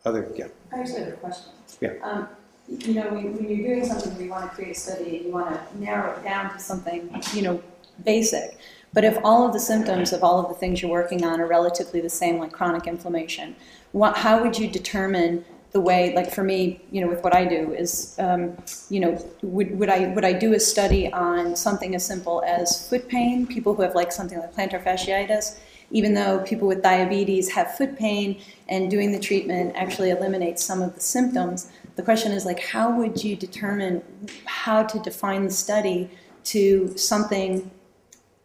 Other, 0.06 0.30
yeah. 0.36 0.46
I 0.72 0.84
just 0.84 0.96
have 0.96 1.08
a 1.08 1.12
question. 1.12 1.52
Yeah. 1.80 1.94
Um, 2.00 2.28
you 2.68 2.94
know, 2.94 3.08
when, 3.10 3.34
when 3.34 3.48
you're 3.48 3.74
doing 3.74 3.84
something 3.84 4.24
you 4.24 4.30
want 4.30 4.48
to 4.48 4.54
create 4.54 4.76
a 4.76 4.80
study 4.80 5.16
and 5.16 5.26
you 5.26 5.32
want 5.32 5.48
to 5.50 5.78
narrow 5.80 6.16
it 6.16 6.22
down 6.22 6.52
to 6.52 6.60
something, 6.60 7.22
you 7.34 7.42
know, 7.42 7.60
basic. 8.04 8.56
But 8.92 9.02
if 9.02 9.18
all 9.24 9.44
of 9.46 9.52
the 9.52 9.58
symptoms 9.58 10.12
of 10.12 10.22
all 10.22 10.40
of 10.40 10.48
the 10.48 10.54
things 10.54 10.80
you're 10.80 10.90
working 10.90 11.24
on 11.24 11.40
are 11.40 11.46
relatively 11.46 12.00
the 12.00 12.08
same, 12.08 12.38
like 12.38 12.52
chronic 12.52 12.86
inflammation, 12.86 13.56
what, 13.90 14.16
how 14.16 14.42
would 14.42 14.56
you 14.56 14.68
determine 14.68 15.44
the 15.72 15.80
way, 15.80 16.14
like 16.14 16.32
for 16.32 16.44
me, 16.44 16.80
you 16.92 17.00
know, 17.00 17.08
with 17.08 17.24
what 17.24 17.34
I 17.34 17.44
do 17.44 17.72
is, 17.72 18.14
um, 18.20 18.56
you 18.88 19.00
know, 19.00 19.18
would, 19.42 19.76
would 19.76 19.90
I 19.90 20.06
would 20.14 20.24
I 20.24 20.32
do 20.32 20.54
a 20.54 20.60
study 20.60 21.12
on 21.12 21.56
something 21.56 21.94
as 21.94 22.06
simple 22.06 22.42
as 22.46 22.88
foot 22.88 23.08
pain, 23.08 23.46
people 23.46 23.74
who 23.74 23.82
have 23.82 23.94
like 23.94 24.12
something 24.12 24.38
like 24.38 24.54
plantar 24.54 24.82
fasciitis, 24.82 25.58
even 25.90 26.14
though 26.14 26.40
people 26.40 26.66
with 26.66 26.82
diabetes 26.82 27.50
have 27.50 27.76
foot 27.76 27.96
pain 27.96 28.40
and 28.68 28.90
doing 28.90 29.12
the 29.12 29.20
treatment 29.20 29.74
actually 29.76 30.10
eliminates 30.10 30.62
some 30.62 30.82
of 30.82 30.94
the 30.94 31.00
symptoms. 31.00 31.70
The 31.96 32.02
question 32.02 32.32
is 32.32 32.44
like, 32.44 32.60
how 32.60 32.90
would 32.96 33.22
you 33.22 33.36
determine 33.36 34.02
how 34.44 34.82
to 34.82 34.98
define 34.98 35.44
the 35.44 35.50
study 35.50 36.10
to 36.44 36.96
something, 36.96 37.70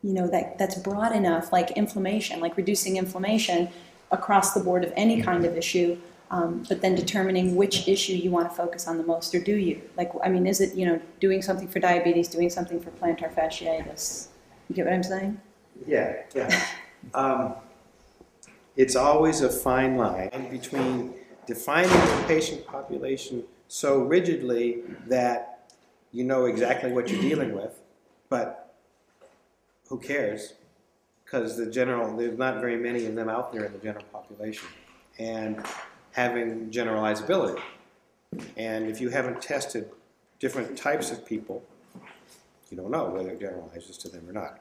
you 0.03 0.13
know, 0.13 0.27
that, 0.27 0.57
that's 0.57 0.75
broad 0.75 1.13
enough, 1.13 1.51
like 1.51 1.71
inflammation, 1.71 2.39
like 2.39 2.57
reducing 2.57 2.97
inflammation 2.97 3.69
across 4.11 4.53
the 4.53 4.59
board 4.59 4.83
of 4.83 4.93
any 4.95 5.21
kind 5.21 5.45
of 5.45 5.57
issue, 5.57 5.97
um, 6.31 6.63
but 6.69 6.81
then 6.81 6.95
determining 6.95 7.55
which 7.55 7.87
issue 7.87 8.13
you 8.13 8.31
want 8.31 8.49
to 8.49 8.55
focus 8.55 8.87
on 8.87 8.97
the 8.97 9.03
most, 9.03 9.35
or 9.35 9.39
do 9.39 9.55
you? 9.55 9.81
Like, 9.97 10.11
I 10.23 10.29
mean, 10.29 10.47
is 10.47 10.61
it, 10.61 10.75
you 10.75 10.85
know, 10.85 11.01
doing 11.19 11.41
something 11.41 11.67
for 11.67 11.79
diabetes, 11.79 12.29
doing 12.29 12.49
something 12.49 12.79
for 12.79 12.91
plantar 12.91 13.33
fasciitis? 13.33 14.27
You 14.69 14.75
get 14.75 14.85
what 14.85 14.93
I'm 14.93 15.03
saying? 15.03 15.41
Yeah, 15.85 16.15
yeah. 16.33 16.65
Um, 17.13 17.53
it's 18.75 18.95
always 18.95 19.41
a 19.41 19.49
fine 19.49 19.97
line 19.97 20.47
between 20.49 21.13
defining 21.45 21.89
the 21.89 22.23
patient 22.27 22.65
population 22.65 23.43
so 23.67 23.99
rigidly 23.99 24.81
that 25.07 25.69
you 26.11 26.23
know 26.23 26.45
exactly 26.45 26.91
what 26.91 27.09
you're 27.09 27.21
dealing 27.21 27.55
with, 27.55 27.79
but 28.29 28.73
who 29.87 29.97
cares? 29.97 30.53
Because 31.23 31.57
the 31.57 31.65
general, 31.65 32.15
there's 32.15 32.37
not 32.37 32.59
very 32.59 32.77
many 32.77 33.05
of 33.05 33.15
them 33.15 33.29
out 33.29 33.53
there 33.53 33.65
in 33.65 33.73
the 33.73 33.79
general 33.79 34.03
population. 34.11 34.67
And 35.19 35.65
having 36.11 36.69
generalizability. 36.69 37.61
And 38.57 38.87
if 38.87 39.01
you 39.01 39.09
haven't 39.09 39.41
tested 39.41 39.89
different 40.39 40.77
types 40.77 41.11
of 41.11 41.25
people, 41.25 41.63
you 42.69 42.77
don't 42.77 42.91
know 42.91 43.05
whether 43.09 43.29
it 43.29 43.39
generalizes 43.39 43.97
to 43.99 44.09
them 44.09 44.29
or 44.29 44.33
not. 44.33 44.59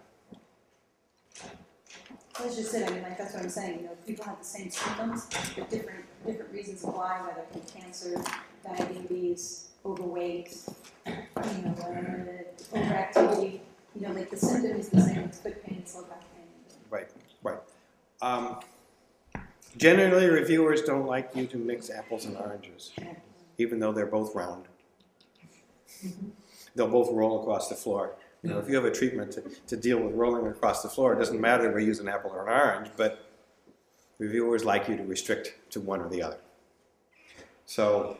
That's 2.42 2.56
just 2.56 2.74
it. 2.74 2.88
I 2.88 2.94
mean, 2.94 3.02
like 3.02 3.18
that's 3.18 3.34
what 3.34 3.42
I'm 3.42 3.50
saying. 3.50 3.80
You 3.80 3.84
know, 3.86 3.90
people 4.06 4.24
have 4.24 4.38
the 4.38 4.44
same 4.44 4.70
symptoms, 4.70 5.26
but 5.56 5.68
different 5.68 6.04
different 6.26 6.52
reasons 6.52 6.82
why, 6.82 7.20
whether 7.26 7.44
it's 7.54 7.72
cancer, 7.72 8.22
diabetes, 8.64 9.68
overweight, 9.84 10.56
you 11.06 11.12
know, 11.12 11.74
whatever, 11.76 12.44
overactivity. 12.72 13.60
You 13.94 14.06
know, 14.06 14.12
like 14.12 14.30
the 14.30 14.36
symptom 14.36 14.78
is 14.78 14.88
the 14.88 15.00
same. 15.00 15.18
It's 15.18 15.38
foot 15.38 15.62
pain, 15.64 15.78
it's 15.80 15.94
low 15.94 16.04
back 16.04 16.22
pain. 16.34 16.46
Right, 16.88 17.08
right. 17.42 17.58
Um, 18.22 18.60
generally, 19.76 20.26
reviewers 20.26 20.82
don't 20.82 21.06
like 21.06 21.30
you 21.34 21.46
to 21.46 21.56
mix 21.58 21.90
apples 21.90 22.24
and 22.24 22.36
oranges, 22.36 22.92
even 23.58 23.80
though 23.80 23.92
they're 23.92 24.06
both 24.06 24.34
round. 24.34 24.64
They'll 26.74 26.88
both 26.88 27.10
roll 27.12 27.42
across 27.42 27.68
the 27.68 27.74
floor. 27.74 28.14
You 28.42 28.50
know, 28.50 28.58
if 28.58 28.68
you 28.68 28.74
have 28.74 28.86
a 28.86 28.90
treatment 28.90 29.32
to, 29.32 29.42
to 29.66 29.76
deal 29.76 29.98
with 29.98 30.14
rolling 30.14 30.46
across 30.46 30.82
the 30.82 30.88
floor, 30.88 31.12
it 31.12 31.18
doesn't 31.18 31.40
matter 31.40 31.68
if 31.68 31.74
we 31.74 31.84
use 31.84 31.98
an 31.98 32.08
apple 32.08 32.30
or 32.30 32.48
an 32.48 32.52
orange, 32.52 32.90
but 32.96 33.26
reviewers 34.18 34.64
like 34.64 34.88
you 34.88 34.96
to 34.96 35.04
restrict 35.04 35.54
to 35.70 35.80
one 35.80 36.00
or 36.00 36.08
the 36.08 36.22
other. 36.22 36.38
So 37.66 38.16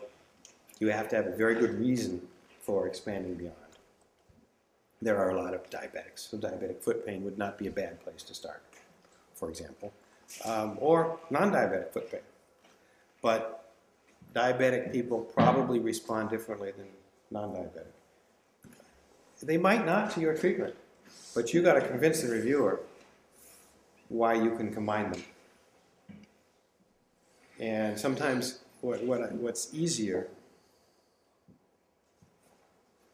you 0.79 0.89
have 0.89 1.09
to 1.09 1.17
have 1.17 1.27
a 1.27 1.37
very 1.37 1.55
good 1.55 1.79
reason 1.79 2.21
for 2.61 2.87
expanding 2.87 3.35
beyond. 3.35 3.57
There 5.03 5.17
are 5.19 5.31
a 5.31 5.43
lot 5.43 5.55
of 5.55 5.69
diabetics, 5.71 6.31
so 6.31 6.37
diabetic 6.37 6.83
foot 6.83 7.07
pain 7.07 7.25
would 7.25 7.39
not 7.39 7.57
be 7.57 7.67
a 7.69 7.71
bad 7.71 8.01
place 8.05 8.23
to 8.25 8.35
start, 8.35 8.63
for 9.35 9.49
example, 9.49 9.93
um, 10.45 10.77
or 10.81 11.19
non-diabetic 11.31 11.93
foot 11.93 12.11
pain. 12.11 12.21
But 13.23 13.73
diabetic 14.35 14.93
people 14.93 15.21
probably 15.21 15.79
respond 15.79 16.29
differently 16.29 16.73
than 16.77 16.87
non-diabetic. 17.31 17.93
They 19.43 19.57
might 19.57 19.87
not 19.87 20.11
to 20.13 20.21
your 20.21 20.37
treatment, 20.37 20.75
but 21.35 21.55
you 21.55 21.63
got 21.63 21.75
to 21.75 21.81
convince 21.81 22.23
the 22.23 22.29
reviewer 22.29 22.81
why 24.09 24.35
you 24.35 24.55
can 24.57 24.73
combine 24.73 25.13
them. 25.13 25.23
And 27.59 27.99
sometimes 27.99 28.61
what, 28.81 29.03
what 29.05 29.33
what's 29.33 29.73
easier 29.73 30.29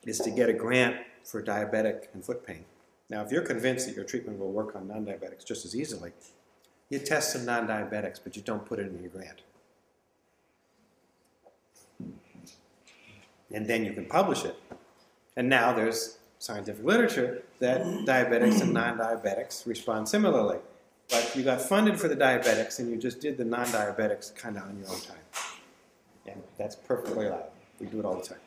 is 0.04 0.18
to 0.20 0.30
get 0.30 0.48
a 0.48 0.52
grant 0.52 0.96
for 1.24 1.42
diabetic 1.42 2.06
and 2.14 2.24
foot 2.24 2.46
pain. 2.46 2.64
Now, 3.08 3.22
if 3.24 3.30
you're 3.30 3.42
convinced 3.42 3.86
that 3.86 3.94
your 3.94 4.04
treatment 4.04 4.38
will 4.38 4.52
work 4.52 4.74
on 4.74 4.88
non-diabetics 4.88 5.44
just 5.44 5.64
as 5.64 5.76
easily, 5.76 6.12
you 6.88 6.98
test 6.98 7.32
some 7.32 7.44
non-diabetics, 7.44 8.20
but 8.22 8.36
you 8.36 8.42
don't 8.42 8.64
put 8.64 8.78
it 8.78 8.86
in 8.86 9.00
your 9.00 9.10
grant. 9.10 9.42
And 13.52 13.66
then 13.66 13.84
you 13.84 13.92
can 13.92 14.06
publish 14.06 14.44
it. 14.44 14.56
And 15.36 15.48
now 15.48 15.72
there's 15.72 16.18
scientific 16.38 16.84
literature 16.84 17.42
that 17.58 17.82
diabetics 17.82 18.60
and 18.60 18.72
non-diabetics 18.72 19.66
respond 19.66 20.08
similarly. 20.08 20.58
But 21.08 21.32
you 21.36 21.42
got 21.44 21.60
funded 21.60 22.00
for 22.00 22.08
the 22.08 22.16
diabetics 22.16 22.78
and 22.78 22.90
you 22.90 22.96
just 22.96 23.20
did 23.20 23.36
the 23.36 23.44
non-diabetics 23.44 24.34
kind 24.34 24.56
of 24.56 24.64
on 24.64 24.78
your 24.78 24.88
own 24.88 25.00
time. 25.00 25.16
And 26.26 26.42
that's 26.58 26.74
perfectly 26.74 27.26
allowed. 27.26 27.44
We 27.80 27.86
do 27.86 28.00
it 28.00 28.04
all 28.04 28.16
the 28.16 28.26
time. 28.26 28.38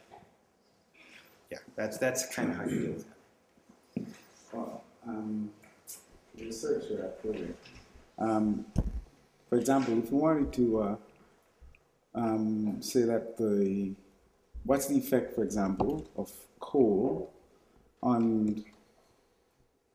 Yeah, 1.51 1.59
that's, 1.75 1.97
that's 1.97 2.33
kind 2.33 2.51
of 2.51 2.57
how 2.57 2.65
you 2.65 2.79
deal 2.79 2.93
with 2.93 3.05
that. 3.95 4.05
Well, 4.51 4.83
um, 5.07 5.51
researcher 6.37 7.11
um, 8.19 8.65
for 9.49 9.57
example, 9.57 9.97
if 9.97 10.11
you 10.11 10.17
wanted 10.17 10.53
to 10.53 10.81
uh, 10.81 10.95
um, 12.13 12.81
say 12.81 13.03
that 13.03 13.37
the 13.37 13.93
what's 14.65 14.87
the 14.87 14.97
effect, 14.97 15.33
for 15.33 15.43
example, 15.43 16.05
of 16.17 16.31
coal 16.59 17.31
on 18.01 18.63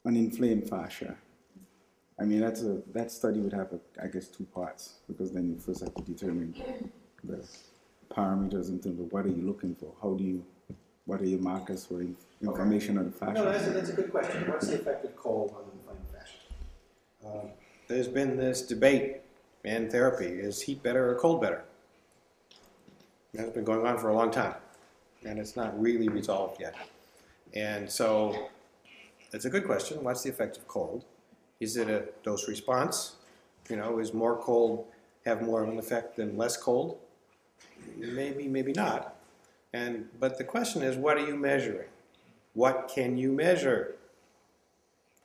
an 0.05 0.17
inflamed 0.17 0.69
fascia? 0.69 1.17
I 2.19 2.25
mean, 2.25 2.41
that's 2.41 2.63
a 2.63 2.81
that 2.93 3.11
study 3.11 3.41
would 3.41 3.53
have, 3.53 3.73
a, 3.73 3.81
I 4.03 4.07
guess, 4.07 4.29
two 4.29 4.45
parts 4.45 4.95
because 5.09 5.33
then 5.33 5.49
you 5.49 5.59
first 5.59 5.81
have 5.81 5.95
to 5.95 6.03
determine 6.03 6.55
the 7.25 7.47
parameters 8.11 8.69
in 8.69 8.79
terms 8.81 9.01
of 9.01 9.13
what 9.13 9.25
are 9.25 9.31
you 9.31 9.43
looking 9.43 9.75
for, 9.75 9.93
how 10.01 10.15
do 10.15 10.23
you, 10.23 10.45
what 11.07 11.21
are 11.21 11.27
your 11.27 11.41
markers 11.41 11.87
for 11.87 12.01
inf- 12.01 12.17
inflammation 12.41 12.99
of 12.99 13.07
the 13.07 13.11
fascia? 13.11 13.35
No, 13.35 13.51
that's 13.51 13.67
a, 13.67 13.71
that's 13.71 13.91
a 13.91 13.93
good 13.95 14.11
question. 14.11 14.49
What's 14.49 14.69
the 14.69 14.77
effect 14.77 15.05
of 15.05 15.17
cold 15.17 15.55
on 15.57 15.65
inflamed 15.73 16.07
fascia? 16.13 16.39
Um, 17.27 17.51
there's 17.89 18.09
been 18.09 18.37
this 18.37 18.63
debate 18.63 19.23
in 19.65 19.91
therapy 19.91 20.27
is 20.27 20.63
heat 20.63 20.83
better 20.83 21.11
or 21.11 21.15
cold 21.17 21.41
better? 21.41 21.65
That's 23.33 23.51
been 23.51 23.65
going 23.65 23.87
on 23.87 23.99
for 23.99 24.09
a 24.09 24.15
long 24.15 24.31
time, 24.31 24.55
and 25.25 25.39
it's 25.39 25.57
not 25.57 25.79
really 25.81 26.09
resolved 26.09 26.61
yet. 26.61 26.75
And 27.55 27.91
so 27.91 28.49
it's 29.33 29.45
a 29.45 29.51
good 29.51 29.65
question. 29.65 30.03
What's 30.03 30.23
the 30.23 30.31
effect 30.31 30.57
of 30.57 30.67
cold? 30.69 31.05
Is 31.61 31.77
it 31.77 31.89
a 31.89 32.09
dose 32.23 32.49
response? 32.49 33.17
You 33.69 33.77
know, 33.77 33.99
is 33.99 34.13
more 34.13 34.37
cold 34.37 34.87
have 35.25 35.43
more 35.43 35.63
of 35.63 35.69
an 35.69 35.79
effect 35.79 36.17
than 36.17 36.37
less 36.37 36.57
cold? 36.57 36.99
Maybe, 37.97 38.47
maybe 38.49 38.73
not. 38.73 39.17
And 39.73 40.09
but 40.21 40.39
the 40.39 40.45
question 40.45 40.83
is, 40.83 40.97
what 40.97 41.17
are 41.17 41.27
you 41.27 41.37
measuring? 41.37 41.89
What 42.53 42.91
can 42.95 43.17
you 43.17 43.33
measure? 43.33 43.97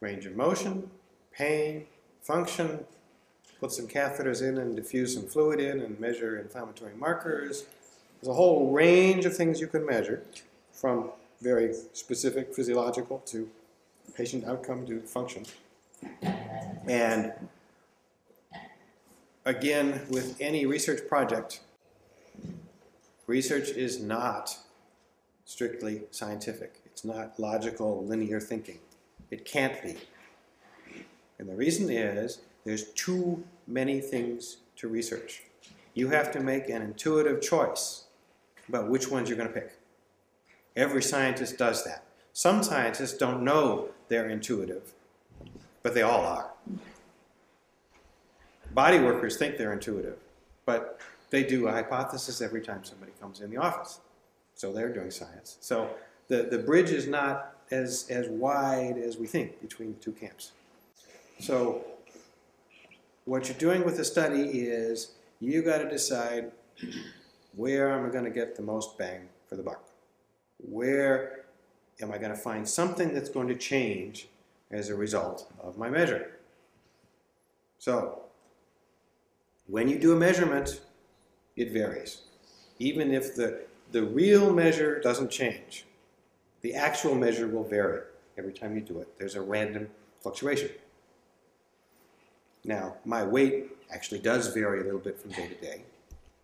Range 0.02 0.26
of 0.26 0.36
motion, 0.36 0.90
pain, 1.32 1.86
function. 2.22 2.86
Put 3.60 3.72
some 3.74 3.88
catheters 3.88 4.42
in 4.42 4.58
and 4.58 4.76
diffuse 4.76 5.14
some 5.14 5.28
fluid 5.28 5.60
in 5.60 5.82
and 5.82 6.00
measure 6.00 6.40
inflammatory 6.40 6.96
markers. 6.96 7.66
There's 8.22 8.32
a 8.32 8.34
whole 8.34 8.72
range 8.72 9.26
of 9.26 9.36
things 9.36 9.62
you 9.62 9.68
can 9.68 9.86
measure, 9.86 10.24
from 10.74 11.12
very 11.42 11.74
specific 11.94 12.54
physiological 12.54 13.20
to 13.28 13.50
patient 14.14 14.44
outcome 14.44 14.86
to 14.88 15.00
function. 15.00 15.46
And 16.86 17.32
again, 19.46 20.02
with 20.10 20.36
any 20.42 20.66
research 20.66 21.08
project, 21.08 21.62
research 23.26 23.70
is 23.70 24.02
not 24.02 24.58
strictly 25.46 26.02
scientific. 26.12 26.82
It's 26.86 27.06
not 27.06 27.40
logical, 27.40 28.04
linear 28.04 28.42
thinking. 28.42 28.80
It 29.32 29.46
can't 29.46 29.82
be. 29.82 29.96
And 31.38 31.48
the 31.48 31.56
reason 31.56 31.90
is 31.90 32.40
there's 32.66 32.90
too 32.90 33.46
many 33.66 34.02
things 34.02 34.58
to 34.76 34.90
research. 34.90 35.44
You 35.94 36.10
have 36.10 36.32
to 36.34 36.42
make 36.42 36.68
an 36.68 36.82
intuitive 36.82 37.42
choice 37.42 38.08
about 38.70 38.88
which 38.88 39.10
ones 39.10 39.28
you're 39.28 39.38
going 39.38 39.50
to 39.50 39.54
pick. 39.54 39.78
Every 40.76 41.04
scientist 41.04 41.58
does 41.58 41.84
that. 41.84 42.06
Some 42.32 42.64
scientists 42.64 43.18
don't 43.18 43.44
know 43.44 43.90
they're 44.08 44.30
intuitive, 44.30 44.94
but 45.84 45.94
they 45.94 46.04
all 46.04 46.26
are. 46.26 46.52
Body 48.72 49.00
workers 49.00 49.36
think 49.36 49.58
they're 49.58 49.74
intuitive, 49.74 50.18
but 50.66 51.00
they 51.32 51.44
do 51.44 51.68
a 51.68 51.72
hypothesis 51.72 52.42
every 52.42 52.62
time 52.62 52.84
somebody 52.84 53.12
comes 53.20 53.42
in 53.42 53.50
the 53.50 53.58
office. 53.58 54.00
So 54.56 54.72
they're 54.72 54.94
doing 54.94 55.12
science. 55.12 55.58
So 55.60 55.90
the, 56.28 56.44
the 56.44 56.60
bridge 56.60 56.92
is 56.92 57.08
not 57.08 57.56
as, 57.72 58.06
as 58.10 58.28
wide 58.28 58.98
as 58.98 59.18
we 59.18 59.26
think 59.26 59.62
between 59.62 59.94
the 59.94 60.00
two 60.00 60.12
camps. 60.12 60.52
So 61.40 61.84
what 63.26 63.48
you're 63.48 63.58
doing 63.58 63.84
with 63.84 63.98
the 63.98 64.06
study 64.06 64.44
is 64.44 65.12
you 65.40 65.62
got 65.62 65.80
to 65.80 65.90
decide 65.90 66.52
where 67.56 67.92
am 67.92 68.06
I 68.06 68.10
going 68.10 68.26
to 68.26 68.30
get 68.30 68.56
the 68.56 68.62
most 68.62 68.98
bang 68.98 69.30
for 69.48 69.56
the 69.56 69.64
buck? 69.64 69.90
Where 70.58 71.46
am 72.02 72.12
I 72.12 72.18
going 72.18 72.32
to 72.32 72.38
find 72.38 72.68
something 72.68 73.14
that's 73.14 73.30
going 73.30 73.48
to 73.48 73.56
change 73.56 74.28
as 74.72 74.90
a 74.90 74.96
result 74.96 75.52
of 75.60 75.78
my 75.78 75.90
measure? 75.90 76.32
So, 77.80 78.22
when 79.68 79.88
you 79.88 80.00
do 80.00 80.14
a 80.14 80.16
measurement, 80.16 80.82
it 81.56 81.72
varies. 81.72 82.22
Even 82.80 83.12
if 83.12 83.36
the, 83.36 83.62
the 83.92 84.04
real 84.04 84.54
measure 84.54 85.00
doesn't 85.00 85.32
change, 85.32 85.86
the 86.62 86.74
actual 86.74 87.16
measure 87.16 87.48
will 87.48 87.64
vary 87.64 88.02
every 88.38 88.54
time 88.54 88.76
you 88.76 88.82
do 88.82 89.00
it. 89.00 89.08
There's 89.18 89.36
a 89.36 89.42
random 89.42 89.90
fluctuation. 90.22 90.70
Now, 92.64 92.98
my 93.06 93.24
weight 93.24 93.78
actually 93.92 94.20
does 94.20 94.48
vary 94.54 94.82
a 94.82 94.84
little 94.84 95.00
bit 95.00 95.20
from 95.20 95.32
day 95.32 95.48
to 95.48 95.56
day, 95.56 95.84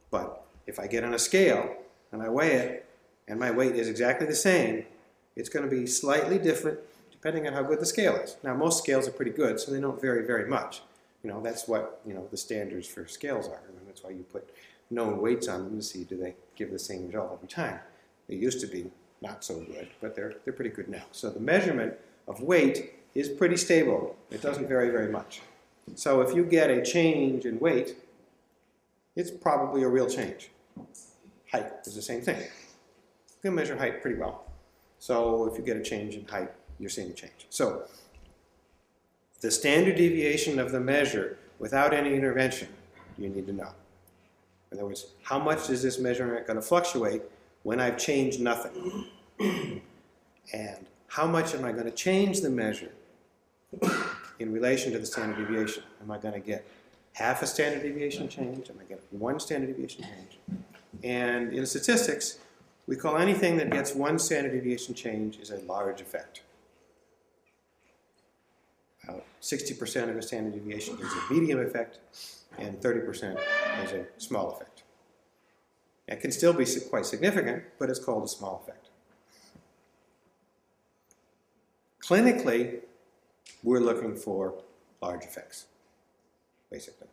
but 0.10 0.45
if 0.68 0.80
I 0.80 0.88
get 0.88 1.04
on 1.04 1.14
a 1.14 1.20
scale 1.20 1.76
and 2.12 2.22
I 2.22 2.30
weigh 2.30 2.54
it 2.54 2.86
and 3.28 3.40
my 3.40 3.52
weight 3.52 3.76
is 3.76 3.88
exactly 3.88 4.28
the 4.28 4.36
same, 4.36 4.86
it's 5.36 5.50
going 5.50 5.68
to 5.68 5.72
be 5.74 5.86
slightly 5.86 6.38
different 6.38 6.80
depending 7.12 7.48
on 7.48 7.54
how 7.54 7.64
good 7.64 7.80
the 7.80 7.86
scale 7.86 8.16
is. 8.18 8.38
Now, 8.44 8.54
most 8.54 8.84
scales 8.84 9.08
are 9.08 9.12
pretty 9.12 9.32
good, 9.32 9.60
so 9.60 9.72
they 9.72 9.80
don't 9.82 10.00
vary 10.00 10.26
very 10.26 10.48
much. 10.48 10.84
You 11.24 11.32
know, 11.32 11.42
that's 11.42 11.68
what, 11.68 12.00
you 12.06 12.14
know, 12.14 12.28
the 12.30 12.38
standards 12.38 12.88
for 12.88 13.08
scales 13.08 13.48
are, 13.48 13.62
and 13.68 13.88
that's 13.88 14.04
why 14.04 14.12
you 14.12 14.24
put 14.32 14.48
known 14.92 15.20
weights 15.20 15.48
on 15.48 15.64
them 15.64 15.76
to 15.76 15.84
see 15.84 16.04
do 16.04 16.16
they 16.18 16.36
give 16.56 16.72
the 16.72 16.78
same 16.78 17.08
result 17.08 17.32
every 17.34 17.48
time. 17.48 17.80
They 18.30 18.36
used 18.36 18.62
to 18.62 18.68
be 18.68 18.92
not 19.22 19.44
so 19.44 19.60
good, 19.60 19.90
but 20.02 20.16
they're, 20.16 20.36
they're 20.44 20.54
pretty 20.54 20.70
good 20.70 20.88
now. 20.88 21.04
So 21.12 21.32
the 21.32 21.40
measurement 21.40 21.96
of 22.28 22.42
weight 22.42 22.94
is 23.16 23.28
pretty 23.28 23.58
stable. 23.58 24.16
It 24.30 24.42
doesn't 24.42 24.68
vary 24.68 24.92
very 24.92 25.12
much. 25.12 25.42
So 25.96 26.22
if 26.22 26.36
you 26.36 26.46
get 26.46 26.70
a 26.70 26.84
change 26.84 27.46
in 27.46 27.60
weight, 27.60 27.96
it's 29.16 29.32
probably 29.32 29.84
a 29.84 29.88
real 29.88 30.08
change. 30.08 30.50
Height 31.52 31.72
is 31.86 31.96
the 31.96 32.02
same 32.02 32.22
thing. 32.22 32.40
You 32.40 33.42
can 33.42 33.56
measure 33.56 33.78
height 33.78 34.02
pretty 34.02 34.18
well. 34.18 34.46
So 35.00 35.46
if 35.46 35.58
you 35.58 35.64
get 35.64 35.78
a 35.78 35.84
change 35.84 36.16
in 36.16 36.28
height, 36.28 36.52
you're 36.80 36.90
seeing 36.90 37.10
a 37.12 37.14
change. 37.14 37.48
So 37.50 37.84
the 39.42 39.52
standard 39.52 39.96
deviation 39.96 40.60
of 40.60 40.72
the 40.72 40.80
measure 40.80 41.38
without 41.60 41.94
any 41.94 42.14
intervention, 42.16 42.68
you 43.18 43.30
need 43.30 43.48
to 43.48 43.54
know. 43.54 43.70
In 44.72 44.78
other 44.78 44.88
words, 44.88 45.08
how 45.24 45.40
much 45.40 45.70
is 45.70 45.82
this 45.82 46.00
measurement 46.00 46.48
going 46.48 46.58
to 46.58 46.62
fluctuate 46.62 47.22
when 47.64 47.80
I've 47.80 47.98
changed 47.98 48.42
nothing? 48.42 49.06
and 49.40 50.86
how 51.08 51.28
much 51.28 51.54
am 51.54 51.64
I 51.64 51.72
going 51.72 51.86
to 51.86 51.92
change 51.92 52.42
the 52.42 52.50
measure 52.50 52.92
in 54.40 54.52
relation 54.52 54.92
to 54.94 55.00
the 55.00 55.06
standard 55.06 55.38
deviation? 55.38 55.84
Am 56.02 56.12
I 56.12 56.18
going 56.18 56.34
to 56.34 56.40
get 56.40 56.66
half 57.16 57.42
a 57.42 57.48
standard 57.48 57.82
deviation 57.82 58.30
change? 58.30 58.70
Am 58.70 58.78
I 58.80 58.84
get 58.84 59.02
one 59.10 59.40
standard 59.40 59.68
deviation 59.68 60.04
change? 60.04 60.38
And 61.04 61.54
in 61.54 61.66
statistics, 61.66 62.40
we 62.88 62.96
call 62.96 63.18
anything 63.18 63.58
that 63.58 63.72
gets 63.72 63.96
one 63.96 64.20
standard 64.20 64.52
deviation 64.52 64.94
change 64.94 65.38
is 65.40 65.50
a 65.50 65.58
large 65.60 66.02
effect. 66.02 66.42
About 69.04 69.24
60% 69.42 70.10
of 70.10 70.18
a 70.18 70.22
standard 70.22 70.54
deviation 70.54 70.98
is 71.00 71.12
a 71.12 71.34
medium 71.34 71.60
effect, 71.60 72.00
and 72.58 72.80
30% 72.82 73.40
is 73.84 73.92
a 73.92 74.06
small 74.18 74.52
effect. 74.52 74.84
It 76.08 76.22
can 76.22 76.32
still 76.32 76.54
be 76.54 76.66
quite 76.90 77.06
significant, 77.06 77.64
but 77.80 77.90
it's 77.90 78.00
called 78.00 78.26
a 78.26 78.28
small 78.28 78.62
effect. 78.64 78.90
Clinically, 82.02 82.82
we're 83.64 83.80
looking 83.80 84.16
for 84.16 84.54
large 85.02 85.24
effects, 85.24 85.66
basically. 86.76 87.08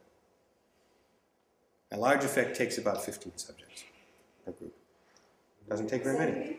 A 1.92 1.96
large 1.96 2.24
effect 2.24 2.56
takes 2.56 2.78
about 2.78 3.04
15 3.04 3.32
subjects 3.36 3.84
per 4.44 4.50
group. 4.50 4.74
Doesn't 5.68 5.88
take 5.88 6.02
very 6.02 6.18
many. 6.18 6.56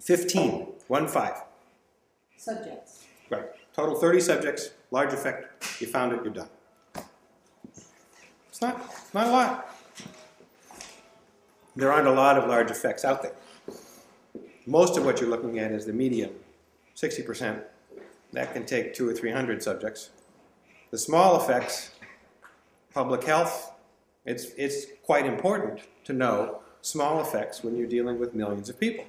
15, 0.00 0.66
one 0.88 1.06
five. 1.06 1.36
Subjects. 2.36 3.04
Right. 3.30 3.46
Total 3.72 3.94
30 3.94 4.20
subjects, 4.20 4.70
large 4.90 5.12
effect. 5.12 5.80
You 5.80 5.86
found 5.86 6.12
it, 6.14 6.24
you're 6.24 6.32
done. 6.32 6.48
It's 8.48 8.60
not, 8.60 8.76
not 9.14 9.26
a 9.28 9.30
lot. 9.30 9.76
There 11.76 11.92
aren't 11.92 12.08
a 12.08 12.12
lot 12.12 12.38
of 12.38 12.48
large 12.48 12.72
effects 12.72 13.04
out 13.04 13.22
there. 13.22 13.36
Most 14.66 14.96
of 14.96 15.04
what 15.04 15.20
you're 15.20 15.30
looking 15.30 15.60
at 15.60 15.70
is 15.70 15.86
the 15.86 15.92
medium, 15.92 16.32
60%. 16.96 17.62
That 18.32 18.52
can 18.52 18.66
take 18.66 18.94
two 18.94 19.08
or 19.08 19.14
300 19.14 19.62
subjects. 19.62 20.10
The 20.90 20.98
small 20.98 21.42
effects, 21.42 21.90
public 22.92 23.24
health, 23.24 23.72
it's, 24.24 24.46
it's 24.56 24.86
quite 25.02 25.26
important 25.26 25.80
to 26.04 26.12
know 26.12 26.60
small 26.82 27.20
effects 27.20 27.64
when 27.64 27.76
you're 27.76 27.88
dealing 27.88 28.18
with 28.18 28.34
millions 28.34 28.68
of 28.68 28.78
people. 28.78 29.04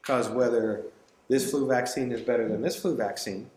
Because 0.00 0.28
whether 0.28 0.82
this 1.28 1.50
flu 1.50 1.66
vaccine 1.66 2.12
is 2.12 2.20
better 2.20 2.48
than 2.48 2.62
this 2.62 2.76
flu 2.76 2.96
vaccine, 2.96 3.50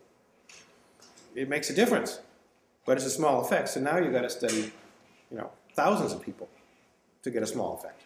it 1.34 1.48
makes 1.48 1.70
a 1.70 1.74
difference. 1.74 2.20
But 2.86 2.96
it's 2.96 3.06
a 3.06 3.10
small 3.10 3.42
effect, 3.42 3.68
so 3.68 3.80
now 3.80 3.98
you've 3.98 4.12
got 4.12 4.22
to 4.22 4.30
study, 4.30 4.72
you 5.30 5.36
know, 5.36 5.50
thousands 5.74 6.12
of 6.12 6.22
people 6.22 6.48
to 7.22 7.30
get 7.30 7.42
a 7.42 7.46
small 7.46 7.74
effect. 7.74 8.02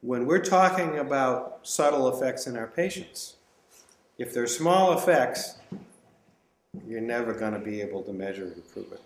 When 0.00 0.26
we're 0.26 0.44
talking 0.44 0.98
about 0.98 1.60
subtle 1.62 2.08
effects 2.08 2.46
in 2.46 2.56
our 2.56 2.66
patients, 2.66 3.36
if 4.16 4.34
they're 4.34 4.46
small 4.46 4.98
effects, 4.98 5.58
you're 6.88 7.00
never 7.00 7.34
going 7.34 7.52
to 7.52 7.58
be 7.58 7.80
able 7.82 8.02
to 8.02 8.12
measure 8.12 8.44
and 8.44 8.66
prove 8.68 8.90
it. 8.92 9.02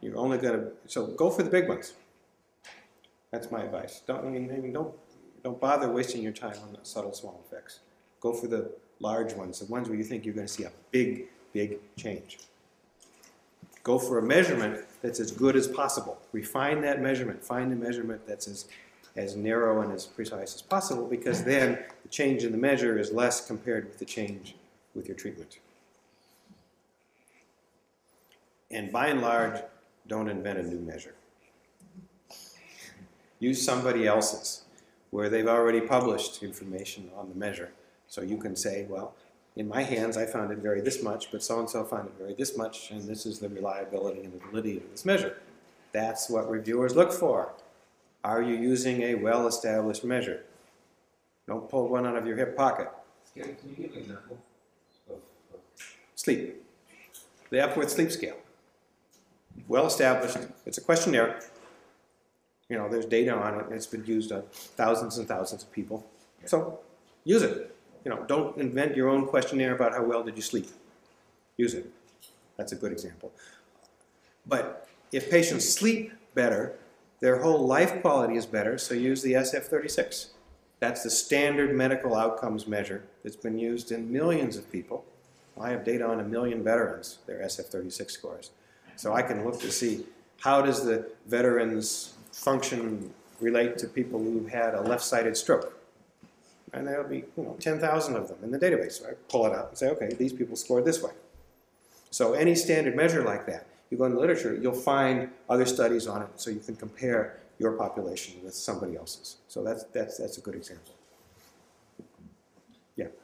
You're 0.00 0.16
only 0.16 0.38
going 0.38 0.60
to, 0.60 0.70
so 0.86 1.08
go 1.08 1.30
for 1.30 1.42
the 1.42 1.50
big 1.50 1.68
ones. 1.68 1.94
That's 3.30 3.50
my 3.50 3.62
advice. 3.62 4.02
Don't, 4.06 4.26
I 4.26 4.30
mean, 4.30 4.72
don't, 4.72 4.94
don't 5.42 5.60
bother 5.60 5.90
wasting 5.90 6.22
your 6.22 6.32
time 6.32 6.56
on 6.62 6.72
the 6.72 6.78
subtle 6.82 7.12
small 7.12 7.42
effects. 7.46 7.80
Go 8.20 8.32
for 8.32 8.46
the 8.46 8.70
large 9.00 9.32
ones, 9.34 9.58
the 9.58 9.66
ones 9.66 9.88
where 9.88 9.98
you 9.98 10.04
think 10.04 10.24
you're 10.24 10.34
going 10.34 10.46
to 10.46 10.52
see 10.52 10.64
a 10.64 10.72
big, 10.90 11.24
big 11.52 11.78
change. 11.96 12.38
Go 13.82 13.98
for 13.98 14.18
a 14.18 14.22
measurement 14.22 14.84
that's 15.00 15.18
as 15.18 15.32
good 15.32 15.56
as 15.56 15.66
possible. 15.66 16.20
Refine 16.30 16.82
that 16.82 17.02
measurement. 17.02 17.42
Find 17.42 17.72
a 17.72 17.76
measurement 17.76 18.20
that's 18.28 18.46
as, 18.46 18.66
as 19.16 19.34
narrow 19.34 19.82
and 19.82 19.92
as 19.92 20.06
precise 20.06 20.54
as 20.54 20.62
possible 20.62 21.06
because 21.06 21.42
then 21.42 21.80
the 22.02 22.08
change 22.08 22.44
in 22.44 22.52
the 22.52 22.58
measure 22.58 22.96
is 22.96 23.10
less 23.10 23.44
compared 23.44 23.86
with 23.86 23.98
the 23.98 24.04
change 24.04 24.54
with 24.94 25.08
your 25.08 25.16
treatment. 25.16 25.58
And 28.72 28.90
by 28.90 29.08
and 29.08 29.20
large, 29.20 29.60
don't 30.08 30.28
invent 30.28 30.58
a 30.58 30.62
new 30.62 30.80
measure. 30.80 31.14
Use 33.38 33.64
somebody 33.64 34.06
else's 34.06 34.62
where 35.10 35.28
they've 35.28 35.46
already 35.46 35.80
published 35.80 36.42
information 36.42 37.10
on 37.16 37.28
the 37.28 37.34
measure. 37.34 37.70
So 38.08 38.22
you 38.22 38.38
can 38.38 38.56
say, 38.56 38.86
well, 38.88 39.14
in 39.56 39.68
my 39.68 39.82
hands, 39.82 40.16
I 40.16 40.24
found 40.24 40.50
it 40.50 40.58
vary 40.58 40.80
this 40.80 41.02
much, 41.02 41.30
but 41.30 41.42
so 41.42 41.58
and 41.58 41.68
so 41.68 41.84
found 41.84 42.08
it 42.08 42.14
vary 42.18 42.34
this 42.34 42.56
much, 42.56 42.90
and 42.90 43.02
this 43.02 43.26
is 43.26 43.38
the 43.38 43.50
reliability 43.50 44.22
and 44.22 44.32
the 44.32 44.38
validity 44.46 44.78
of 44.78 44.90
this 44.90 45.04
measure. 45.04 45.36
That's 45.92 46.30
what 46.30 46.50
reviewers 46.50 46.96
look 46.96 47.12
for. 47.12 47.52
Are 48.24 48.40
you 48.42 48.54
using 48.54 49.02
a 49.02 49.16
well 49.16 49.46
established 49.46 50.04
measure? 50.04 50.44
Don't 51.46 51.68
pull 51.68 51.88
one 51.88 52.06
out 52.06 52.16
of 52.16 52.26
your 52.26 52.36
hip 52.36 52.56
pocket. 52.56 52.88
Can 53.34 53.56
you 53.68 53.74
give 53.76 53.92
an 53.92 53.98
example 53.98 54.38
Sleep. 56.14 56.62
The 57.50 57.60
Epworth 57.60 57.90
Sleep 57.90 58.12
Scale. 58.12 58.36
Well 59.68 59.86
established. 59.86 60.38
It's 60.66 60.78
a 60.78 60.80
questionnaire. 60.80 61.40
You 62.68 62.78
know, 62.78 62.88
there's 62.88 63.06
data 63.06 63.34
on 63.34 63.60
it. 63.60 63.66
It's 63.70 63.86
been 63.86 64.04
used 64.04 64.32
on 64.32 64.42
thousands 64.52 65.18
and 65.18 65.28
thousands 65.28 65.62
of 65.62 65.72
people. 65.72 66.06
So 66.46 66.80
use 67.24 67.42
it. 67.42 67.74
You 68.04 68.10
know, 68.10 68.24
don't 68.26 68.56
invent 68.56 68.96
your 68.96 69.08
own 69.08 69.26
questionnaire 69.26 69.74
about 69.74 69.92
how 69.92 70.04
well 70.04 70.22
did 70.22 70.36
you 70.36 70.42
sleep. 70.42 70.68
Use 71.56 71.74
it. 71.74 71.90
That's 72.56 72.72
a 72.72 72.76
good 72.76 72.92
example. 72.92 73.32
But 74.46 74.88
if 75.12 75.30
patients 75.30 75.68
sleep 75.68 76.12
better, 76.34 76.74
their 77.20 77.40
whole 77.40 77.66
life 77.66 78.00
quality 78.00 78.34
is 78.36 78.46
better, 78.46 78.78
so 78.78 78.94
use 78.94 79.22
the 79.22 79.34
SF36. 79.34 80.30
That's 80.80 81.04
the 81.04 81.10
standard 81.10 81.74
medical 81.74 82.16
outcomes 82.16 82.66
measure 82.66 83.04
that's 83.22 83.36
been 83.36 83.58
used 83.58 83.92
in 83.92 84.12
millions 84.12 84.56
of 84.56 84.70
people. 84.72 85.04
I 85.60 85.70
have 85.70 85.84
data 85.84 86.04
on 86.04 86.18
a 86.18 86.24
million 86.24 86.64
veterans, 86.64 87.18
their 87.26 87.38
SF36 87.38 88.10
scores. 88.10 88.50
So 88.96 89.12
I 89.12 89.22
can 89.22 89.44
look 89.44 89.60
to 89.60 89.70
see 89.70 90.04
how 90.40 90.62
does 90.62 90.84
the 90.84 91.10
veterans 91.26 92.14
function 92.32 93.12
relate 93.40 93.78
to 93.78 93.88
people 93.88 94.18
who 94.18 94.46
had 94.46 94.74
a 94.74 94.80
left-sided 94.80 95.36
stroke. 95.36 95.78
And 96.72 96.86
there'll 96.86 97.08
be, 97.08 97.24
you 97.36 97.42
know, 97.42 97.56
10,000 97.60 98.16
of 98.16 98.28
them 98.28 98.38
in 98.42 98.50
the 98.50 98.58
database. 98.58 98.92
So 98.92 99.06
I 99.06 99.12
pull 99.28 99.46
it 99.46 99.52
out 99.52 99.68
and 99.68 99.78
say, 99.78 99.88
okay, 99.90 100.14
these 100.14 100.32
people 100.32 100.56
scored 100.56 100.84
this 100.84 101.02
way. 101.02 101.12
So 102.10 102.32
any 102.32 102.54
standard 102.54 102.96
measure 102.96 103.22
like 103.22 103.46
that, 103.46 103.66
you 103.90 103.98
go 103.98 104.04
in 104.04 104.14
the 104.14 104.20
literature, 104.20 104.58
you'll 104.60 104.72
find 104.72 105.30
other 105.50 105.66
studies 105.66 106.06
on 106.06 106.22
it, 106.22 106.28
so 106.36 106.50
you 106.50 106.60
can 106.60 106.76
compare 106.76 107.40
your 107.58 107.72
population 107.72 108.42
with 108.42 108.54
somebody 108.54 108.96
else's. 108.96 109.36
So 109.48 109.62
that's 109.62 109.84
that's 109.84 110.16
that's 110.16 110.38
a 110.38 110.40
good 110.40 110.54
example. 110.54 110.94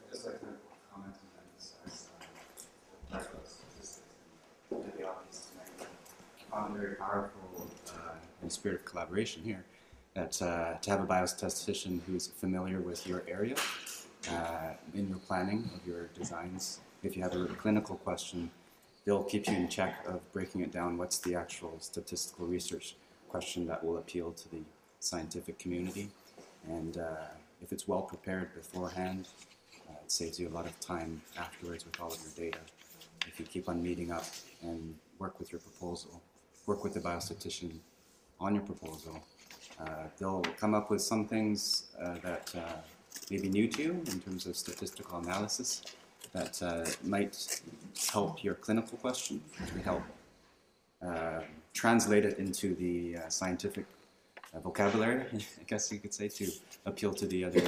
I'd 0.09 0.13
just 0.13 0.25
like 0.25 0.39
to 0.39 0.47
comment 0.91 1.13
on 1.13 1.29
that 1.35 1.45
as, 1.55 1.73
as, 1.85 2.07
uh, 2.19 3.17
talk 3.17 3.29
about 3.31 3.47
statistics 3.47 4.01
and 4.71 4.83
the 4.97 5.07
obvious 5.07 5.47
tonight. 5.51 5.89
I 6.48 6.48
found 6.59 6.77
very 6.77 6.95
powerful, 6.95 7.67
uh, 7.87 8.15
in 8.41 8.47
the 8.47 8.53
spirit 8.53 8.79
of 8.79 8.85
collaboration 8.85 9.41
here, 9.43 9.63
that, 10.13 10.41
uh, 10.41 10.73
to 10.81 10.89
have 10.89 11.01
a 11.01 11.05
biostatistician 11.05 12.01
who's 12.05 12.27
familiar 12.27 12.79
with 12.79 13.07
your 13.07 13.23
area, 13.27 13.55
uh, 14.29 14.73
in 14.93 15.07
your 15.07 15.19
planning 15.19 15.69
of 15.75 15.87
your 15.87 16.07
designs. 16.07 16.79
If 17.03 17.15
you 17.15 17.23
have 17.23 17.35
a 17.35 17.45
clinical 17.63 17.95
question, 17.97 18.51
they'll 19.05 19.23
keep 19.23 19.47
you 19.47 19.55
in 19.55 19.69
check 19.69 20.05
of 20.05 20.19
breaking 20.33 20.61
it 20.61 20.71
down. 20.71 20.97
What's 20.97 21.19
the 21.19 21.35
actual 21.35 21.73
statistical 21.79 22.45
research 22.45 22.95
question 23.29 23.65
that 23.67 23.83
will 23.83 23.97
appeal 23.97 24.31
to 24.33 24.49
the 24.49 24.61
scientific 24.99 25.57
community? 25.59 26.09
And 26.67 26.97
uh, 26.97 27.27
if 27.61 27.71
it's 27.71 27.87
well 27.87 28.01
prepared 28.01 28.53
beforehand, 28.53 29.29
uh, 29.89 29.93
it 30.03 30.11
saves 30.11 30.39
you 30.39 30.49
a 30.49 30.53
lot 30.59 30.65
of 30.65 30.77
time 30.81 31.21
afterwards 31.37 31.85
with 31.85 31.99
all 32.01 32.11
of 32.11 32.19
your 32.21 32.45
data. 32.45 32.59
If 33.27 33.39
you 33.39 33.45
keep 33.45 33.69
on 33.69 33.81
meeting 33.81 34.11
up 34.11 34.25
and 34.61 34.95
work 35.19 35.39
with 35.39 35.51
your 35.53 35.61
proposal, 35.61 36.21
work 36.69 36.83
with 36.83 36.93
the 36.93 37.03
biostatistician 37.09 37.71
on 38.39 38.53
your 38.55 38.63
proposal, 38.71 39.15
uh, 39.83 40.05
they'll 40.17 40.45
come 40.61 40.73
up 40.79 40.91
with 40.91 41.01
some 41.01 41.23
things 41.33 41.87
uh, 42.03 42.15
that 42.27 42.45
uh, 42.55 42.77
may 43.31 43.39
be 43.45 43.49
new 43.49 43.67
to 43.67 43.81
you 43.85 43.91
in 44.11 44.17
terms 44.25 44.45
of 44.45 44.55
statistical 44.55 45.17
analysis 45.17 45.81
that 46.37 46.61
uh, 46.61 46.85
might 47.03 47.33
help 48.13 48.43
your 48.43 48.53
clinical 48.65 48.97
question, 48.99 49.41
to 49.71 49.79
help 49.89 50.03
uh, 51.07 51.41
translate 51.73 52.23
it 52.29 52.37
into 52.37 52.75
the 52.75 53.17
uh, 53.17 53.29
scientific 53.29 53.85
vocabulary, 54.67 55.21
I 55.61 55.63
guess 55.71 55.91
you 55.91 55.99
could 56.03 56.13
say, 56.13 56.27
to 56.39 56.45
appeal 56.85 57.13
to 57.21 57.25
the 57.25 57.39
other 57.45 57.65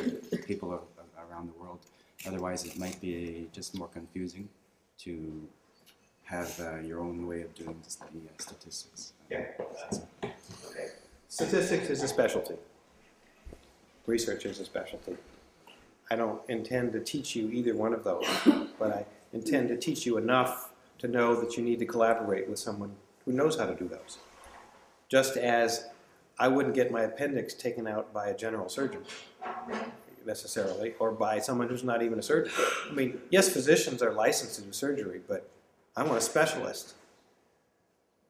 people 0.49 0.68
around 1.24 1.45
the 1.52 1.58
world. 1.62 1.80
Otherwise, 2.28 2.66
it 2.66 2.78
might 2.78 3.02
be 3.02 3.47
just 3.52 3.70
more 3.80 3.88
confusing 3.88 4.47
to 4.99 5.14
have 6.32 6.60
uh, 6.62 6.80
your 6.80 7.02
own 7.02 7.28
way 7.28 7.42
of 7.42 7.54
doing 7.54 7.76
the 7.84 7.96
the, 8.14 8.20
uh, 8.20 8.32
statistics. 8.40 9.14
Yeah. 9.30 9.48
Statistics 11.28 11.90
is 11.90 12.02
a 12.04 12.08
specialty. 12.08 12.56
Research 14.08 14.46
is 14.46 14.60
a 14.62 14.66
specialty. 14.66 15.18
I 16.10 16.16
don't 16.16 16.42
intend 16.48 16.94
to 16.94 17.02
teach 17.02 17.36
you 17.36 17.50
either 17.52 17.76
one 17.76 17.94
of 17.94 18.06
those, 18.06 18.26
but 18.80 18.92
I 18.92 19.06
intend 19.34 19.68
to 19.70 19.78
teach 19.78 20.06
you 20.06 20.18
enough 20.18 20.72
to 21.00 21.08
know 21.10 21.40
that 21.42 21.58
you 21.58 21.64
need 21.64 21.80
to 21.80 21.86
collaborate 21.86 22.50
with 22.50 22.60
someone 22.60 22.96
who 23.26 23.34
knows 23.34 23.60
how 23.60 23.66
to 23.66 23.76
do 23.76 23.88
those. 23.88 24.18
Just 25.10 25.36
as 25.36 25.88
I 26.40 26.48
wouldn't 26.48 26.76
get 26.76 26.92
my 26.92 27.02
appendix 27.02 27.54
taken 27.54 27.88
out 27.88 28.14
by 28.14 28.28
a 28.28 28.36
general 28.36 28.70
surgeon 28.70 29.04
necessarily, 30.26 30.94
or 31.00 31.12
by 31.12 31.40
someone 31.40 31.68
who's 31.68 31.84
not 31.84 32.02
even 32.02 32.20
a 32.20 32.24
surgeon. 32.24 32.54
I 32.90 32.94
mean, 32.94 33.20
yes, 33.32 33.50
physicians 33.50 34.02
are 34.02 34.14
licensed 34.14 34.56
to 34.56 34.62
do 34.62 34.72
surgery, 34.72 35.20
but 35.28 35.50
I 36.02 36.04
want 36.04 36.18
a 36.18 36.22
specialist. 36.22 36.95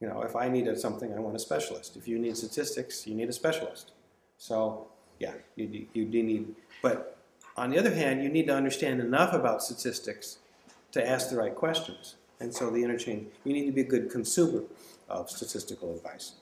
You 0.01 0.09
know, 0.09 0.23
if 0.23 0.35
I 0.35 0.49
needed 0.49 0.77
something, 0.77 1.13
I 1.13 1.21
want 1.21 1.37
a 1.37 1.39
specialist. 1.39 1.95
If 1.95 2.05
you 2.05 2.19
need 2.19 2.35
statistics, 2.35 3.07
you 3.07 3.15
need 3.15 3.29
a 3.29 3.33
specialist. 3.33 3.93
So, 4.37 4.87
yeah, 5.19 5.35
you, 5.55 5.87
you 5.93 6.03
do 6.03 6.21
need, 6.21 6.53
but 6.81 7.17
on 7.55 7.69
the 7.69 7.79
other 7.79 7.93
hand, 7.93 8.21
you 8.21 8.27
need 8.27 8.47
to 8.47 8.53
understand 8.53 8.99
enough 8.99 9.33
about 9.33 9.63
statistics 9.63 10.39
to 10.91 11.07
ask 11.07 11.29
the 11.29 11.37
right 11.37 11.55
questions. 11.55 12.15
And 12.41 12.53
so 12.53 12.69
the 12.69 12.83
interchange, 12.83 13.27
you 13.45 13.53
need 13.53 13.67
to 13.67 13.71
be 13.71 13.81
a 13.81 13.89
good 13.95 14.09
consumer 14.11 14.63
of 15.07 15.29
statistical 15.29 15.95
advice. 15.95 16.33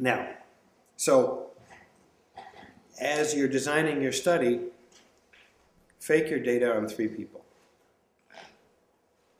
Now, 0.00 0.28
so 0.96 1.50
as 3.00 3.32
you're 3.32 3.46
designing 3.46 4.02
your 4.02 4.10
study, 4.10 4.58
fake 6.00 6.30
your 6.30 6.40
data 6.40 6.76
on 6.76 6.88
three 6.88 7.06
people. 7.06 7.44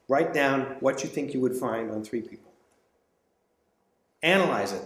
Write 0.09 0.33
down 0.33 0.77
what 0.81 1.05
you 1.05 1.11
think 1.11 1.35
you 1.35 1.41
would 1.41 1.55
find 1.55 1.91
on 1.91 2.03
three 2.03 2.23
people. 2.23 2.51
Analyze 4.23 4.73
it. 4.73 4.83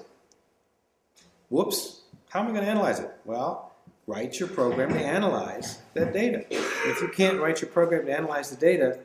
Whoops, 1.49 2.01
how 2.29 2.41
am 2.41 2.49
I 2.49 2.51
going 2.51 2.64
to 2.64 2.70
analyze 2.70 2.99
it? 2.99 3.11
Well, 3.25 3.73
write 4.07 4.41
your 4.41 4.49
program 4.49 4.93
to 4.93 5.01
analyze 5.01 5.79
that 5.95 6.12
data. 6.12 6.45
If 6.51 7.01
you 7.01 7.09
can't 7.09 7.41
write 7.41 7.61
your 7.61 7.70
program 7.70 8.07
to 8.07 8.12
analyze 8.12 8.51
the 8.51 8.57
data, 8.57 8.99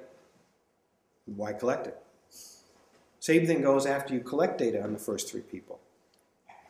why 1.25 1.53
collect 1.53 1.87
it? 1.87 2.01
Same 3.19 3.45
thing 3.45 3.61
goes 3.61 3.85
after 3.85 4.13
you 4.13 4.21
collect 4.21 4.57
data 4.57 4.81
on 4.83 4.93
the 4.93 4.99
first 4.99 5.29
three 5.29 5.41
people. 5.41 5.79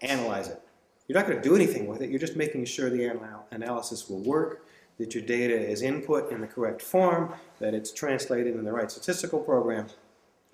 Analyze 0.02 0.50
it. 0.50 0.62
You're 1.08 1.18
not 1.18 1.28
going 1.28 1.42
to 1.42 1.48
do 1.48 1.56
anything 1.56 1.88
with 1.88 2.02
it, 2.02 2.10
you're 2.10 2.20
just 2.20 2.36
making 2.36 2.66
sure 2.66 2.90
the 2.90 3.06
anal- 3.06 3.46
analysis 3.52 4.10
will 4.10 4.20
work, 4.20 4.67
that 4.98 5.14
your 5.14 5.24
data 5.24 5.56
is 5.56 5.82
input 5.82 6.32
in 6.32 6.42
the 6.42 6.48
correct 6.48 6.82
form, 6.82 7.34
that 7.60 7.74
it's 7.74 7.92
translated 7.92 8.56
in 8.56 8.64
the 8.64 8.72
right 8.72 8.90
statistical 8.90 9.40
program, 9.40 9.88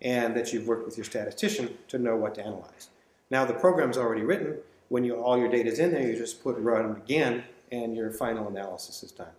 and 0.01 0.35
that 0.35 0.51
you've 0.51 0.67
worked 0.67 0.85
with 0.85 0.97
your 0.97 1.05
statistician 1.05 1.77
to 1.87 1.97
know 1.97 2.15
what 2.15 2.35
to 2.35 2.41
analyze. 2.41 2.89
Now 3.29 3.45
the 3.45 3.53
program's 3.53 3.97
already 3.97 4.23
written. 4.23 4.57
When 4.89 5.05
you, 5.05 5.15
all 5.15 5.37
your 5.37 5.49
data 5.49 5.69
is 5.69 5.79
in 5.79 5.91
there, 5.91 6.07
you 6.07 6.15
just 6.15 6.43
put 6.43 6.57
run 6.57 6.97
again, 6.97 7.43
and 7.71 7.95
your 7.95 8.11
final 8.11 8.47
analysis 8.47 9.01
is 9.01 9.11
done. 9.11 9.31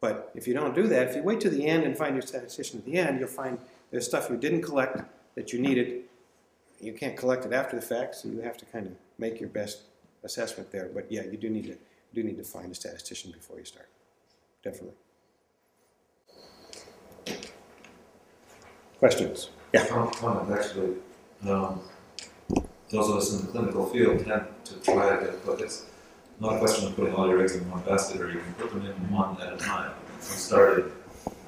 But 0.00 0.30
if 0.34 0.48
you 0.48 0.54
don't 0.54 0.74
do 0.74 0.86
that, 0.88 1.08
if 1.08 1.16
you 1.16 1.22
wait 1.22 1.40
to 1.40 1.50
the 1.50 1.66
end 1.66 1.84
and 1.84 1.96
find 1.96 2.14
your 2.14 2.22
statistician 2.22 2.78
at 2.78 2.84
the 2.84 2.96
end, 2.98 3.20
you'll 3.20 3.28
find 3.28 3.58
there's 3.90 4.06
stuff 4.06 4.28
you 4.30 4.36
didn't 4.36 4.62
collect 4.62 5.00
that 5.34 5.52
you 5.52 5.60
needed. 5.60 6.02
You 6.80 6.92
can't 6.92 7.16
collect 7.16 7.44
it 7.44 7.52
after 7.52 7.76
the 7.76 7.82
fact, 7.82 8.16
so 8.16 8.28
you 8.28 8.40
have 8.40 8.56
to 8.58 8.64
kind 8.66 8.86
of 8.86 8.92
make 9.18 9.40
your 9.40 9.48
best 9.48 9.82
assessment 10.24 10.70
there. 10.70 10.90
But 10.92 11.10
yeah, 11.10 11.22
you 11.22 11.36
do 11.36 11.48
need 11.48 11.66
to 11.66 11.76
do 12.14 12.22
need 12.22 12.38
to 12.38 12.44
find 12.44 12.70
a 12.72 12.74
statistician 12.74 13.30
before 13.30 13.58
you 13.58 13.64
start. 13.64 13.88
Questions? 18.98 19.50
Yeah. 19.72 19.86
Comment, 19.86 20.50
actually, 20.50 20.96
um, 21.48 21.80
those 22.90 23.08
of 23.08 23.16
us 23.16 23.32
in 23.32 23.46
the 23.46 23.52
clinical 23.52 23.86
field 23.86 24.24
tend 24.24 24.46
to 24.64 24.74
try 24.80 25.16
to, 25.16 25.34
but 25.44 25.60
it's 25.60 25.86
not 26.40 26.54
a 26.56 26.58
question 26.58 26.88
of 26.88 26.96
putting 26.96 27.14
all 27.14 27.28
your 27.28 27.42
eggs 27.42 27.56
in 27.56 27.70
one 27.70 27.82
basket, 27.82 28.20
or 28.20 28.30
you 28.30 28.40
can 28.40 28.54
put 28.54 28.70
them 28.70 28.86
in 28.86 28.92
one 29.10 29.40
at 29.40 29.52
a 29.52 29.56
time. 29.56 29.92
We 30.16 30.22
started 30.22 30.92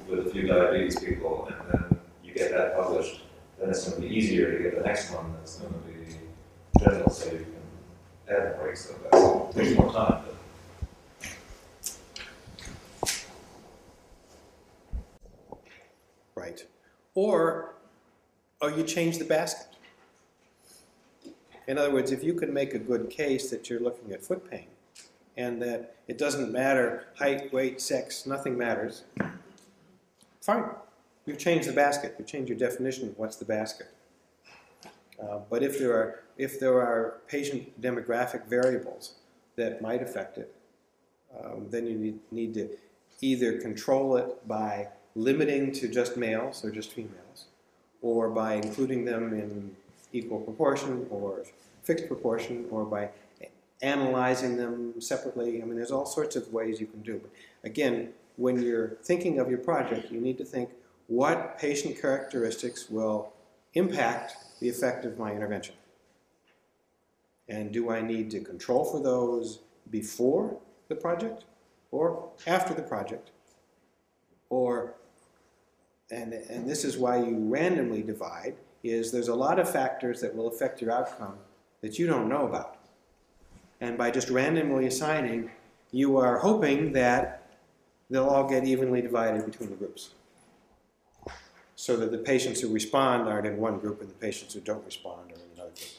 with 0.07 0.27
a 0.27 0.29
few 0.29 0.47
diabetes 0.47 0.99
people, 0.99 1.47
and 1.47 1.73
then 1.73 1.99
you 2.23 2.33
get 2.33 2.51
that 2.51 2.75
published, 2.75 3.21
then 3.59 3.69
it's 3.69 3.87
gonna 3.89 4.01
be 4.01 4.15
easier 4.15 4.57
to 4.57 4.63
get 4.63 4.77
the 4.77 4.83
next 4.83 5.11
one 5.11 5.33
that's 5.33 5.57
gonna 5.57 5.77
be 5.79 6.15
general, 6.79 7.09
so 7.09 7.31
you 7.31 7.45
can 8.27 8.35
add 8.35 8.57
more 8.57 8.69
eggs 8.69 8.87
to 8.87 8.93
basket. 9.09 9.61
It 9.61 9.65
takes 9.65 9.77
more 9.79 9.91
time, 9.91 10.23
Right. 16.39 16.65
Or, 17.15 17.75
or 18.61 18.71
you 18.71 18.83
change 18.83 19.17
the 19.17 19.25
basket. 19.25 19.67
In 21.67 21.77
other 21.77 21.91
words, 21.91 22.11
if 22.11 22.23
you 22.23 22.33
can 22.33 22.53
make 22.53 22.73
a 22.73 22.79
good 22.79 23.09
case 23.09 23.49
that 23.51 23.69
you're 23.69 23.79
looking 23.79 24.11
at 24.11 24.23
foot 24.23 24.49
pain 24.49 24.67
and 25.37 25.61
that 25.61 25.95
it 26.07 26.17
doesn't 26.17 26.51
matter 26.51 27.07
height, 27.17 27.53
weight, 27.53 27.81
sex, 27.81 28.25
nothing 28.25 28.57
matters, 28.57 29.03
fine. 30.41 30.63
You've 31.25 31.37
changed 31.37 31.67
the 31.67 31.73
basket. 31.73 32.15
You've 32.17 32.27
changed 32.27 32.49
your 32.49 32.57
definition 32.57 33.09
of 33.09 33.19
what's 33.19 33.35
the 33.35 33.45
basket. 33.45 33.87
Uh, 35.21 35.39
but 35.49 35.61
if 35.61 35.77
there 35.77 35.91
are 35.93 36.23
if 36.37 36.59
there 36.59 36.81
are 36.81 37.17
patient 37.27 37.81
demographic 37.81 38.47
variables 38.47 39.15
that 39.57 39.81
might 39.81 40.01
affect 40.01 40.37
it, 40.37 40.55
um, 41.37 41.67
then 41.69 41.85
you 41.85 41.95
need, 41.95 42.19
need 42.31 42.53
to 42.53 42.69
either 43.21 43.59
control 43.59 44.15
it 44.15 44.47
by 44.47 44.87
limiting 45.15 45.71
to 45.73 45.87
just 45.87 46.17
males 46.17 46.63
or 46.63 46.71
just 46.71 46.91
females, 46.93 47.45
or 48.01 48.29
by 48.29 48.53
including 48.53 49.05
them 49.05 49.33
in 49.33 49.75
equal 50.13 50.39
proportion 50.39 51.07
or 51.09 51.43
fixed 51.83 52.07
proportion, 52.07 52.65
or 52.71 52.85
by 52.85 53.09
analyzing 53.81 54.57
them 54.57 54.99
separately. 54.99 55.61
I 55.61 55.65
mean, 55.65 55.75
there's 55.75 55.91
all 55.91 56.05
sorts 56.05 56.35
of 56.35 56.51
ways 56.51 56.79
you 56.79 56.87
can 56.87 57.01
do. 57.01 57.19
But 57.21 57.31
again, 57.69 58.09
when 58.35 58.61
you're 58.61 58.97
thinking 59.03 59.39
of 59.39 59.49
your 59.49 59.59
project, 59.59 60.11
you 60.11 60.19
need 60.19 60.37
to 60.37 60.45
think 60.45 60.69
what 61.07 61.57
patient 61.57 61.99
characteristics 61.99 62.89
will 62.89 63.33
impact 63.73 64.35
the 64.59 64.69
effect 64.69 65.05
of 65.05 65.17
my 65.17 65.31
intervention. 65.31 65.75
And 67.47 67.71
do 67.71 67.89
I 67.89 68.01
need 68.01 68.29
to 68.31 68.41
control 68.41 68.85
for 68.85 69.01
those 69.01 69.59
before 69.89 70.57
the 70.87 70.95
project 70.95 71.45
or 71.91 72.29
after 72.45 72.73
the 72.73 72.83
project? 72.83 73.31
Or 74.49 74.95
and, 76.11 76.33
and 76.33 76.67
this 76.67 76.83
is 76.83 76.97
why 76.97 77.17
you 77.17 77.37
randomly 77.37 78.01
divide, 78.01 78.55
is 78.83 79.11
there's 79.11 79.27
a 79.27 79.35
lot 79.35 79.59
of 79.59 79.71
factors 79.71 80.21
that 80.21 80.35
will 80.35 80.47
affect 80.47 80.81
your 80.81 80.91
outcome 80.91 81.35
that 81.81 81.99
you 81.99 82.07
don't 82.07 82.27
know 82.27 82.47
about. 82.47 82.77
And 83.81 83.97
by 83.97 84.11
just 84.11 84.29
randomly 84.29 84.87
assigning, 84.87 85.51
you 85.91 86.17
are 86.17 86.39
hoping 86.39 86.93
that 86.93 87.49
they'll 88.09 88.27
all 88.27 88.49
get 88.49 88.65
evenly 88.65 89.01
divided 89.01 89.45
between 89.45 89.69
the 89.69 89.75
groups. 89.75 90.09
So 91.75 91.95
that 91.97 92.11
the 92.11 92.17
patients 92.17 92.59
who 92.59 92.73
respond 92.73 93.29
aren't 93.29 93.47
in 93.47 93.57
one 93.57 93.79
group 93.79 94.01
and 94.01 94.09
the 94.09 94.15
patients 94.15 94.53
who 94.53 94.59
don't 94.59 94.83
respond 94.83 95.31
are 95.31 95.35
in 95.35 95.41
another 95.55 95.71
group. 95.71 95.89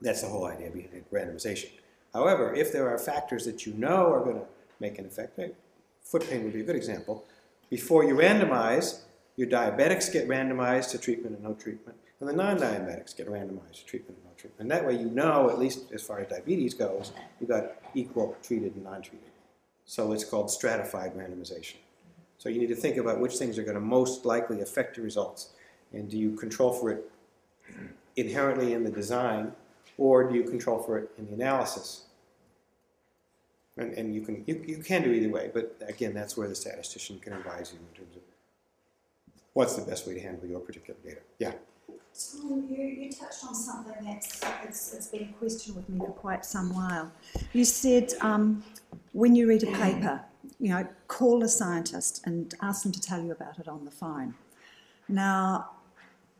That's 0.00 0.22
the 0.22 0.28
whole 0.28 0.46
idea 0.46 0.70
behind 0.70 1.04
randomization. 1.12 1.70
However, 2.14 2.54
if 2.54 2.72
there 2.72 2.88
are 2.88 2.98
factors 2.98 3.44
that 3.44 3.66
you 3.66 3.74
know 3.74 4.12
are 4.12 4.24
going 4.24 4.36
to 4.36 4.46
make 4.80 4.98
an 4.98 5.06
effect, 5.06 5.38
foot 6.08 6.28
pain 6.28 6.42
would 6.42 6.54
be 6.54 6.60
a 6.60 6.64
good 6.64 6.76
example, 6.76 7.24
before 7.68 8.02
you 8.02 8.14
randomize, 8.14 9.00
your 9.36 9.46
diabetics 9.46 10.10
get 10.10 10.26
randomized 10.26 10.90
to 10.90 10.98
treatment 10.98 11.34
and 11.34 11.44
no 11.44 11.52
treatment, 11.52 11.98
and 12.18 12.28
the 12.28 12.32
non-diabetics 12.32 13.14
get 13.14 13.28
randomized 13.28 13.80
to 13.80 13.84
treatment 13.84 14.16
and 14.16 14.24
no 14.24 14.32
treatment. 14.36 14.60
And 14.60 14.70
that 14.70 14.86
way 14.86 14.94
you 14.94 15.10
know, 15.10 15.50
at 15.50 15.58
least 15.58 15.92
as 15.92 16.02
far 16.02 16.20
as 16.20 16.28
diabetes 16.28 16.72
goes, 16.72 17.12
you've 17.38 17.50
got 17.50 17.72
equal 17.94 18.36
treated 18.42 18.74
and 18.74 18.84
non-treated. 18.84 19.28
So 19.84 20.12
it's 20.12 20.24
called 20.24 20.50
stratified 20.50 21.14
randomization. 21.14 21.76
So 22.38 22.48
you 22.48 22.58
need 22.58 22.68
to 22.68 22.74
think 22.74 22.96
about 22.96 23.20
which 23.20 23.36
things 23.36 23.58
are 23.58 23.62
going 23.62 23.74
to 23.74 23.80
most 23.80 24.24
likely 24.24 24.62
affect 24.62 24.96
your 24.96 25.04
results. 25.04 25.50
And 25.92 26.08
do 26.08 26.16
you 26.16 26.36
control 26.36 26.72
for 26.72 26.90
it 26.90 27.10
inherently 28.16 28.72
in 28.72 28.82
the 28.82 28.90
design, 28.90 29.52
or 29.98 30.28
do 30.28 30.34
you 30.34 30.44
control 30.44 30.78
for 30.78 30.98
it 30.98 31.10
in 31.18 31.26
the 31.26 31.34
analysis? 31.34 32.06
And, 33.78 33.92
and 33.94 34.14
you, 34.14 34.22
can, 34.22 34.42
you, 34.46 34.62
you 34.66 34.78
can 34.78 35.02
do 35.04 35.12
either 35.12 35.28
way, 35.28 35.50
but 35.54 35.80
again, 35.86 36.12
that's 36.12 36.36
where 36.36 36.48
the 36.48 36.54
statistician 36.54 37.20
can 37.20 37.32
advise 37.32 37.72
you 37.72 37.78
in 37.78 37.96
terms 37.96 38.16
of 38.16 38.22
what's 39.52 39.76
the 39.76 39.82
best 39.82 40.06
way 40.06 40.14
to 40.14 40.20
handle 40.20 40.48
your 40.48 40.60
particular 40.60 40.98
data. 41.04 41.20
Yeah. 41.38 41.52
Tom, 41.88 42.66
you, 42.68 42.84
you 42.84 43.12
touched 43.12 43.44
on 43.44 43.54
something 43.54 44.04
that's 44.04 44.40
it's, 44.64 44.92
it's 44.94 45.06
been 45.06 45.28
a 45.28 45.32
question 45.38 45.76
with 45.76 45.88
me 45.88 45.98
for 46.00 46.12
quite 46.12 46.44
some 46.44 46.74
while. 46.74 47.12
You 47.52 47.64
said 47.64 48.12
um, 48.20 48.64
when 49.12 49.36
you 49.36 49.48
read 49.48 49.62
a 49.62 49.72
paper, 49.72 50.20
you 50.58 50.70
know, 50.70 50.86
call 51.06 51.44
a 51.44 51.48
scientist 51.48 52.22
and 52.24 52.54
ask 52.60 52.82
them 52.82 52.90
to 52.92 53.00
tell 53.00 53.22
you 53.22 53.30
about 53.30 53.60
it 53.60 53.68
on 53.68 53.84
the 53.84 53.90
phone. 53.92 54.34
Now, 55.08 55.70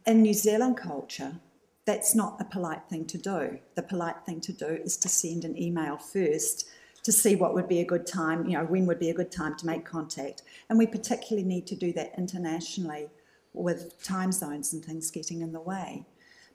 in 0.07 0.23
New 0.23 0.35
Zealand 0.35 0.77
culture, 0.77 1.37
that's 1.85 2.15
not 2.15 2.41
a 2.41 2.45
polite 2.45 2.83
thing 2.91 3.05
to 3.07 3.19
do. 3.19 3.59
The 3.77 3.83
polite 3.83 4.17
thing 4.27 4.41
to 4.43 4.53
do 4.53 4.67
is 4.67 4.97
to 4.99 5.09
send 5.09 5.45
an 5.45 5.57
email 5.57 5.97
first 5.97 6.69
to 7.09 7.13
see 7.13 7.35
what 7.37 7.55
would 7.55 7.67
be 7.67 7.81
a 7.81 7.87
good 7.87 8.07
time, 8.07 8.47
you 8.47 8.59
know, 8.59 8.67
when 8.67 8.85
would 8.85 8.99
be 8.99 9.09
a 9.09 9.15
good 9.15 9.33
time 9.33 9.57
to 9.57 9.65
make 9.65 9.83
contact. 9.83 10.43
And 10.69 10.79
we 10.79 10.87
particularly 10.87 11.49
need 11.49 11.67
to 11.69 11.75
do 11.75 11.91
that 11.95 12.13
internationally 12.19 13.09
with 13.55 14.03
time 14.05 14.31
zones 14.31 14.75
and 14.75 14.85
things 14.85 15.11
getting 15.11 15.41
in 15.41 15.53
the 15.53 15.61
way. 15.61 16.05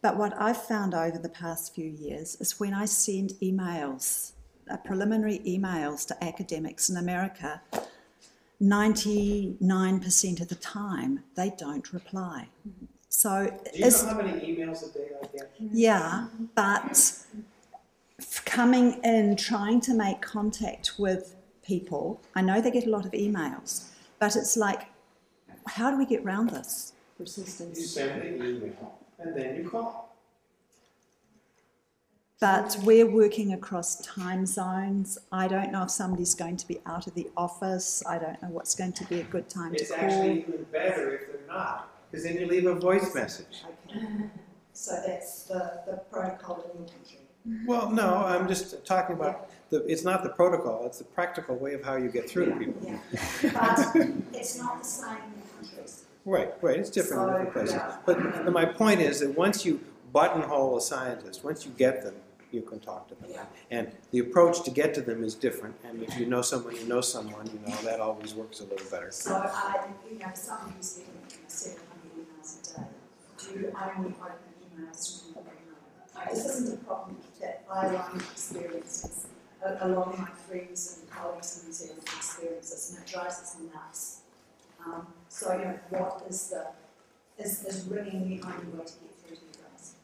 But 0.03 0.15
what 0.15 0.39
I've 0.39 0.61
found 0.63 0.93
over 0.93 1.17
the 1.17 1.27
past 1.27 1.73
few 1.73 1.87
years 1.89 2.37
is 2.39 2.59
when 2.59 2.71
I 2.71 2.85
send 2.85 3.31
emails, 3.41 4.33
uh, 4.69 4.77
preliminary 4.77 5.39
emails 5.39 6.05
to 6.09 6.23
academics 6.23 6.87
in 6.87 6.97
America, 6.97 7.59
99% 8.61 10.39
of 10.39 10.49
the 10.49 10.55
time 10.55 11.23
they 11.33 11.49
don't 11.57 11.91
reply. 11.91 12.49
So, 13.09 13.47
Do 13.73 13.79
you 13.79 13.89
know 13.89 14.05
how 14.05 14.17
many 14.17 14.33
emails 14.55 14.87
a 14.87 14.93
day 14.93 15.07
I 15.19 15.25
get? 15.35 15.51
yeah, 15.59 16.27
but 16.53 17.25
coming 18.45 19.01
in, 19.03 19.35
trying 19.35 19.81
to 19.81 19.93
make 19.93 20.21
contact 20.21 20.93
with 20.97 21.35
people, 21.65 22.21
I 22.35 22.41
know 22.41 22.61
they 22.61 22.71
get 22.71 22.85
a 22.85 22.89
lot 22.89 23.05
of 23.05 23.11
emails, 23.11 23.89
but 24.19 24.35
it's 24.35 24.57
like, 24.57 24.87
how 25.67 25.89
do 25.91 25.97
we 25.97 26.05
get 26.05 26.23
round 26.23 26.49
this? 26.49 26.93
Resistance? 27.19 27.77
You 27.77 27.83
Persistence. 27.83 27.93
send 27.93 28.21
the 28.21 28.45
email 28.45 28.99
and 29.19 29.35
then 29.35 29.55
you 29.55 29.69
call. 29.69 30.15
But 32.39 32.77
we're 32.83 33.09
working 33.09 33.53
across 33.53 34.05
time 34.05 34.45
zones. 34.45 35.17
I 35.31 35.47
don't 35.47 35.71
know 35.71 35.83
if 35.83 35.91
somebody's 35.91 36.35
going 36.35 36.57
to 36.57 36.67
be 36.67 36.79
out 36.85 37.07
of 37.07 37.13
the 37.13 37.29
office. 37.37 38.03
I 38.05 38.17
don't 38.17 38.41
know 38.43 38.49
what's 38.49 38.75
going 38.75 38.91
to 38.93 39.05
be 39.05 39.21
a 39.21 39.23
good 39.23 39.47
time 39.47 39.73
to 39.73 39.85
call. 39.85 39.95
It's 39.95 40.03
actually 40.03 40.39
even 40.41 40.65
better 40.69 41.15
if 41.15 41.27
they're 41.31 41.47
not, 41.47 41.89
because 42.11 42.25
then 42.25 42.35
you 42.35 42.45
leave 42.47 42.65
a 42.65 42.75
voice 42.75 43.15
message. 43.15 43.63
Okay. 43.89 44.05
So 44.73 45.01
that's 45.07 45.43
the, 45.43 45.83
the 45.87 46.01
protocol 46.11 46.69
in 46.73 46.79
your 46.79 46.89
country. 46.89 47.19
Well, 47.65 47.89
no, 47.91 48.23
I'm 48.25 48.47
just 48.47 48.85
talking 48.85 49.15
about 49.15 49.49
the. 49.69 49.83
It's 49.85 50.03
not 50.03 50.23
the 50.23 50.29
protocol; 50.29 50.85
it's 50.85 50.99
the 50.99 51.03
practical 51.03 51.55
way 51.55 51.73
of 51.73 51.83
how 51.83 51.97
you 51.97 52.09
get 52.09 52.29
through 52.29 52.45
to 52.45 52.55
people. 52.55 52.81
Yeah. 52.85 52.99
But 53.53 53.95
it's 54.33 54.57
not 54.57 54.79
the 54.81 54.87
same 54.87 55.17
in 55.17 55.67
countries. 55.67 56.05
Right, 56.25 56.53
right. 56.61 56.77
It's 56.77 56.89
different 56.89 57.35
in 57.37 57.45
different 57.45 57.69
So, 57.69 57.75
places. 57.75 57.75
yeah. 57.75 57.97
But 58.45 58.53
my 58.53 58.63
point 58.65 59.01
is 59.01 59.19
that 59.19 59.37
once 59.37 59.65
you 59.65 59.81
buttonhole 60.13 60.77
a 60.77 60.81
scientist, 60.81 61.43
once 61.43 61.65
you 61.65 61.71
get 61.77 62.01
them, 62.01 62.15
you 62.53 62.61
can 62.61 62.79
talk 62.79 63.09
to 63.09 63.15
them. 63.15 63.29
Yeah. 63.29 63.45
And 63.71 63.91
the 64.11 64.19
approach 64.19 64.63
to 64.63 64.71
get 64.71 64.93
to 64.93 65.01
them 65.01 65.21
is 65.23 65.35
different. 65.35 65.75
And 65.83 66.01
if 66.01 66.17
you 66.17 66.25
know 66.27 66.41
someone, 66.41 66.75
you 66.77 66.85
know 66.85 67.01
someone. 67.01 67.47
You 67.47 67.59
know 67.67 67.75
that 67.83 67.99
always 67.99 68.33
works 68.35 68.61
a 68.61 68.63
little 68.63 68.89
better. 68.89 69.11
So 69.11 69.33
I, 69.35 69.87
you 70.09 70.17
know, 70.19 70.27
someone 70.33 70.71
who's 70.77 70.93
getting 70.93 71.13
seven 71.47 71.79
hundred 71.89 72.25
emails 72.25 72.73
a 72.73 72.79
day, 72.79 72.87
do 73.37 73.59
you 73.59 73.73
only 73.97 74.13
open 74.21 74.31
emails 74.79 75.23
from 75.33 75.43
people 75.43 75.51
you 75.59 76.25
know? 76.25 76.33
This 76.33 76.45
isn't 76.45 76.73
a 76.79 76.83
problem 76.85 77.17
that 77.43 77.63
I 77.71 77.87
only 77.87 78.23
experience, 78.31 79.25
a, 79.65 79.69
a 79.85 79.87
my 79.87 80.29
friends 80.47 80.99
and 80.99 81.09
colleagues 81.09 81.59
in 81.59 81.67
New 81.67 81.73
Zealand 81.73 82.01
experience 82.03 82.69
this, 82.71 82.91
and 82.91 83.03
it 83.03 83.11
drives 83.11 83.35
us 83.43 83.57
nuts. 83.73 84.21
Um, 84.85 85.07
so, 85.29 85.53
you 85.57 85.65
know, 85.65 85.79
what 85.89 86.23
is 86.29 86.49
the, 86.51 86.67
is, 87.41 87.63
is 87.65 87.85
ringing 87.85 88.21
the 88.29 88.39
only 88.45 88.65
way 88.77 88.85
to 88.85 88.93
get 89.03 89.13
through 89.19 89.35
to 89.35 89.41
you 89.41 89.53
guys? 89.63 89.95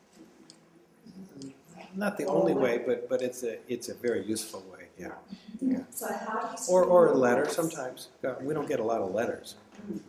Not 1.96 2.18
the 2.18 2.26
only 2.26 2.54
way, 2.54 2.78
but 2.86 3.10
but 3.10 3.22
it's 3.22 3.44
a 3.44 3.58
it's 3.68 3.90
a 3.90 3.96
very 3.96 4.24
useful 4.24 4.64
way. 4.72 4.86
Yeah. 4.98 5.14
Yeah. 5.60 5.80
So 5.90 6.08
how 6.08 6.56
do 6.56 6.62
you? 6.62 6.74
Or 6.74 6.84
or 6.84 7.08
a 7.08 7.18
letter 7.18 7.46
sometimes. 7.50 8.10
Uh, 8.24 8.36
We 8.42 8.54
don't 8.54 8.70
get 8.70 8.80
a 8.80 8.84
lot 8.84 9.02
of 9.02 9.10
letters. 9.14 9.56
So 9.56 9.96
it 9.96 10.02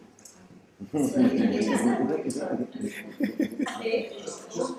Just 0.80 1.14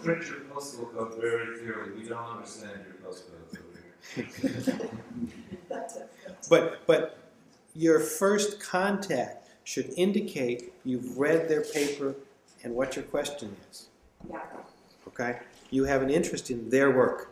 print 0.03 0.27
your 0.27 0.39
postal 0.51 0.85
code 0.87 1.15
very 1.21 1.57
clearly, 1.59 1.91
we 1.97 2.03
don't 2.07 2.37
understand 2.37 2.79
your 2.85 2.95
postal 3.03 3.33
code 3.51 3.59
over 3.59 4.27
here. 4.77 4.89
But, 6.49 6.85
but 6.87 7.17
your 7.75 7.99
first 7.99 8.59
contact 8.59 9.47
should 9.63 9.93
indicate 9.95 10.73
you've 10.83 11.17
read 11.17 11.47
their 11.47 11.61
paper 11.63 12.15
and 12.63 12.73
what 12.75 12.95
your 12.95 13.05
question 13.05 13.55
is, 13.69 13.87
Yeah, 14.29 14.39
okay? 15.07 15.39
You 15.69 15.85
have 15.85 16.01
an 16.01 16.09
interest 16.09 16.49
in 16.51 16.69
their 16.69 16.91
work. 16.91 17.31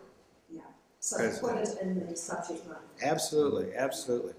yeah. 0.54 0.62
So 1.00 1.18
put 1.42 1.56
it 1.58 1.78
in 1.82 2.08
the 2.08 2.16
subject 2.16 2.66
line. 2.68 2.78
Absolutely, 3.04 3.76
absolutely. 3.76 4.34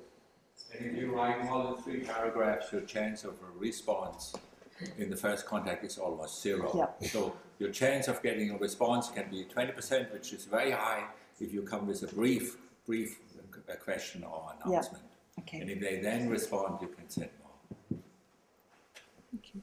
And 0.77 0.87
if 0.87 0.97
you 0.97 1.15
write 1.15 1.45
more 1.45 1.65
than 1.75 1.83
three 1.83 2.01
paragraphs, 2.01 2.73
your 2.73 2.83
chance 2.83 3.25
of 3.25 3.35
a 3.35 3.59
response 3.59 4.35
in 4.99 5.11
the 5.11 5.17
first 5.17 5.47
contact 5.47 5.85
is 5.85 5.99
almost 5.99 6.43
zero. 6.43 6.71
Yep. 6.75 7.05
So 7.11 7.37
your 7.59 7.71
chance 7.71 8.09
of 8.09 8.23
getting 8.23 8.51
a 8.51 8.57
response 8.57 9.09
can 9.11 9.29
be 9.31 9.45
20%, 9.45 10.13
which 10.13 10.33
is 10.33 10.45
very 10.45 10.71
high 10.71 11.05
if 11.41 11.53
you 11.53 11.63
come 11.63 11.87
with 11.87 12.03
a 12.03 12.15
brief, 12.15 12.57
brief 12.87 13.19
uh, 13.69 13.75
question 13.77 14.25
or 14.25 14.53
announcement. 14.65 15.03
And 15.03 15.11
Okay. 15.41 15.61
And 15.61 15.71
if 15.71 15.81
they 15.81 16.01
then 16.01 16.29
respond, 16.29 16.79
you 16.83 16.89
can 16.89 17.09
send 17.09 17.31
more. 17.43 18.01
Thank 19.31 19.55
you. 19.55 19.63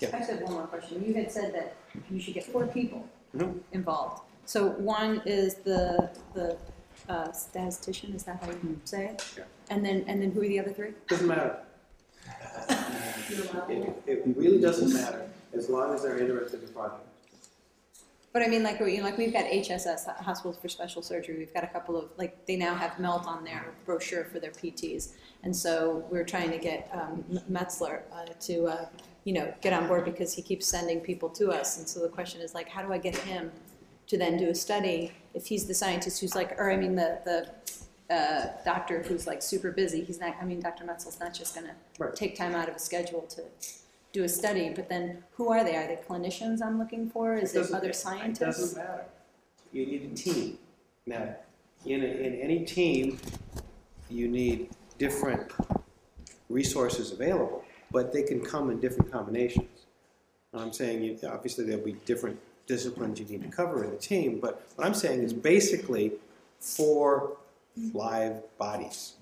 I 0.00 0.18
just 0.18 0.30
have 0.30 0.40
one 0.42 0.52
more 0.52 0.66
question. 0.68 1.04
You 1.04 1.14
had 1.14 1.32
said 1.32 1.52
that 1.54 1.74
you 2.10 2.20
should 2.20 2.34
get 2.34 2.44
four 2.44 2.66
people 2.68 3.04
Mhm. 3.34 3.60
involved. 3.72 4.22
So 4.44 4.68
one 4.70 5.20
is 5.26 5.56
the, 5.56 6.10
the 6.34 6.56
uh, 7.08 7.32
statistician, 7.32 8.14
is 8.14 8.24
that 8.24 8.42
how 8.42 8.50
you 8.50 8.80
say 8.84 9.06
it? 9.06 9.34
Yeah. 9.36 9.44
And 9.70 9.84
then, 9.84 10.04
and 10.06 10.20
then 10.22 10.32
who 10.32 10.42
are 10.42 10.48
the 10.48 10.60
other 10.60 10.72
three? 10.72 10.92
Doesn't 11.08 11.26
matter. 11.26 11.58
It, 13.30 14.02
it 14.06 14.22
really 14.36 14.58
doesn't 14.58 14.92
matter, 14.92 15.28
as 15.52 15.68
long 15.68 15.94
as 15.94 16.02
they're 16.02 16.18
interested 16.18 16.60
in 16.60 16.66
the 16.66 16.72
project. 16.72 17.06
But 18.32 18.42
I 18.42 18.48
mean, 18.48 18.62
like, 18.62 18.78
you 18.80 18.98
know, 18.98 19.02
like 19.04 19.18
we've 19.18 19.32
got 19.32 19.44
HSS, 19.46 20.06
Hospitals 20.18 20.58
for 20.58 20.68
Special 20.68 21.02
Surgery, 21.02 21.36
we've 21.38 21.52
got 21.52 21.64
a 21.64 21.66
couple 21.66 21.96
of, 21.96 22.10
like, 22.16 22.46
they 22.46 22.56
now 22.56 22.74
have 22.74 22.98
Melt 22.98 23.26
on 23.26 23.44
their 23.44 23.72
brochure 23.84 24.24
for 24.24 24.38
their 24.38 24.50
PTs. 24.50 25.12
And 25.42 25.54
so 25.54 26.04
we're 26.10 26.24
trying 26.24 26.50
to 26.50 26.58
get 26.58 26.90
um, 26.92 27.24
Metzler 27.50 28.02
uh, 28.12 28.26
to, 28.40 28.66
uh, 28.66 28.86
you 29.24 29.32
know, 29.32 29.52
get 29.60 29.72
on 29.72 29.88
board 29.88 30.04
because 30.04 30.32
he 30.32 30.42
keeps 30.42 30.66
sending 30.66 31.00
people 31.00 31.28
to 31.30 31.50
us. 31.50 31.78
And 31.78 31.88
so 31.88 32.00
the 32.00 32.08
question 32.08 32.40
is 32.40 32.54
like, 32.54 32.68
how 32.68 32.82
do 32.82 32.92
I 32.92 32.98
get 32.98 33.16
him 33.16 33.50
to 34.08 34.18
then 34.18 34.36
do 34.36 34.48
a 34.48 34.54
study 34.54 35.12
if 35.34 35.46
he's 35.46 35.66
the 35.66 35.74
scientist 35.74 36.20
who's 36.20 36.34
like, 36.34 36.58
or 36.58 36.70
I 36.70 36.76
mean, 36.76 36.94
the, 36.96 37.20
the 38.08 38.14
uh, 38.14 38.46
doctor 38.64 39.02
who's 39.02 39.26
like 39.26 39.42
super 39.42 39.70
busy, 39.70 40.02
he's 40.02 40.18
not, 40.20 40.34
I 40.40 40.44
mean, 40.44 40.60
Dr. 40.60 40.84
Metzel's 40.84 41.20
not 41.20 41.34
just 41.34 41.54
gonna 41.54 41.74
take 42.14 42.36
time 42.36 42.54
out 42.54 42.68
of 42.68 42.74
his 42.74 42.82
schedule 42.82 43.22
to 43.30 43.42
do 44.12 44.24
a 44.24 44.28
study, 44.28 44.70
but 44.74 44.88
then 44.88 45.22
who 45.34 45.50
are 45.52 45.62
they? 45.62 45.76
Are 45.76 45.86
they 45.86 45.96
clinicians 46.08 46.62
I'm 46.62 46.78
looking 46.78 47.10
for? 47.10 47.36
Is 47.36 47.54
it 47.54 47.58
doesn't- 47.58 47.76
other 47.76 47.90
It 47.90 47.96
scientists? 47.96 48.38
doesn't 48.40 48.78
matter. 48.78 49.04
You 49.72 49.86
need 49.86 50.10
a 50.10 50.14
team. 50.14 50.58
Now, 51.06 51.34
in, 51.84 52.02
a- 52.02 52.06
in 52.06 52.34
any 52.40 52.64
team, 52.64 53.18
you 54.08 54.26
need 54.28 54.70
different 54.96 55.52
resources 56.48 57.12
available, 57.12 57.62
but 57.90 58.12
they 58.14 58.22
can 58.22 58.40
come 58.42 58.70
in 58.70 58.80
different 58.80 59.12
combinations. 59.12 59.68
I'm 60.54 60.72
saying, 60.72 61.02
you, 61.02 61.18
obviously, 61.28 61.66
there'll 61.66 61.84
be 61.84 61.92
different 62.06 62.38
disciplines 62.68 63.18
you 63.18 63.26
need 63.26 63.42
to 63.42 63.48
cover 63.48 63.82
in 63.82 63.90
a 63.90 63.96
team, 63.96 64.38
but 64.38 64.68
what 64.76 64.86
I'm 64.86 64.94
saying 64.94 65.22
is 65.22 65.32
basically 65.32 66.12
four 66.60 67.36
live 67.92 68.36
bodies 68.58 69.14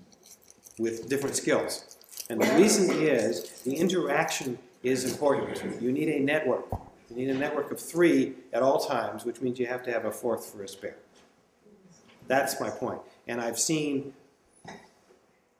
with 0.77 1.09
different 1.09 1.35
skills. 1.35 1.97
And 2.29 2.41
the 2.41 2.53
reason 2.61 2.91
is 2.91 3.61
the 3.61 3.75
interaction 3.75 4.59
is 4.83 5.09
important. 5.09 5.81
You 5.81 5.91
need 5.91 6.09
a 6.09 6.19
network. 6.19 6.65
You 7.09 7.15
need 7.15 7.29
a 7.29 7.33
network 7.33 7.71
of 7.71 7.79
three 7.79 8.33
at 8.51 8.61
all 8.61 8.85
times, 8.85 9.23
which 9.23 9.41
means 9.41 9.59
you 9.59 9.65
have 9.67 9.83
to 9.83 9.91
have 9.91 10.05
a 10.05 10.11
fourth 10.11 10.45
for 10.45 10.61
a 10.63 10.67
spare. 10.67 10.97
That's 12.27 12.59
my 12.59 12.69
point. 12.69 12.99
And 13.27 13.39
I've 13.39 13.57
seen 13.57 14.13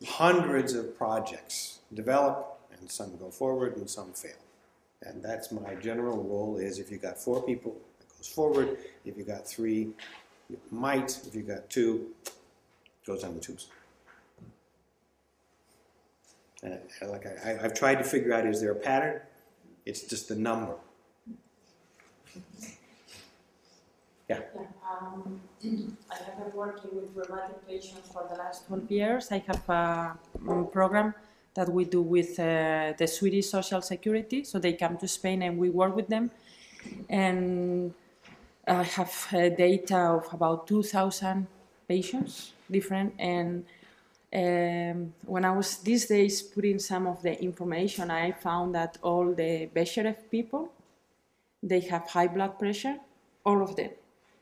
hundreds 0.06 0.74
of 0.74 0.98
projects 0.98 1.80
develop, 1.94 2.60
and 2.78 2.92
some 2.92 3.16
go 3.18 3.32
forward 3.32 3.78
and 3.78 3.90
some 3.90 4.12
fail. 4.12 4.34
And 5.04 5.24
that's 5.24 5.52
my 5.52 5.76
general 5.76 6.24
rule 6.24 6.58
is 6.58 6.80
if 6.80 6.92
you 6.92 6.98
got 6.98 7.18
four 7.18 7.44
people, 7.44 7.78
it 8.00 8.08
goes 8.18 8.28
forward. 8.28 8.78
If 9.06 9.18
you 9.18 9.24
got 9.24 9.48
three, 9.48 9.90
it 10.52 10.60
might. 10.72 11.20
If 11.28 11.36
you 11.36 11.44
got 11.44 11.70
two, 11.70 12.08
it 12.26 12.34
goes 13.06 13.22
down 13.22 13.36
the 13.36 13.40
tubes. 13.40 13.68
And 16.64 16.80
I- 17.02 17.06
like 17.06 17.26
I, 17.28 17.60
I've 17.64 17.74
tried 17.76 17.96
to 17.96 18.04
figure 18.04 18.34
out, 18.34 18.46
is 18.46 18.60
there 18.62 18.72
a 18.72 18.76
pattern? 18.76 19.22
It's 19.86 20.02
just 20.04 20.28
the 20.28 20.36
number. 20.36 20.76
Yeah. 24.28 24.42
Um, 24.90 25.40
I 26.12 26.16
have 26.16 26.38
been 26.38 26.52
working 26.54 26.90
with 26.94 27.06
rheumatic 27.16 27.66
patients 27.68 28.10
for 28.12 28.28
the 28.30 28.36
last 28.38 28.68
12 28.68 28.92
years. 28.92 29.32
I 29.32 29.38
have 29.48 29.70
a 29.70 30.18
um, 30.50 30.68
program 30.68 31.14
that 31.58 31.68
we 31.70 31.84
do 31.86 32.02
with 32.02 32.40
uh, 32.40 32.94
the 32.98 33.08
Swedish 33.08 33.50
Social 33.50 33.82
Security. 33.82 34.44
So 34.44 34.60
they 34.60 34.74
come 34.74 34.96
to 34.98 35.08
Spain 35.08 35.42
and 35.42 35.58
we 35.58 35.70
work 35.70 35.96
with 35.96 36.08
them. 36.08 36.30
And 37.10 37.94
I 38.68 38.84
have 38.84 39.28
uh, 39.34 39.50
data 39.50 39.98
of 39.98 40.32
about 40.32 40.68
2,000 40.68 41.48
patients, 41.88 42.54
different. 42.70 43.14
And 43.18 43.66
um, 44.32 45.14
when 45.26 45.44
I 45.46 45.52
was 45.52 45.78
these 45.78 46.06
days 46.06 46.44
putting 46.44 46.78
some 46.78 47.08
of 47.08 47.24
the 47.24 47.34
information, 47.42 48.12
I 48.12 48.34
found 48.34 48.76
that 48.76 49.00
all 49.02 49.34
the 49.34 49.68
Bechterew 49.76 50.16
people, 50.30 50.70
they 51.64 51.80
have 51.92 52.08
high 52.08 52.28
blood 52.28 52.60
pressure, 52.60 52.98
all 53.44 53.64
of 53.64 53.76
them, 53.76 53.90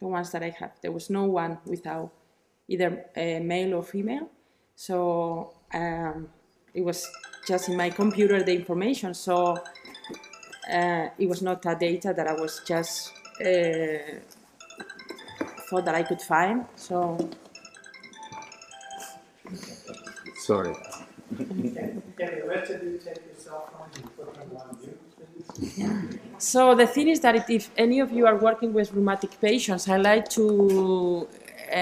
the 0.01 0.07
ones 0.07 0.31
that 0.31 0.43
I 0.43 0.49
have. 0.59 0.73
There 0.81 0.91
was 0.91 1.09
no 1.09 1.23
one 1.23 1.59
without 1.65 2.11
either 2.67 3.05
a 3.15 3.39
male 3.39 3.75
or 3.75 3.83
female. 3.83 4.27
So 4.75 5.53
um, 5.73 6.27
it 6.75 6.83
was 6.83 7.09
just 7.47 7.69
in 7.69 7.77
my 7.77 7.89
computer 7.89 8.43
the 8.43 8.53
information. 8.55 9.13
So 9.13 9.57
uh, 10.71 11.09
it 11.17 11.27
was 11.27 11.41
not 11.41 11.65
a 11.65 11.75
data 11.75 12.13
that 12.15 12.27
I 12.27 12.33
was 12.33 12.61
just 12.65 13.11
uh, 13.39 14.19
thought 15.69 15.85
that 15.85 15.95
I 15.95 16.03
could 16.03 16.21
find. 16.21 16.65
So 16.75 17.17
Sorry. 20.45 20.75
Can 21.37 22.01
can 22.17 22.39
the 22.39 22.47
rest 22.47 22.71
of 22.71 22.83
you 22.83 22.97
take 23.03 23.21
your 23.25 23.35
cell 23.35 23.69
phones 23.71 23.97
and 24.01 24.15
put 24.15 24.33
them 24.35 24.57
on 24.57 24.77
mute, 24.81 24.99
please? 25.17 26.19
So 26.37 26.75
the 26.75 26.87
thing 26.87 27.07
is 27.09 27.19
that 27.21 27.35
if- 27.35 27.49
if 27.49 27.65
any 27.77 27.99
of 27.99 28.11
you 28.11 28.25
are 28.27 28.37
working 28.37 28.73
with 28.73 28.93
rheumatic 28.93 29.31
patients, 29.41 29.87
I 29.89 29.97
like 29.97 30.27
to 30.39 31.27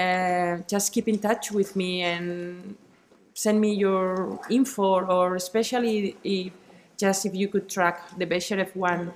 uh, 0.00 0.58
just 0.72 0.92
keep 0.92 1.08
in 1.08 1.18
touch 1.18 1.50
with 1.52 1.76
me 1.76 2.02
and 2.02 2.76
send 3.34 3.60
me 3.60 3.74
your 3.74 4.40
info, 4.48 5.04
or 5.04 5.34
especially 5.34 6.16
if 6.24 6.52
just 6.96 7.26
if 7.26 7.34
you 7.34 7.48
could 7.48 7.68
track 7.68 8.16
the 8.16 8.24
Bechterew 8.24 8.74
one, 8.76 9.12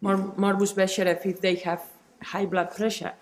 Mor- 0.00 0.32
Morbus 0.36 0.74
Bechterew, 0.74 1.24
if 1.24 1.40
they 1.40 1.56
have 1.56 1.82
high 2.22 2.46
blood 2.46 2.74
pressure. 2.74 3.12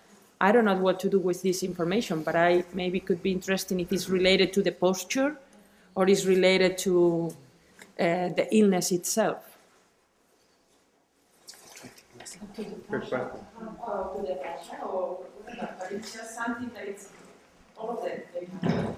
I 0.40 0.52
don't 0.52 0.64
know 0.64 0.76
what 0.76 1.00
to 1.00 1.08
do 1.10 1.18
with 1.18 1.42
this 1.42 1.64
information, 1.64 2.22
but 2.22 2.36
I 2.36 2.64
maybe 2.72 3.00
could 3.00 3.22
be 3.22 3.32
interesting 3.32 3.80
if 3.80 3.92
it's 3.92 4.08
related 4.08 4.52
to 4.52 4.62
the 4.62 4.70
posture 4.70 5.36
or 5.96 6.08
is 6.08 6.26
related 6.26 6.78
to 6.78 7.34
uh, 7.98 8.28
the 8.38 8.46
illness 8.52 8.92
itself. 8.92 9.38
Good 12.56 12.70
question. 12.88 13.20
or 13.86 14.14
to 14.14 14.22
the 14.26 14.36
fascia 14.36 14.84
or 14.84 15.24
but 15.58 15.88
it's 15.90 16.12
just 16.12 16.36
something 16.36 16.70
that 16.74 16.86
it's 16.86 17.08
all 17.76 17.98
of 17.98 18.04
them. 18.04 18.94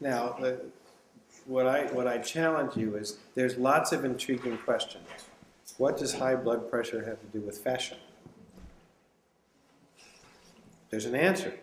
Now, 0.00 0.36
the, 0.40 0.60
what 1.46 1.66
I 1.66 1.84
what 1.86 2.06
I 2.06 2.18
challenge 2.18 2.76
you 2.76 2.96
is 2.96 3.18
there's 3.34 3.56
lots 3.56 3.92
of 3.92 4.04
intriguing 4.04 4.58
questions. 4.58 5.08
What 5.78 5.96
does 5.96 6.14
high 6.14 6.36
blood 6.36 6.70
pressure 6.70 7.04
have 7.04 7.20
to 7.20 7.26
do 7.38 7.40
with 7.40 7.58
fascia? 7.58 7.96
There's 10.90 11.06
an 11.06 11.14
answer. 11.14 11.54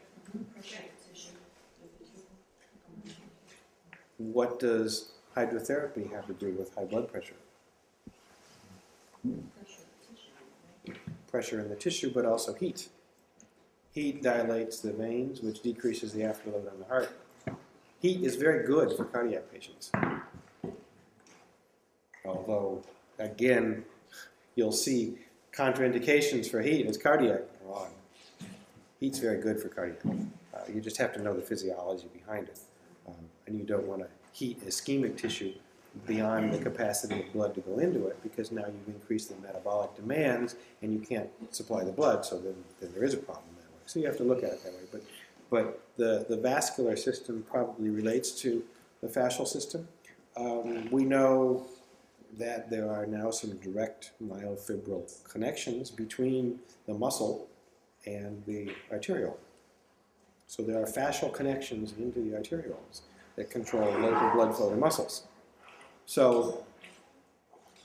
What 4.18 4.60
does 4.60 5.12
hydrotherapy 5.36 6.12
have 6.12 6.26
to 6.28 6.34
do 6.34 6.52
with 6.52 6.74
high 6.76 6.86
blood 6.86 7.12
pressure? 7.12 7.36
Pressure 11.30 11.60
in 11.60 11.70
the 11.70 11.76
tissue, 11.76 12.12
but 12.12 12.26
also 12.26 12.54
heat. 12.54 12.90
Heat 13.92 14.24
dilates 14.24 14.80
the 14.80 14.92
veins, 14.92 15.42
which 15.42 15.62
decreases 15.62 16.14
the 16.14 16.22
afterload 16.22 16.72
on 16.72 16.80
the 16.80 16.86
heart. 16.86 17.10
Heat 18.00 18.22
is 18.22 18.36
very 18.36 18.66
good 18.66 18.96
for 18.96 19.06
cardiac 19.06 19.52
patients. 19.52 19.92
Although, 22.26 22.84
again, 23.20 23.84
you'll 24.56 24.72
see 24.72 25.18
contraindications 25.52 26.50
for 26.50 26.62
heat 26.62 26.88
as 26.88 26.98
cardiac. 26.98 27.42
Wrong. 27.64 27.92
Heat's 29.00 29.20
very 29.20 29.40
good 29.42 29.60
for 29.60 29.70
cardiac. 29.70 30.00
Uh, 30.06 30.60
you 30.74 30.82
just 30.82 30.98
have 30.98 31.14
to 31.14 31.22
know 31.22 31.34
the 31.34 31.42
physiology 31.42 32.08
behind 32.14 32.48
it. 32.48 32.60
Um, 33.08 33.16
and 33.46 33.58
you 33.58 33.66
don't 33.66 33.86
want 33.86 34.02
to 34.02 34.08
heat 34.32 34.66
ischemic 34.66 35.18
tissue 35.18 35.54
beyond 36.06 36.54
the 36.54 36.60
capacity 36.60 37.22
of 37.22 37.34
blood 37.34 37.56
to 37.56 37.62
go 37.62 37.80
into 37.80 38.08
it 38.08 38.22
because 38.22 38.52
now 38.52 38.66
you've 38.66 38.96
increased 38.96 39.30
the 39.30 39.36
metabolic 39.46 39.96
demands 39.96 40.56
and 40.82 40.94
you 40.94 41.00
can't 41.00 41.30
supply 41.54 41.84
the 41.84 41.92
blood, 41.92 42.26
so 42.26 42.38
then, 42.40 42.56
then 42.80 42.92
there 42.94 43.04
is 43.04 43.14
a 43.14 43.18
problem 43.18 43.46
that 43.58 43.72
way. 43.72 43.82
So 43.86 44.00
you 44.00 44.06
have 44.06 44.18
to 44.18 44.24
look 44.24 44.44
at 44.44 44.52
it 44.52 44.64
that 44.64 44.74
way. 44.74 44.84
But, 44.92 45.02
but 45.50 45.82
the, 45.98 46.26
the 46.30 46.38
vascular 46.38 46.96
system 46.96 47.44
probably 47.50 47.90
relates 47.90 48.32
to 48.42 48.64
the 49.02 49.08
fascial 49.08 49.48
system. 49.48 49.88
Um, 50.38 50.90
we 50.92 51.06
know 51.06 51.66
that 52.38 52.70
there 52.70 52.90
are 52.92 53.06
now 53.06 53.32
some 53.32 53.58
direct 53.58 54.12
myofibril 54.24 55.24
connections 55.28 55.90
between 55.90 56.60
the 56.86 56.94
muscle 56.94 57.48
and 58.06 58.44
the 58.46 58.72
arteriole. 58.92 59.40
So 60.48 60.64
there 60.64 60.82
are 60.82 60.86
fascial 60.86 61.34
connections 61.34 61.94
into 61.98 62.20
the 62.20 62.38
arterioles 62.38 63.02
that 63.36 63.50
control 63.50 63.92
the 63.92 64.00
local 64.00 64.30
blood 64.32 64.56
flow 64.56 64.70
to 64.70 64.76
muscles. 64.76 65.24
So 66.10 66.64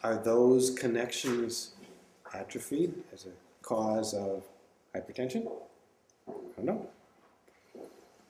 are 0.02 0.16
those 0.16 0.70
connections 0.70 1.72
atrophied 2.32 2.94
as 3.12 3.26
a 3.26 3.32
cause 3.60 4.14
of 4.14 4.42
hypertension? 4.96 5.46
I 6.26 6.32
don't 6.56 6.64
know. 6.64 6.88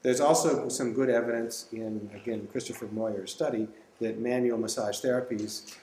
There's 0.02 0.18
also 0.18 0.68
some 0.68 0.94
good 0.94 1.10
evidence 1.10 1.66
in, 1.70 2.10
again, 2.12 2.48
Christopher 2.50 2.88
Moyer's 2.88 3.30
study 3.30 3.68
that 4.00 4.18
manual 4.18 4.58
massage 4.58 5.00
therapies 5.00 5.76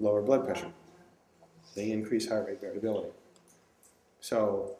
lower 0.00 0.22
blood 0.22 0.46
pressure. 0.46 0.72
They 1.74 1.90
increase 1.90 2.26
heart 2.26 2.46
rate 2.46 2.62
variability. 2.62 3.10
So, 4.22 4.76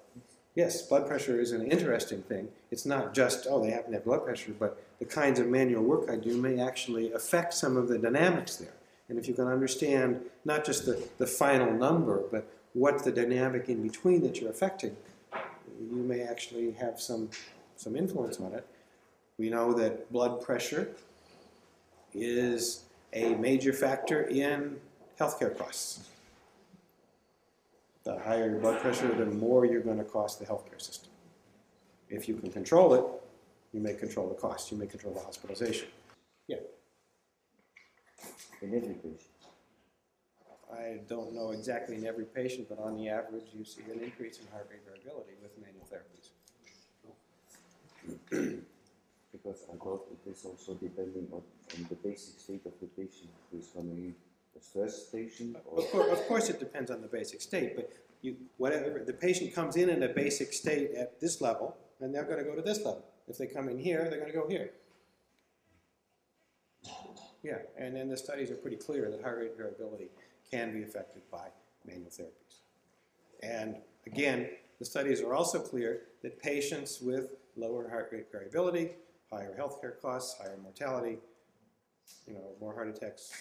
yes, 0.55 0.81
blood 0.81 1.07
pressure 1.07 1.39
is 1.43 1.53
an 1.53 1.71
interesting 1.71 2.23
thing. 2.23 2.49
It's 2.71 2.87
not 2.87 3.13
just, 3.13 3.47
oh, 3.51 3.63
they 3.63 3.71
happen 3.71 3.91
to 3.91 3.99
have 3.99 4.07
blood 4.07 4.25
pressure, 4.25 4.55
but 4.59 4.83
the 4.99 5.05
kinds 5.05 5.39
of 5.39 5.47
manual 5.47 5.83
work 5.83 6.09
I 6.11 6.17
do 6.17 6.39
may 6.39 6.59
actually 6.59 7.13
affect 7.13 7.53
some 7.53 7.77
of 7.77 7.89
the 7.89 7.99
dynamics 7.99 8.57
there. 8.57 8.73
And 9.09 9.19
if 9.19 9.27
you 9.27 9.35
can 9.35 9.47
understand 9.47 10.21
not 10.45 10.65
just 10.65 10.85
the, 10.87 11.03
the 11.19 11.27
final 11.27 11.73
number, 11.73 12.23
but 12.31 12.51
what 12.75 13.05
the 13.05 13.13
dynamic 13.13 13.69
in 13.69 13.83
between 13.83 14.23
that 14.23 14.41
you're 14.41 14.51
affecting, 14.51 14.97
you 15.81 15.97
may 15.97 16.23
actually 16.23 16.73
have 16.73 17.01
some, 17.01 17.31
some 17.77 17.97
influence 17.97 18.39
on 18.39 18.53
it. 18.53 18.67
We 19.39 19.51
know 19.51 19.73
that 19.75 20.13
blood 20.13 20.43
pressure 20.43 20.91
is 22.13 22.85
a 23.13 23.35
major 23.37 23.73
factor 23.73 24.23
in 24.23 24.77
healthcare 25.19 25.57
costs. 25.57 26.09
The 28.05 28.19
higher 28.19 28.51
your 28.51 28.59
blood 28.59 28.81
pressure, 28.81 29.09
the 29.15 29.27
more 29.27 29.65
you're 29.65 29.83
going 29.83 29.99
to 29.99 30.05
cost 30.05 30.39
the 30.39 30.47
healthcare 30.47 30.81
system. 30.81 31.11
If 32.09 32.29
you 32.29 32.37
can 32.37 32.51
control 32.51 32.95
it, 32.95 33.05
you 33.73 33.81
may 33.81 33.95
control 33.95 34.29
the 34.29 34.35
cost, 34.35 34.73
you 34.73 34.79
may 34.79 34.87
control 34.87 35.13
the 35.13 35.21
hospitalization. 35.21 35.89
Yeah. 36.47 36.57
I 40.73 41.01
don't 41.09 41.33
know 41.35 41.51
exactly 41.51 41.97
in 41.97 42.07
every 42.07 42.25
patient, 42.25 42.69
but 42.69 42.79
on 42.79 42.97
the 42.97 43.09
average, 43.09 43.47
you 43.53 43.65
see 43.65 43.83
an 43.91 44.01
increase 44.03 44.39
in 44.39 44.47
heart 44.49 44.69
rate 44.71 44.81
variability 44.87 45.33
with 45.43 45.53
manual 45.61 45.87
therapies. 45.91 46.31
Because 49.33 49.65
I 49.73 49.77
thought 49.77 50.07
it 50.13 50.31
is 50.31 50.45
also 50.45 50.75
depending 50.75 51.29
on, 51.33 51.43
on 51.77 51.87
the 51.89 51.95
basic 51.97 52.39
state 52.41 52.67
of 52.67 52.73
the 52.81 52.87
patient 52.87 53.31
who 53.51 53.59
is 53.59 53.69
coming 53.75 53.99
in. 53.99 54.15
A 54.57 54.61
stressed 54.61 55.13
patient 55.13 55.57
or 55.67 55.79
Of 55.79 55.91
course, 55.91 56.19
of 56.19 56.27
course, 56.27 56.49
it 56.49 56.59
depends 56.59 56.91
on 56.91 57.01
the 57.01 57.07
basic 57.07 57.41
state, 57.41 57.77
but 57.77 57.93
you, 58.23 58.37
whatever, 58.57 59.03
the 59.05 59.13
patient 59.13 59.55
comes 59.55 59.77
in 59.77 59.89
in 59.89 60.03
a 60.03 60.09
basic 60.09 60.53
state 60.53 60.93
at 60.93 61.21
this 61.21 61.41
level, 61.41 61.77
and 62.01 62.15
they're 62.15 62.25
gonna 62.25 62.45
go 62.45 62.55
to 62.55 62.63
this 62.63 62.79
level. 62.79 63.05
If 63.29 63.39
they 63.39 63.47
come 63.47 63.69
in 63.69 63.79
here, 63.79 64.09
they're 64.11 64.19
gonna 64.19 64.33
go 64.33 64.49
here. 64.49 64.71
Yeah, 67.43 67.59
and 67.77 67.95
then 67.95 68.09
the 68.09 68.17
studies 68.17 68.51
are 68.51 68.57
pretty 68.57 68.77
clear 68.77 69.11
that 69.11 69.23
heart 69.23 69.39
rate 69.39 69.57
variability 69.57 70.09
can 70.51 70.73
be 70.73 70.83
affected 70.83 71.23
by 71.31 71.49
manual 71.87 72.11
therapies. 72.11 72.61
And 73.43 73.77
again, 74.07 74.49
the 74.79 74.85
studies 74.85 75.21
are 75.21 75.35
also 75.35 75.61
clear 75.61 76.03
that 76.23 76.41
patients 76.41 77.01
with 77.01 77.31
lower 77.57 77.89
heart 77.89 78.11
rate 78.13 78.31
variability, 78.33 78.91
higher 79.31 79.55
healthcare 79.59 80.01
costs, 80.01 80.39
higher 80.41 80.59
mortality, 80.63 81.19
you 82.27 82.35
know, 82.35 82.41
more 82.61 82.75
heart 82.75 82.89
attacks, 82.89 83.33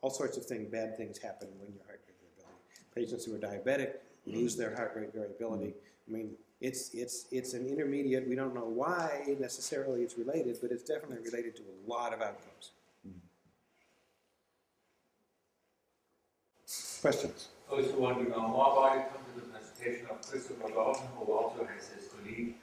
all 0.00 0.10
sorts 0.10 0.36
of 0.36 0.44
things, 0.44 0.70
bad 0.70 0.96
things 0.96 1.18
happen 1.18 1.48
when 1.58 1.72
your 1.72 1.84
heart 1.86 2.00
rate 2.06 2.16
variability. 2.20 2.60
Patients 2.94 3.24
who 3.24 3.34
are 3.34 3.38
diabetic 3.38 3.94
lose 4.26 4.56
their 4.56 4.74
heart 4.74 4.92
rate 4.94 5.12
variability. 5.12 5.74
I 6.08 6.12
mean, 6.12 6.32
it's, 6.60 6.94
it's, 6.94 7.26
it's 7.30 7.54
an 7.54 7.66
intermediate, 7.66 8.28
we 8.28 8.36
don't 8.36 8.54
know 8.54 8.64
why 8.64 9.34
necessarily 9.38 10.02
it's 10.02 10.16
related, 10.16 10.58
but 10.60 10.70
it's 10.70 10.82
definitely 10.82 11.18
related 11.24 11.56
to 11.56 11.62
a 11.62 11.90
lot 11.90 12.12
of 12.12 12.20
outcomes. 12.20 12.72
Questions? 17.04 17.48
Those 17.68 17.90
who 17.90 18.00
want 18.00 18.16
to 18.24 18.30
know 18.30 18.48
more 18.48 18.72
about 18.72 18.96
it, 18.96 19.12
come 19.12 19.20
to 19.34 19.38
the 19.38 19.46
presentation 19.52 20.06
of 20.08 20.22
Christopher 20.22 20.70
Gordon, 20.70 21.02
who 21.18 21.30
also 21.34 21.66
has 21.66 21.88
his 21.88 22.08
colleague. 22.08 22.54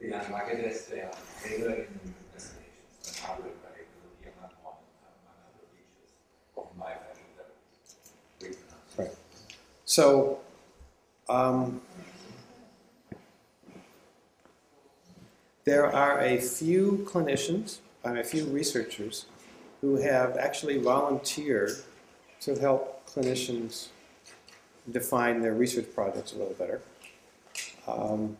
Jan 0.00 0.24
Magades. 0.32 0.86
They 0.86 1.02
are 1.02 1.12
together 1.42 1.74
in 1.74 2.00
the 2.00 2.14
investigations 2.32 3.20
on 3.20 3.26
heart 3.26 3.42
rate 3.44 3.52
variability 3.60 4.38
among 4.38 4.52
among 4.64 5.36
other 5.44 5.66
features 5.76 6.16
of 6.56 6.64
myofascial 6.80 7.28
therapy. 8.40 8.58
Right. 8.96 9.14
So, 9.84 10.38
um, 11.28 11.82
there 15.64 15.94
are 15.94 16.20
a 16.22 16.40
few 16.40 17.06
clinicians 17.06 17.80
and 18.02 18.16
a 18.16 18.24
few 18.24 18.46
researchers 18.46 19.26
who 19.82 19.96
have 19.96 20.38
actually 20.38 20.78
volunteered 20.78 21.72
to 22.40 22.58
help 22.58 22.99
clinicians 23.14 23.88
define 24.90 25.40
their 25.40 25.54
research 25.54 25.86
projects 25.94 26.32
a 26.32 26.38
little 26.38 26.54
better. 26.54 26.80
Um, 27.86 28.36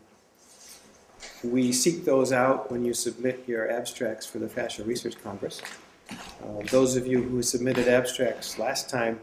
we 1.43 1.71
seek 1.71 2.05
those 2.05 2.31
out 2.31 2.71
when 2.71 2.85
you 2.85 2.93
submit 2.93 3.43
your 3.47 3.69
abstracts 3.71 4.25
for 4.25 4.39
the 4.39 4.47
Fascia 4.47 4.83
Research 4.83 5.15
Congress. 5.23 5.61
Uh, 6.11 6.61
those 6.69 6.95
of 6.95 7.07
you 7.07 7.21
who 7.21 7.41
submitted 7.41 7.87
abstracts 7.87 8.59
last 8.59 8.89
time 8.89 9.19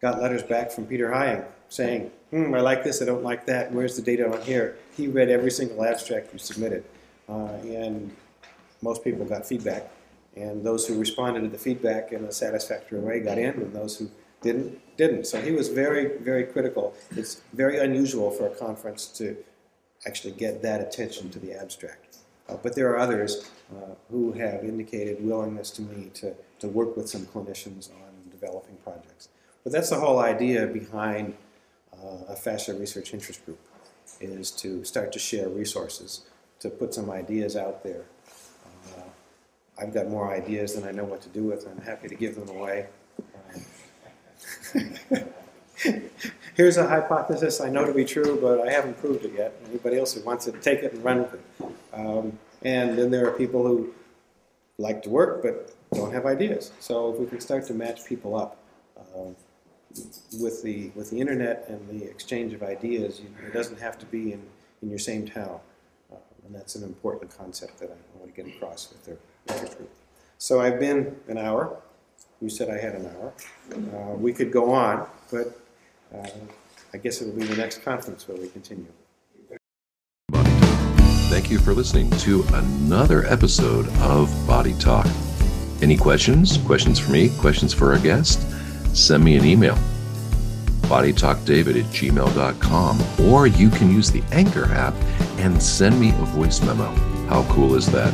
got 0.00 0.20
letters 0.20 0.42
back 0.42 0.70
from 0.70 0.86
Peter 0.86 1.08
Hyam 1.10 1.44
saying, 1.68 2.10
hmm, 2.30 2.54
I 2.54 2.60
like 2.60 2.82
this, 2.82 3.00
I 3.00 3.04
don't 3.04 3.22
like 3.22 3.46
that, 3.46 3.72
where's 3.72 3.96
the 3.96 4.02
data 4.02 4.30
on 4.30 4.40
here? 4.42 4.76
He 4.96 5.06
read 5.08 5.30
every 5.30 5.50
single 5.50 5.84
abstract 5.84 6.32
you 6.32 6.38
submitted, 6.38 6.84
uh, 7.28 7.54
and 7.62 8.14
most 8.82 9.04
people 9.04 9.24
got 9.24 9.46
feedback. 9.46 9.90
And 10.34 10.64
those 10.64 10.86
who 10.86 10.98
responded 10.98 11.40
to 11.40 11.48
the 11.48 11.58
feedback 11.58 12.12
in 12.12 12.24
a 12.24 12.32
satisfactory 12.32 12.98
way 12.98 13.20
got 13.20 13.38
in, 13.38 13.54
and 13.54 13.72
those 13.72 13.98
who 13.98 14.10
didn't, 14.42 14.80
didn't. 14.96 15.26
So 15.26 15.40
he 15.40 15.52
was 15.52 15.68
very, 15.68 16.18
very 16.18 16.44
critical. 16.44 16.94
It's 17.16 17.42
very 17.52 17.78
unusual 17.78 18.30
for 18.30 18.46
a 18.46 18.50
conference 18.50 19.06
to 19.18 19.36
actually 20.06 20.32
get 20.32 20.62
that 20.62 20.80
attention 20.80 21.30
to 21.30 21.38
the 21.38 21.52
abstract. 21.52 22.18
Uh, 22.48 22.56
but 22.56 22.74
there 22.74 22.90
are 22.90 22.98
others 22.98 23.50
uh, 23.74 23.94
who 24.10 24.32
have 24.32 24.64
indicated 24.64 25.24
willingness 25.24 25.70
to 25.70 25.82
me 25.82 26.10
to, 26.14 26.34
to 26.58 26.68
work 26.68 26.96
with 26.96 27.08
some 27.08 27.24
clinicians 27.26 27.90
on 27.90 28.30
developing 28.30 28.76
projects. 28.84 29.28
But 29.62 29.72
that's 29.72 29.90
the 29.90 30.00
whole 30.00 30.18
idea 30.18 30.66
behind 30.66 31.34
uh, 31.94 32.24
a 32.28 32.36
fascia 32.36 32.74
research 32.74 33.14
interest 33.14 33.44
group, 33.46 33.60
is 34.20 34.50
to 34.50 34.84
start 34.84 35.12
to 35.12 35.18
share 35.18 35.48
resources, 35.48 36.22
to 36.58 36.68
put 36.68 36.92
some 36.92 37.10
ideas 37.10 37.56
out 37.56 37.84
there. 37.84 38.04
Uh, 38.88 39.02
I've 39.80 39.94
got 39.94 40.08
more 40.08 40.34
ideas 40.34 40.74
than 40.74 40.84
I 40.84 40.90
know 40.90 41.04
what 41.04 41.22
to 41.22 41.28
do 41.28 41.44
with. 41.44 41.66
I'm 41.66 41.80
happy 41.82 42.08
to 42.08 42.14
give 42.16 42.34
them 42.34 42.48
away. 42.48 42.86
Here's 46.54 46.76
a 46.76 46.86
hypothesis 46.86 47.60
I 47.60 47.68
know 47.70 47.84
to 47.84 47.94
be 47.94 48.04
true, 48.04 48.38
but 48.40 48.66
I 48.66 48.70
haven't 48.70 48.98
proved 48.98 49.24
it 49.24 49.32
yet. 49.34 49.54
Anybody 49.68 49.98
else 49.98 50.14
who 50.14 50.22
wants 50.22 50.46
it, 50.46 50.60
take 50.62 50.80
it 50.80 50.92
and 50.92 51.02
run 51.02 51.22
with 51.22 51.34
it. 51.34 51.40
Um, 51.92 52.38
and 52.62 52.96
then 52.96 53.10
there 53.10 53.26
are 53.26 53.32
people 53.32 53.66
who 53.66 53.92
like 54.78 55.02
to 55.02 55.08
work 55.08 55.42
but 55.42 55.74
don't 55.94 56.12
have 56.12 56.26
ideas. 56.26 56.72
So 56.80 57.12
if 57.12 57.18
we 57.18 57.26
can 57.26 57.40
start 57.40 57.66
to 57.66 57.74
match 57.74 58.04
people 58.04 58.36
up 58.36 58.56
um, 59.14 59.36
with 60.40 60.62
the 60.62 60.90
with 60.94 61.10
the 61.10 61.20
internet 61.20 61.66
and 61.68 62.00
the 62.00 62.04
exchange 62.04 62.52
of 62.52 62.62
ideas, 62.62 63.20
you 63.20 63.28
it 63.46 63.52
doesn't 63.52 63.80
have 63.80 63.98
to 63.98 64.06
be 64.06 64.32
in, 64.32 64.42
in 64.82 64.88
your 64.90 64.98
same 64.98 65.26
town. 65.26 65.60
Uh, 66.10 66.16
and 66.46 66.54
that's 66.54 66.74
an 66.74 66.82
important 66.82 67.36
concept 67.36 67.78
that 67.80 67.90
I 67.90 68.18
want 68.18 68.34
to 68.34 68.42
get 68.42 68.54
across 68.54 68.90
with 68.90 69.04
the 69.04 69.16
research 69.52 69.76
group. 69.76 69.90
So 70.38 70.60
I've 70.60 70.80
been 70.80 71.16
an 71.28 71.38
hour. 71.38 71.76
You 72.42 72.48
said 72.48 72.70
I 72.70 72.78
had 72.78 72.96
an 72.96 73.06
hour. 73.06 73.32
Uh, 73.72 74.16
we 74.16 74.32
could 74.32 74.50
go 74.50 74.72
on, 74.72 75.06
but 75.30 75.60
uh, 76.12 76.28
I 76.92 76.98
guess 76.98 77.22
it'll 77.22 77.34
be 77.34 77.44
the 77.44 77.54
next 77.54 77.84
conference 77.84 78.26
where 78.26 78.36
we 78.36 78.48
continue. 78.48 78.88
Thank 81.30 81.52
you 81.52 81.60
for 81.60 81.72
listening 81.72 82.10
to 82.10 82.44
another 82.54 83.24
episode 83.26 83.86
of 84.00 84.28
Body 84.44 84.74
Talk. 84.80 85.06
Any 85.82 85.96
questions? 85.96 86.58
Questions 86.58 86.98
for 86.98 87.12
me? 87.12 87.30
Questions 87.38 87.72
for 87.72 87.92
our 87.92 88.00
guest? 88.00 88.40
Send 88.94 89.22
me 89.22 89.36
an 89.36 89.44
email. 89.44 89.76
BodyTalkDavid 90.90 91.78
at 91.78 91.90
gmail.com, 91.92 93.30
or 93.30 93.46
you 93.46 93.70
can 93.70 93.88
use 93.88 94.10
the 94.10 94.22
Anchor 94.32 94.64
app 94.72 94.94
and 95.38 95.62
send 95.62 95.98
me 96.00 96.08
a 96.08 96.24
voice 96.34 96.60
memo. 96.60 96.90
How 97.28 97.46
cool 97.52 97.76
is 97.76 97.86
that? 97.92 98.12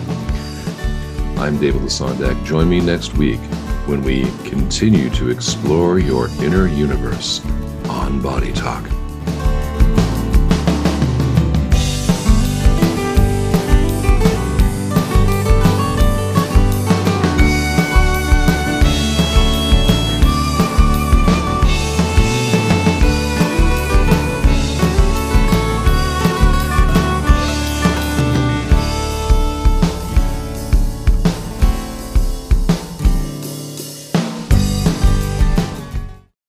I'm 1.39 1.59
David 1.59 1.81
Lesondak. 1.81 2.45
Join 2.45 2.69
me 2.69 2.81
next 2.81 3.15
week 3.15 3.41
when 3.89 4.03
we 4.03 4.25
continue 4.45 5.09
to 5.09 5.31
explore 5.31 5.99
your 5.99 6.29
inner 6.43 6.69
universe 6.69 7.43
on 7.89 8.21
Body 8.21 8.53
Talk. 8.53 8.85